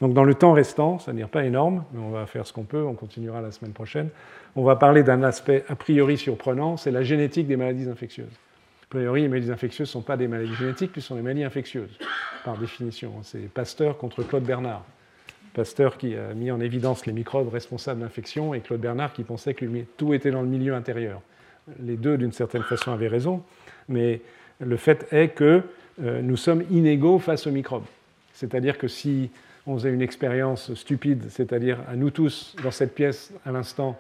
[0.02, 2.84] Donc dans le temps restant, c'est-à-dire pas énorme, mais on va faire ce qu'on peut,
[2.84, 4.10] on continuera la semaine prochaine,
[4.56, 8.34] on va parler d'un aspect a priori surprenant, c'est la génétique des maladies infectieuses.
[8.84, 11.46] A priori, les maladies infectieuses ne sont pas des maladies génétiques, ce sont des maladies
[11.46, 11.98] infectieuses,
[12.44, 13.12] par définition.
[13.24, 14.84] C'est Pasteur contre Claude Bernard.
[15.56, 19.54] Pasteur qui a mis en évidence les microbes responsables d'infection et Claude Bernard qui pensait
[19.54, 19.66] que
[19.96, 21.22] tout était dans le milieu intérieur.
[21.80, 23.42] Les deux, d'une certaine façon, avaient raison,
[23.88, 24.20] mais
[24.60, 25.64] le fait est que
[26.04, 27.86] euh, nous sommes inégaux face aux microbes.
[28.34, 29.32] C'est-à-dire que si
[29.66, 33.98] on faisait une expérience stupide, c'est-à-dire à nous tous dans cette pièce à l'instant,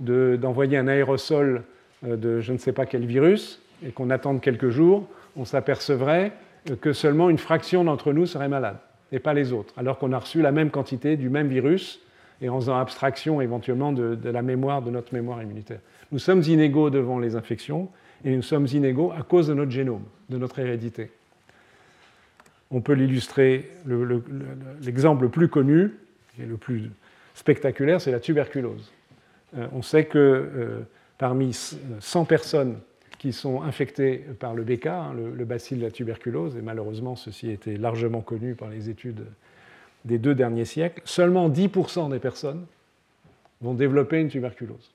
[0.00, 1.62] d'envoyer un aérosol
[2.04, 6.32] euh, de je ne sais pas quel virus et qu'on attende quelques jours, on s'apercevrait
[6.80, 8.78] que seulement une fraction d'entre nous serait malade
[9.16, 12.00] et pas les autres, alors qu'on a reçu la même quantité du même virus
[12.42, 15.80] et en faisant abstraction éventuellement de, la mémoire, de notre mémoire immunitaire.
[16.12, 17.88] Nous sommes inégaux devant les infections
[18.24, 21.10] et nous sommes inégaux à cause de notre génome, de notre hérédité.
[22.70, 23.70] On peut l'illustrer,
[24.82, 25.92] l'exemple le, plus connu
[26.38, 26.90] et le plus
[27.34, 28.92] spectaculaire, c'est la tuberculose.
[29.72, 30.84] on sait que
[31.16, 31.56] parmi
[32.00, 32.76] 100 personnes
[33.18, 37.50] qui sont infectées par le BK, hein, le, bacille de la tuberculose, et malheureusement ceci
[37.50, 39.24] été largement connu par les études
[40.04, 42.66] des deux derniers siècles, seulement 10% des personnes
[43.60, 44.92] vont développer une tuberculose.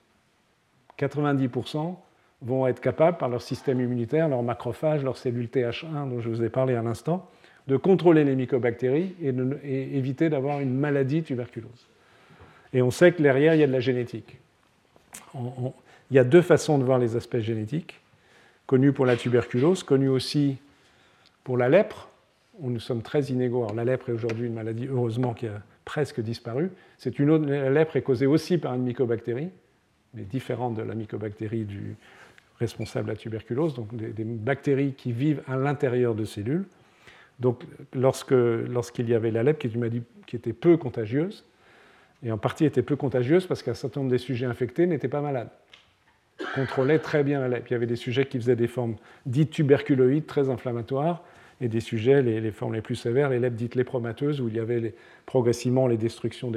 [0.98, 1.96] 90%
[2.42, 6.42] vont être capables, par leur système immunitaire, leur macrophage, leurs cellules TH1, dont je vous
[6.42, 7.28] ai parlé à l'instant,
[7.68, 11.88] de contrôler les mycobactéries et, éviter d'avoir une maladie tuberculose.
[12.72, 14.38] Et on sait que derrière, il y a de la génétique.
[15.34, 18.01] il y a deux façons de voir les aspects génétiques,
[18.66, 20.58] connus pour la tuberculose, connus aussi
[21.44, 22.08] pour la lèpre,
[22.58, 23.66] où nous sommes très inégaux.
[23.74, 26.70] la lèpre est aujourd'hui une maladie, heureusement, qui a presque disparu.
[26.98, 29.50] C'est une la lèpre est causée aussi par une mycobactérie,
[30.14, 31.96] mais différente de la mycobactérie du,
[32.62, 36.64] responsable de la tuberculose, donc des, bactéries qui vivent à l'intérieur de cellules.
[37.40, 41.44] Donc lorsqu'il y avait la lèpre, qui une maladie qui était peu contagieuse,
[42.24, 45.20] et en partie était peu contagieuse parce qu'un certain nombre des sujets infectés n'étaient pas
[45.20, 45.50] malades,
[46.54, 47.66] contrôlaient très bien la lèpre.
[47.70, 48.96] Il y avait des sujets qui faisaient des formes
[49.26, 51.22] dites tuberculoïdes, très inflammatoires,
[51.60, 54.60] et des sujets, les, formes les plus sévères, les lèpres dites lépromateuses, où il y
[54.60, 54.94] avait
[55.26, 56.50] progressivement les destructions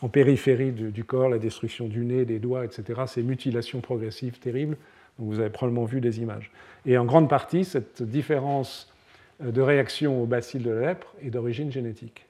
[0.00, 3.02] en périphérie du, corps, la destruction du nez, des doigts, etc.
[3.06, 4.76] Ces mutilations progressives terribles.
[5.18, 6.50] vous avez probablement vu des images.
[6.86, 8.90] Et en grande partie, cette différence
[9.42, 12.24] euh, de réaction au bacille de la lèpre est d'origine génétique.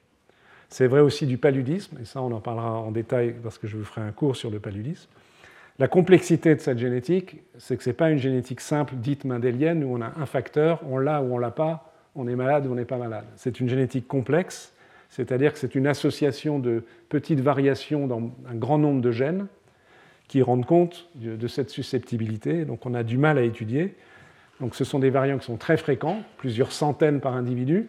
[0.69, 3.77] C'est vrai aussi du paludisme, et ça on en parlera en détail parce que je
[3.77, 5.09] vous ferai un cours sur le paludisme.
[5.79, 9.83] La complexité de cette génétique, c'est que ce n'est pas une génétique simple dite mendélienne
[9.83, 12.73] où on a un facteur, on l'a ou on l'a pas, on est malade ou
[12.73, 13.25] on n'est pas malade.
[13.37, 14.73] C'est une génétique complexe
[15.09, 19.47] c'est-à-dire que c'est une association de petites variations dans un grand nombre de gènes
[20.27, 22.63] qui rendent compte de cette susceptibilité.
[22.63, 23.95] Donc on a du mal à étudier.
[24.59, 27.87] Donc ce sont des variants qui sont très fréquents, plusieurs centaines par individu,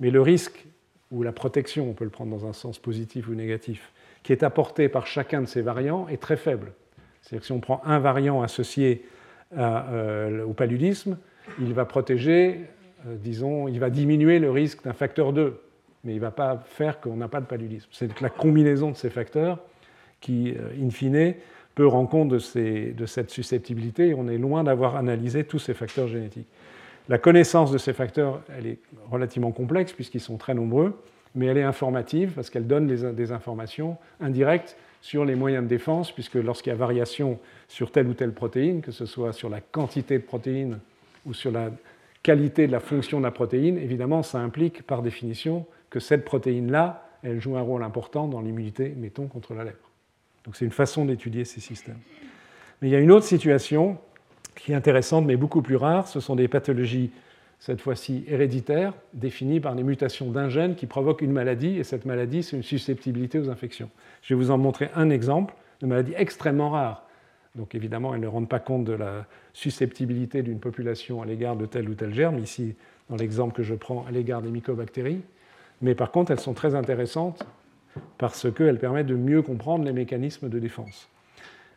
[0.00, 0.64] mais le risque
[1.10, 3.92] ou la protection, on peut le prendre dans un sens positif ou négatif,
[4.22, 6.72] qui est apporté par chacun de ces variants est très faible.
[7.24, 9.06] C'est-à-dire que si on prend un variant associé
[9.56, 11.16] euh, au paludisme,
[11.58, 12.60] il va protéger,
[13.06, 15.60] euh, disons, il va diminuer le risque d'un facteur 2
[16.04, 17.88] mais il ne va pas faire qu'on n'a pas de paludisme.
[17.90, 19.58] C'est la combinaison de ces facteurs
[20.20, 21.34] qui, euh, in fine,
[21.74, 26.46] peut rendre compte de, cette susceptibilité on est loin d'avoir analysé tous ces facteurs génétiques.
[27.08, 28.78] La connaissance de ces facteurs, elle est
[29.10, 31.02] relativement complexe puisqu'ils sont très nombreux,
[31.34, 36.12] mais elle est informative parce qu'elle donne des, informations indirectes sur les moyens de défense,
[36.12, 39.60] puisque lorsqu'il y a variation sur telle ou telle protéine, que ce soit sur la
[39.60, 40.78] quantité de protéines
[41.26, 41.70] ou sur la
[42.22, 47.06] qualité de la fonction de la protéine, évidemment, ça implique par définition que cette protéine-là,
[47.22, 49.90] elle joue un rôle important dans l'immunité, mettons, contre la lèpre.
[50.46, 52.00] Donc c'est une façon d'étudier ces systèmes.
[52.80, 53.98] Mais il y a une autre situation
[54.56, 56.08] qui est intéressante, mais beaucoup plus rare.
[56.08, 57.10] Ce sont des pathologies,
[57.58, 62.04] cette fois-ci héréditaires, définies par des mutations d'un gène qui provoquent une maladie, et cette
[62.04, 63.90] maladie, c'est une susceptibilité aux infections.
[64.22, 67.06] Je vais vous en montrer un exemple de maladie extrêmement rare.
[67.54, 71.66] Donc évidemment, elles ne rendent pas compte de la susceptibilité d'une population à l'égard de
[71.66, 72.38] tel ou tel germe.
[72.38, 72.74] Ici,
[73.08, 75.22] dans l'exemple que je prends, à l'égard des mycobactéries
[75.80, 77.46] mais par contre, elles sont très intéressantes
[78.18, 81.08] parce qu'elles permettent de mieux comprendre les mécanismes de défense.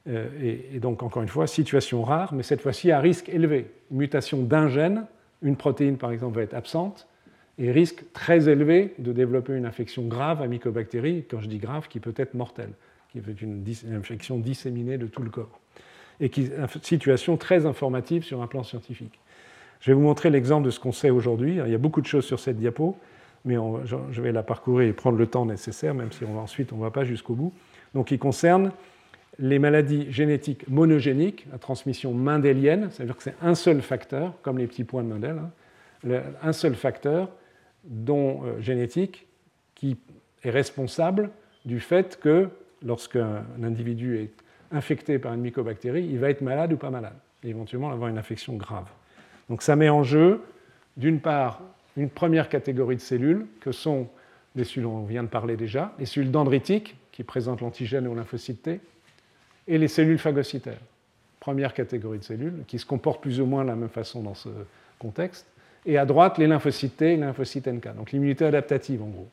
[0.08, 0.28] Euh,
[0.74, 3.70] et, donc, encore une fois, situation rare, mais cette fois-ci à risque élevé.
[3.92, 5.06] Mutation d'un gène,
[5.42, 7.08] une protéine par exemple va être absente,
[7.60, 11.88] et risque très élevé de développer une infection grave à mycobactéries, quand je dis grave,
[11.88, 12.72] qui peut être mortelle,
[13.12, 15.60] qui peut être une, infection disséminée de tout le corps.
[16.20, 19.20] Et qui une situation très informative sur un plan scientifique.
[19.80, 21.60] Je vais vous montrer l'exemple de ce qu'on sait aujourd'hui.
[21.64, 22.98] Il y a beaucoup de choses sur cette diapo
[23.48, 23.56] mais
[24.12, 26.78] je vais la parcourir et prendre le temps nécessaire, même si on va ensuite on
[26.78, 27.54] ne va pas jusqu'au bout.
[27.94, 28.72] Donc il concerne
[29.40, 34.68] les maladies génétiques monogéniques, la transmission mendélienne, c'est-à-dire que c'est un seul facteur, comme les
[34.68, 37.30] petits points de Mendel, hein, un seul facteur
[37.84, 39.28] dont, euh, génétique
[39.76, 39.98] qui
[40.44, 41.30] est responsable
[41.66, 42.50] du fait que
[42.84, 44.32] lorsqu'un individu est
[44.72, 48.18] infecté par une mycobactérie, il va être malade ou pas malade, et éventuellement avoir une
[48.18, 48.90] infection grave.
[49.50, 50.42] Donc ça met en jeu,
[50.98, 51.62] d'une part,
[51.96, 54.08] une première catégorie de cellules, que sont
[54.56, 58.62] les cellules, on vient de parler déjà, les cellules dendritiques, qui présentent l'antigène ou lymphocyte
[58.62, 58.80] T,
[59.68, 60.80] et les cellules phagocytaires.
[61.40, 64.34] Première catégorie de cellules, qui se comportent plus ou moins de la même façon dans
[64.34, 64.50] ce
[65.00, 65.46] contexte.
[65.86, 69.28] Et à droite, les lymphocytes T et les lymphocytes NK, donc l'immunité adaptative en gros.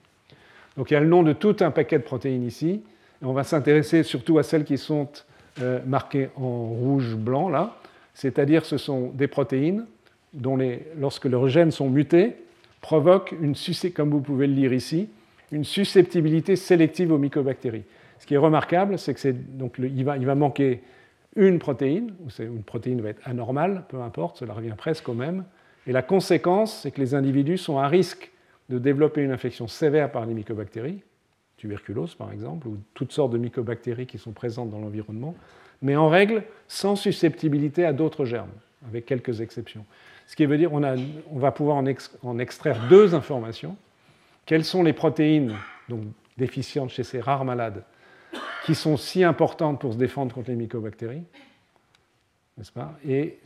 [0.77, 2.83] Donc il y a le nom de tout un paquet de protéines ici,
[3.23, 5.09] et on va s'intéresser surtout à celles qui sont
[5.61, 7.77] euh, marquées en rouge-blanc là,
[8.15, 9.87] c'est-à-dire ce sont des protéines
[10.33, 12.37] dont les, lorsque leurs gènes sont mutés,
[12.81, 13.55] provoque, une,
[13.95, 15.09] comme vous pouvez le lire ici,
[15.53, 17.85] une susceptibilité sélective aux mycobactéries.
[18.25, 20.81] Ce qui est remarquable, c'est que donc il, va, il, va, manquer
[21.37, 25.45] une protéine, ou une protéine va être anormale, peu importe, cela revient presque au même.
[25.87, 28.33] Et la conséquence, c'est que les individus sont à risque
[28.71, 31.03] de développer une infection sévère par les mycobactéries,
[31.59, 35.35] tuberculose par exemple, ou toutes sortes de mycobactéries qui sont présentes dans l'environnement,
[35.83, 38.55] mais en règle sans susceptibilité à d'autres germes,
[38.89, 39.85] avec quelques exceptions.
[40.29, 43.77] Ce qui veut dire qu'on on va pouvoir en, extraire deux informations.
[44.47, 45.57] Quelles sont les protéines
[45.91, 46.05] donc,
[46.39, 47.85] déficientes chez ces rares malades
[48.65, 51.25] qui sont si importantes pour se défendre contre les mycobactéries
[52.57, 52.97] n'est-ce pas?
[53.07, 53.39] Et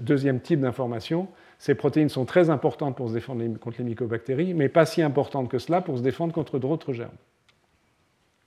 [0.00, 1.28] deuxième type d'information,
[1.58, 5.50] ces protéines sont très importantes pour se défendre contre les mycobactéries, mais pas si importantes
[5.50, 7.10] que cela pour se défendre contre d'autres germes.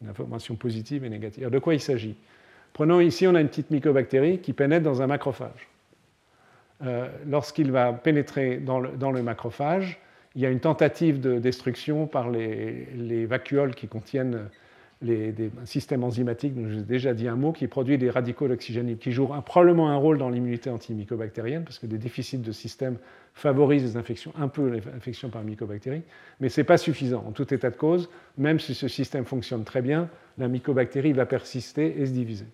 [0.02, 1.44] Une information positive et négative.
[1.44, 2.16] Alors de quoi il s'agit?
[2.74, 5.68] Prenons ici, on a une petite mycobactérie qui pénètre dans un macrophage.
[6.86, 10.00] Euh, lorsqu'il va pénétrer dans le, macrophage,
[10.36, 14.48] il y a une tentative de destruction par les, vacuoles qui contiennent
[15.02, 18.48] les, des, un système enzymatique, dont j'ai déjà dit un mot, qui produit des radicaux
[18.48, 22.98] d'oxygène qui jouent probablement un rôle dans l'immunité antimycobactérienne, parce que des déficits de système
[23.34, 26.02] favorisent les infections, un peu les infections par mycobactéries,
[26.40, 27.24] mais ce n'est pas suffisant.
[27.28, 31.26] En tout état de cause, même si ce système fonctionne très bien, la mycobactérie va
[31.26, 32.45] persister et se diviser.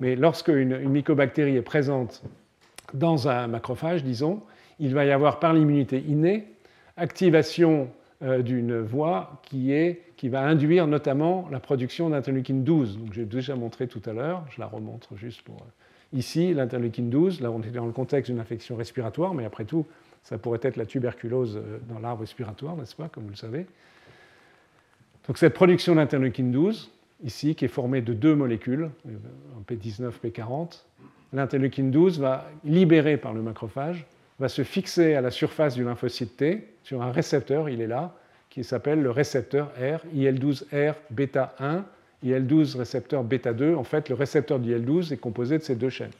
[0.00, 2.22] Mais lorsque une mycobactérie est présente
[2.92, 4.42] dans un macrophage, disons,
[4.78, 6.48] il va y avoir par l'immunité innée
[6.96, 7.88] activation
[8.22, 12.98] d'une voie qui, est, qui va induire notamment la production d'interleukine 12.
[12.98, 17.10] Donc j'ai déjà montré tout à l'heure, je la remontre juste pour euh, ici, l'interleukine
[17.10, 17.40] 12.
[17.40, 19.86] Là, on est dans le contexte d'une infection respiratoire, mais après tout,
[20.22, 23.66] ça pourrait être la tuberculose euh, dans l'arbre respiratoire, n'est-ce pas, comme vous le savez.
[25.26, 26.90] Donc cette production d'interleukine 12,
[27.24, 28.90] ici, qui est formée de deux molécules,
[29.68, 30.84] P19, P40,
[31.32, 34.06] l'interleukine 12 va, libérer par le macrophage,
[34.38, 38.14] va se fixer à la surface du lymphocyte T sur un récepteur, il est là,
[38.50, 41.84] qui s'appelle le récepteur R, IL12R bêta 1,
[42.24, 43.74] IL12 récepteur bêta 2.
[43.74, 46.12] En fait, le récepteur d'IL12 est composé de ces deux chaînes.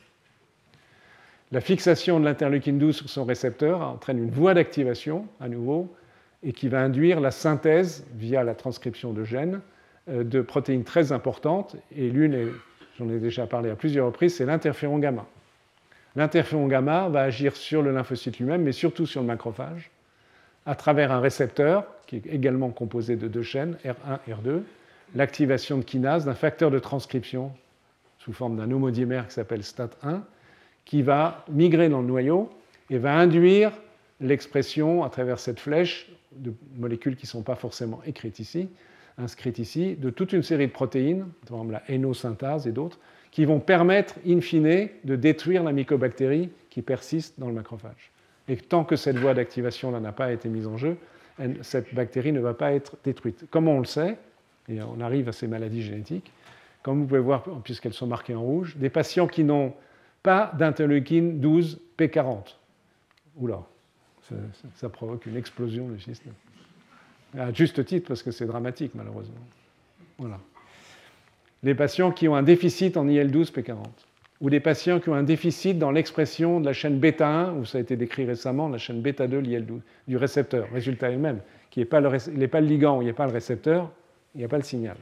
[1.53, 5.95] La fixation de l'interleukine 12 sur son récepteur entraîne une voie d'activation, à nouveau,
[6.43, 9.61] et qui va induire la synthèse, via la transcription de gènes,
[10.09, 12.51] euh, de protéines très importantes, et l'une
[12.99, 15.27] j'en ai déjà parlé à plusieurs reprises, c'est l'interféron gamma.
[16.17, 19.91] L'interféron gamma va agir sur le lymphocyte lui-même, mais surtout sur le macrophage,
[20.67, 24.63] à travers un récepteur qui est également composé de deux chaînes, R1 et R2,
[25.15, 27.53] l'activation de kinase d'un facteur de transcription
[28.19, 30.21] sous forme d'un homodimère qui s'appelle STAT1,
[30.85, 32.51] qui va migrer dans le noyau
[32.91, 33.73] et va induire
[34.21, 38.69] l'expression à travers cette flèche de molécules qui ne sont pas forcément écrites ici,
[39.19, 42.99] inscrite ici, de toute une série de protéines, par exemple la hénosynthase et d'autres,
[43.35, 48.13] qui vont permettre, in fine, de détruire la mycobactérie qui persiste dans le macrophage.
[48.47, 50.97] Et tant que cette voie d'activation n'a pas été mise en jeu,
[51.63, 53.47] cette bactérie ne va pas être détruite.
[53.51, 54.17] Comment on le sait,
[54.69, 56.31] et on arrive à ces maladies génétiques,
[56.85, 59.75] comme vous pouvez voir, puisqu'elles sont marquées en rouge, des patients qui n'ont
[60.23, 62.55] pas d'interleukine 12 P40.
[63.37, 63.63] Oula,
[64.29, 64.37] ça,
[64.77, 66.35] ça provoque une explosion du système
[67.37, 69.35] à juste titre parce que c'est dramatique malheureusement.
[70.19, 70.39] Voilà.
[71.65, 73.77] Les patients qui ont un déficit en IL-12-P40
[74.41, 77.65] ou des patients qui ont un déficit dans l'expression de la chaîne bêta 1, où
[77.65, 80.69] ça a été décrit récemment, la chaîne bêta 2, l'IL-12, du récepteur.
[80.73, 83.33] Résultat est le même, qui n'est pas, pas le ligand, il n'y a pas le
[83.33, 83.91] récepteur,
[84.35, 84.97] il n'y a pas le signal.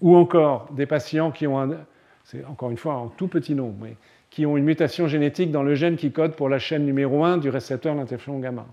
[0.00, 1.76] Ou encore des patients qui ont un,
[2.24, 3.94] c'est encore une fois en tout petit nombre, mais
[4.30, 7.38] qui ont une mutation génétique dans le gène qui code pour la chaîne numéro 1
[7.38, 8.66] du récepteur l'interféron gamma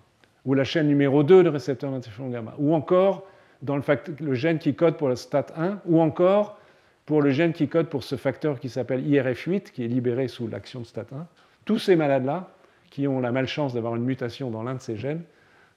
[0.45, 3.27] ou la chaîne numéro 2 de récepteur d'interféron gamma, ou encore
[3.61, 3.83] dans le,
[4.19, 6.57] le, gène qui code pour le STAT1, ou encore
[7.05, 10.47] pour le gène qui code pour ce facteur qui s'appelle IRF8, qui est libéré sous
[10.47, 11.25] l'action de STAT1.
[11.65, 12.49] Tous ces malades-là,
[12.89, 15.23] qui ont la malchance d'avoir une mutation dans l'un de ces gènes,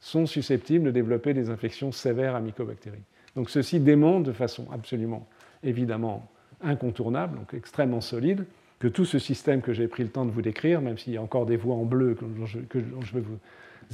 [0.00, 3.02] sont susceptibles de développer des infections sévères à mycobactéries.
[3.36, 5.26] Donc ceci démontre de façon absolument
[5.62, 6.28] évidemment
[6.62, 8.46] incontournable, donc extrêmement solide,
[8.78, 11.16] que tout ce système que j'ai pris le temps de vous décrire, même s'il y
[11.16, 13.38] a encore des voies en bleu que je, que je vais vous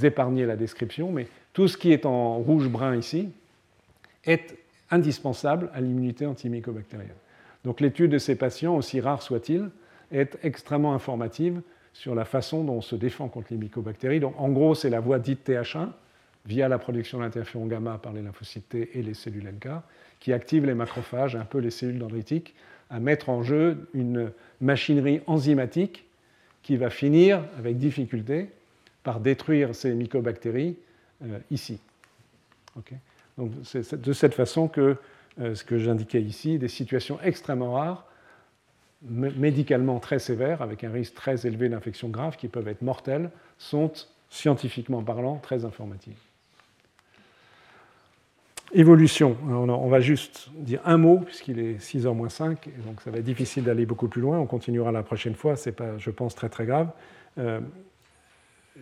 [0.05, 3.31] épargner la description, mais tout ce qui est en rouge-brun ici
[4.27, 4.57] est
[4.91, 7.17] indispensable à l'immunité antimycobactérienne.
[7.65, 9.71] Donc l'étude de ces patients, aussi rare soit-il,
[10.13, 11.61] est extrêmement informative
[11.93, 14.21] sur la façon dont on se défend contre les mycobactéries.
[14.21, 15.89] Donc en gros, c'est la voie dite TH1
[16.45, 19.69] via la production d'interféron gamma par les lymphocytes T et les cellules NK,
[20.21, 22.55] qui active les macrophages, un peu les cellules dendritiques,
[22.89, 24.31] à mettre en jeu une
[24.61, 26.07] machinerie enzymatique
[26.63, 28.49] qui va finir avec difficulté
[29.03, 30.77] par détruire ces mycobactéries
[31.25, 31.81] euh, ici.
[33.39, 34.97] Donc c'est de cette façon que
[35.41, 38.07] euh, ce que j'indiquais ici, des situations extrêmement rares,
[39.03, 43.93] médicalement très sévères, avec un risque très élevé d'infections graves qui peuvent être mortelles, sont
[44.31, 46.17] scientifiquement parlant très informatives.
[48.73, 49.37] Évolution.
[49.49, 53.19] on va juste dire un mot, puisqu'il est 6h moins 5, et donc ça va
[53.19, 54.39] être difficile d'aller beaucoup plus loin.
[54.39, 56.89] On continuera la prochaine fois, c'est pas, je pense, très très grave.
[57.39, 57.61] Euh,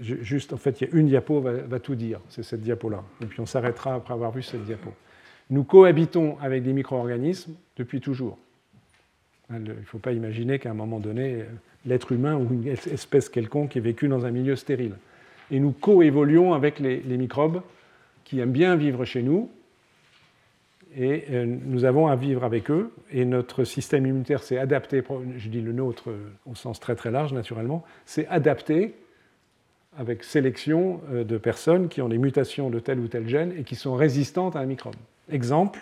[0.01, 3.03] juste, en fait, il y a une diapo va, va tout dire, c'est cette diapo-là.
[3.23, 4.93] Et puis on s'arrêtera après avoir vu cette diapo.
[5.51, 8.39] Nous cohabitons avec des micro-organismes depuis toujours.
[9.51, 11.45] Il ne faut pas imaginer qu'à un moment donné,
[11.87, 14.97] l'être humain ou une espèce quelconque ait vécu dans un milieu stérile.
[15.51, 17.61] Et nous coévoluons avec les, microbes
[18.25, 19.51] qui aiment bien vivre chez nous,
[20.97, 25.03] et euh, nous avons à vivre avec eux, et notre système immunitaire s'est adapté,
[25.37, 28.95] je dis le nôtre euh, au sens très très large naturellement, s'est adapté
[29.99, 33.65] avec sélection euh, de personnes qui ont des mutations de tel ou tel gène et
[33.65, 34.97] qui sont résistantes à un microbe.
[35.31, 35.81] Exemple,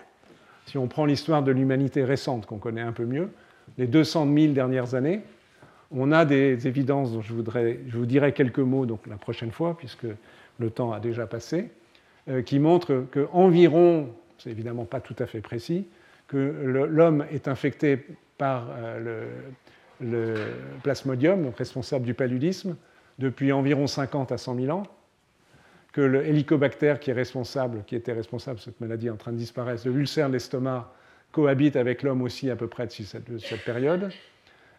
[0.66, 3.30] si on prend l'histoire de l'humanité récente qu'on connaît un peu mieux,
[3.78, 5.22] les 200 000 dernières années,
[5.90, 9.50] on a des évidences dont je, voudrais, je vous dirai quelques mots donc, la prochaine
[9.50, 10.06] fois, puisque
[10.58, 11.70] le temps a déjà passé,
[12.46, 14.08] qui montrent qu'environ
[14.42, 15.86] c'est évidemment pas tout à fait précis,
[16.26, 18.06] que l'homme est infecté
[18.38, 19.28] par euh,
[20.00, 20.36] le,
[20.82, 22.76] plasmodium, donc responsable du paludisme,
[23.22, 24.82] depuis environ 50 à 100 000 ans,
[25.92, 30.28] que le hélicobactère qui était responsable de cette maladie en train de disparaître, le ulcère
[30.28, 30.92] de l'estomac,
[31.30, 34.10] cohabite avec l'homme aussi à peu près de cette, période.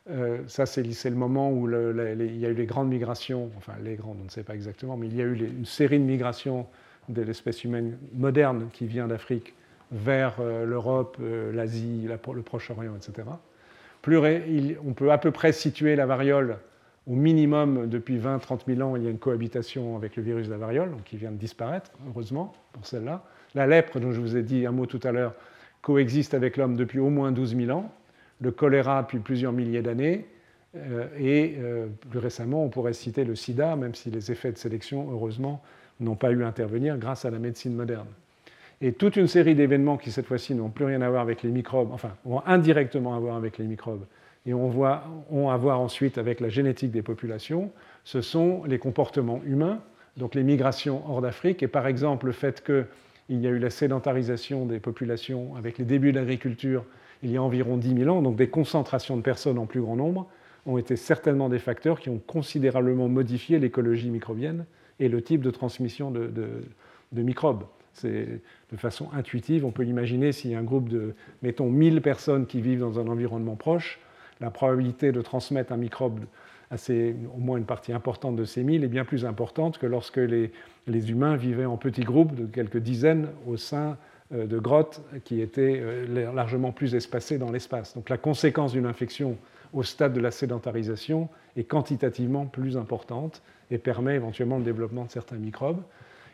[0.10, 3.96] Euh, ça, c'est le moment où il y a eu les grandes migrations, enfin les
[3.96, 6.68] grandes, on ne sait pas exactement, mais il y a eu une série de migrations
[7.08, 9.54] de l'espèce humaine moderne qui vient d'Afrique
[9.92, 13.28] vers euh, l'Europe, euh, l'Asie, le Proche-Orient, etc.
[14.02, 14.18] Plus,
[14.86, 16.58] on peut à peu près situer la variole
[17.08, 20.52] au minimum depuis 20-30 000 ans, il y a une cohabitation avec le virus de
[20.52, 23.24] la variole, qui vient de disparaître, heureusement, pour celle-là.
[23.56, 25.34] La lèpre, dont je vous ai dit un mot tout à l'heure,
[25.82, 27.92] coexiste avec l'homme depuis au moins 12 000 ans,
[28.40, 30.26] le choléra depuis plusieurs milliers d'années,
[30.76, 31.58] euh, et
[32.10, 35.62] plus récemment, on pourrait citer le sida, même si les effets de sélection, heureusement,
[36.00, 38.08] n'ont pas eu à intervenir grâce à la médecine moderne.
[38.82, 41.50] Et toute une série d'événements qui, cette fois-ci, n'ont plus rien à voir avec les
[41.50, 44.06] microbes, enfin, vont indirectement avoir avec les microbes,
[44.46, 47.72] et on voit, ont à voir ensuite avec la génétique des populations,
[48.04, 49.82] ce sont les comportements humains,
[50.18, 53.70] donc les migrations hors d'Afrique, et par exemple le fait qu'il y a eu la
[53.70, 56.84] sédentarisation des populations avec les débuts de l'agriculture
[57.24, 59.96] il y a environ 10 000 ans, donc des concentrations de personnes en plus grand
[59.96, 60.28] nombre,
[60.66, 64.66] ont été certainement des facteurs qui ont considérablement modifié l'écologie microbienne
[65.00, 66.64] et le type de transmission de,
[67.14, 67.64] microbes.
[68.04, 68.40] De
[68.78, 73.00] façon intuitive, on peut y a un groupe de, mettons, 1000 personnes qui vivent dans
[73.00, 74.00] un environnement proche,
[74.42, 76.20] la probabilité de transmettre un microbe
[76.72, 80.18] assez, au moins une partie importante de ces 1000 est bien plus importante que lorsque
[80.18, 80.52] les,
[80.88, 83.98] les humains vivaient en petits groupes de quelques dizaines au sein
[84.34, 87.96] euh, de grottes qui étaient euh, largement plus espacées dans l'espace.
[87.96, 89.38] Donc la conséquence d'une infection
[89.74, 95.12] au stade de la sédentarisation est quantitativement plus importante et permet éventuellement le développement de
[95.12, 95.82] certains microbes.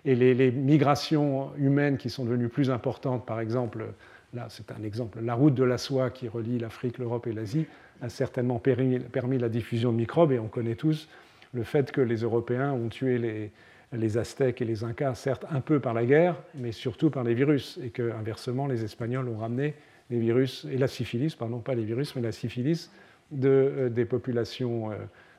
[0.05, 3.85] Et les, migrations humaines qui sont devenues plus importantes, par exemple,
[4.33, 7.65] là c'est un exemple, la route de la soie qui relie l'Afrique, l'Europe et l'Asie,
[8.01, 11.09] a certainement permis, la diffusion de microbes, et on connaît tous
[11.53, 13.51] le fait que les Européens ont tué les,
[13.93, 17.33] les Aztèques et les Incas, certes un peu par la guerre, mais surtout par les
[17.33, 19.73] virus, et que inversement les Espagnols ont ramené
[20.09, 22.91] les virus et la syphilis, pardon, pas les virus, mais la syphilis
[23.31, 24.95] de, euh, des populations euh,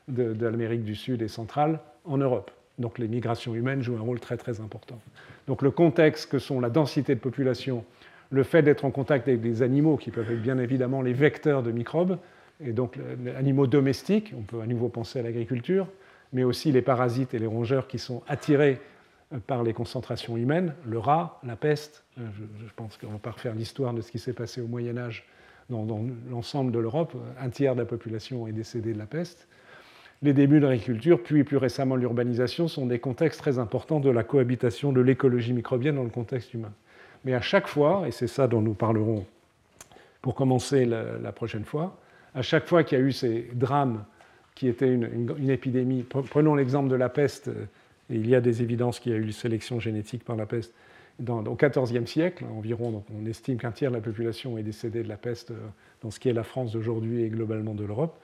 [0.07, 2.51] de, l'Amérique du Sud et centrale en Europe.
[2.79, 4.99] Donc les migrations humaines jouent un rôle très très important.
[5.47, 7.83] Donc le contexte que sont la densité de population,
[8.29, 11.63] le fait d'être en contact avec des animaux qui peuvent être bien évidemment les vecteurs
[11.63, 12.17] de microbes,
[12.63, 15.87] et donc les animaux domestiques, on peut à nouveau penser à l'agriculture,
[16.33, 18.79] mais aussi les parasites et les rongeurs qui sont attirés
[19.33, 22.03] euh, par les concentrations humaines, le rat, la peste.
[22.19, 22.23] Euh,
[22.65, 24.97] je, pense qu'on ne va pas refaire l'histoire de ce qui s'est passé au Moyen
[24.97, 25.25] Âge
[25.69, 25.85] dans,
[26.29, 27.15] l'ensemble de l'Europe.
[27.39, 29.47] Un tiers de la population est décédée de la peste
[30.23, 34.23] les débuts de l'agriculture, puis plus récemment l'urbanisation, sont des contextes très importants de la
[34.23, 36.71] cohabitation de l'écologie microbienne dans le contexte humain.
[37.25, 39.25] Mais à chaque fois, et c'est ça dont nous parlerons
[40.21, 41.97] pour commencer la, prochaine fois,
[42.35, 44.03] à chaque fois qu'il y a eu ces drames
[44.55, 47.49] qui étaient une, épidémie, prenons l'exemple de la peste,
[48.09, 50.73] il y a des évidences qu'il y a eu une sélection génétique par la peste.
[51.19, 55.09] Dans, au XIVe siècle, environ, on estime qu'un tiers de la population est décédée de
[55.09, 55.53] la peste
[56.01, 58.17] dans ce qui est la France d'aujourd'hui et globalement de l'Europe.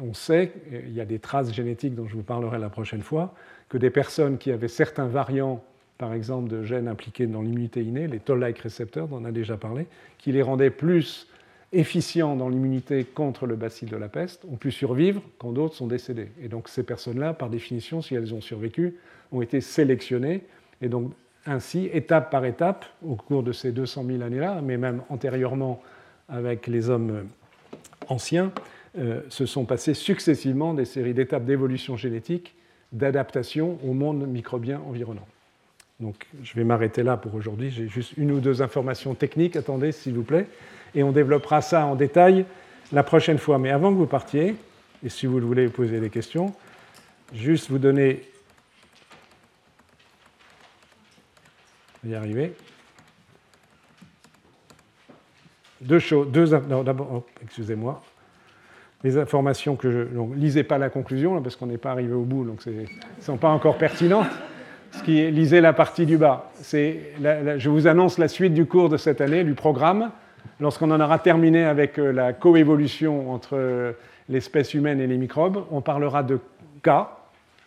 [0.00, 3.34] On sait, il y a des traces génétiques dont je vous parlerai la prochaine fois,
[3.68, 5.62] que des personnes qui avaient certains variants,
[5.96, 9.56] par exemple de gènes impliqués dans l'immunité innée, les toll-like récepteurs, dont on a déjà
[9.56, 9.86] parlé,
[10.18, 11.28] qui les rendaient plus
[11.72, 15.86] efficients dans l'immunité contre le bacille de la peste, ont pu survivre quand d'autres sont
[15.86, 16.28] décédés.
[16.42, 18.96] Et donc ces personnes-là, par définition, si elles ont survécu,
[19.32, 20.42] ont été sélectionnées.
[20.82, 21.12] Et donc
[21.46, 25.80] ainsi, étape par étape, au cours de ces 200 000 années-là, mais même antérieurement
[26.28, 27.28] avec les hommes
[28.08, 28.52] anciens,
[28.98, 32.56] euh, se sont passées successivement des séries d'étapes d'évolution génétique,
[32.92, 35.26] d'adaptation au monde microbien environnant.
[36.00, 37.70] Donc je vais m'arrêter là pour aujourd'hui.
[37.70, 39.56] J'ai juste une ou deux informations techniques.
[39.56, 40.46] Attendez, s'il vous plaît.
[40.94, 42.46] Et on développera ça en détail
[42.92, 43.58] la prochaine fois.
[43.58, 44.56] Mais avant que vous partiez,
[45.04, 46.54] et si vous le voulez poser des questions,
[47.32, 48.22] juste vous donner.
[52.02, 52.54] y arriver.
[55.80, 56.28] deux choses.
[56.30, 58.02] Deux, d'abord, excusez-moi.
[59.02, 60.14] Les informations que je.
[60.14, 62.84] Donc, lisez pas la conclusion, parce qu'on n'est pas arrivé au bout, donc ce ne
[63.20, 64.30] sont pas encore pertinentes.
[64.92, 66.50] Ce qui lisez la partie du bas.
[66.62, 70.10] je vous annonce la suite du cours de cette année, du programme.
[70.58, 73.92] Lorsqu'on en aura terminé avec euh, la coévolution entre euh,
[74.28, 76.38] l'espèce humaine et les microbes, on parlera de
[76.82, 77.16] cas,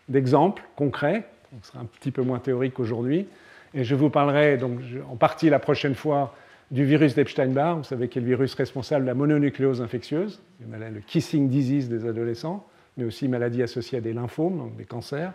[0.10, 1.24] d'exemples concrets,
[1.62, 3.28] ce sera un petit peu moins théorique qu'aujourd'hui,
[3.74, 4.80] et je vous parlerai donc,
[5.10, 6.36] en partie la prochaine fois
[6.72, 11.00] du virus d'Epstein-Barr, vous savez, qui est le virus responsable de la mononucléose infectieuse, le
[11.02, 12.66] kissing disease des adolescents,
[12.98, 15.34] mais aussi maladie associée à des lymphomes, donc des cancers.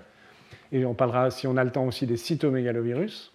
[0.72, 3.32] Et on parlera, si on a le temps, aussi des cytomégalovirus,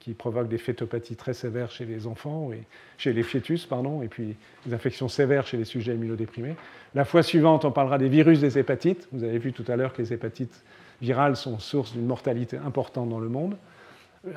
[0.00, 2.62] qui provoquent des fétopathies très sévères chez les enfants, et
[2.96, 4.36] chez les fœtus, pardon, et puis
[4.66, 6.56] des infections sévères chez les sujets immunodéprimés.
[6.94, 9.08] La fois suivante, on parlera des virus des hépatites.
[9.12, 10.64] Vous avez vu tout à l'heure que les hépatites
[11.02, 13.56] virales sont source d'une mortalité importante dans le monde.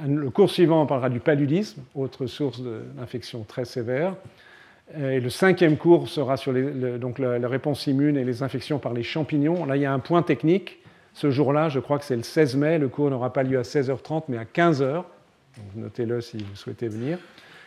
[0.08, 4.16] Le cours suivant, on parlera du paludisme, autre source d'infection très sévère.
[4.98, 6.54] Et le cinquième cours sera sur
[7.00, 9.66] donc la, réponse immune et les infections par les champignons.
[9.66, 10.83] Là, il y a un point technique.
[11.14, 13.62] Ce jour-là, je crois que c'est le 16 mai, le cours n'aura pas lieu à
[13.62, 15.04] 16h30, mais à 15h.
[15.76, 17.20] Notez-le si vous souhaitez venir.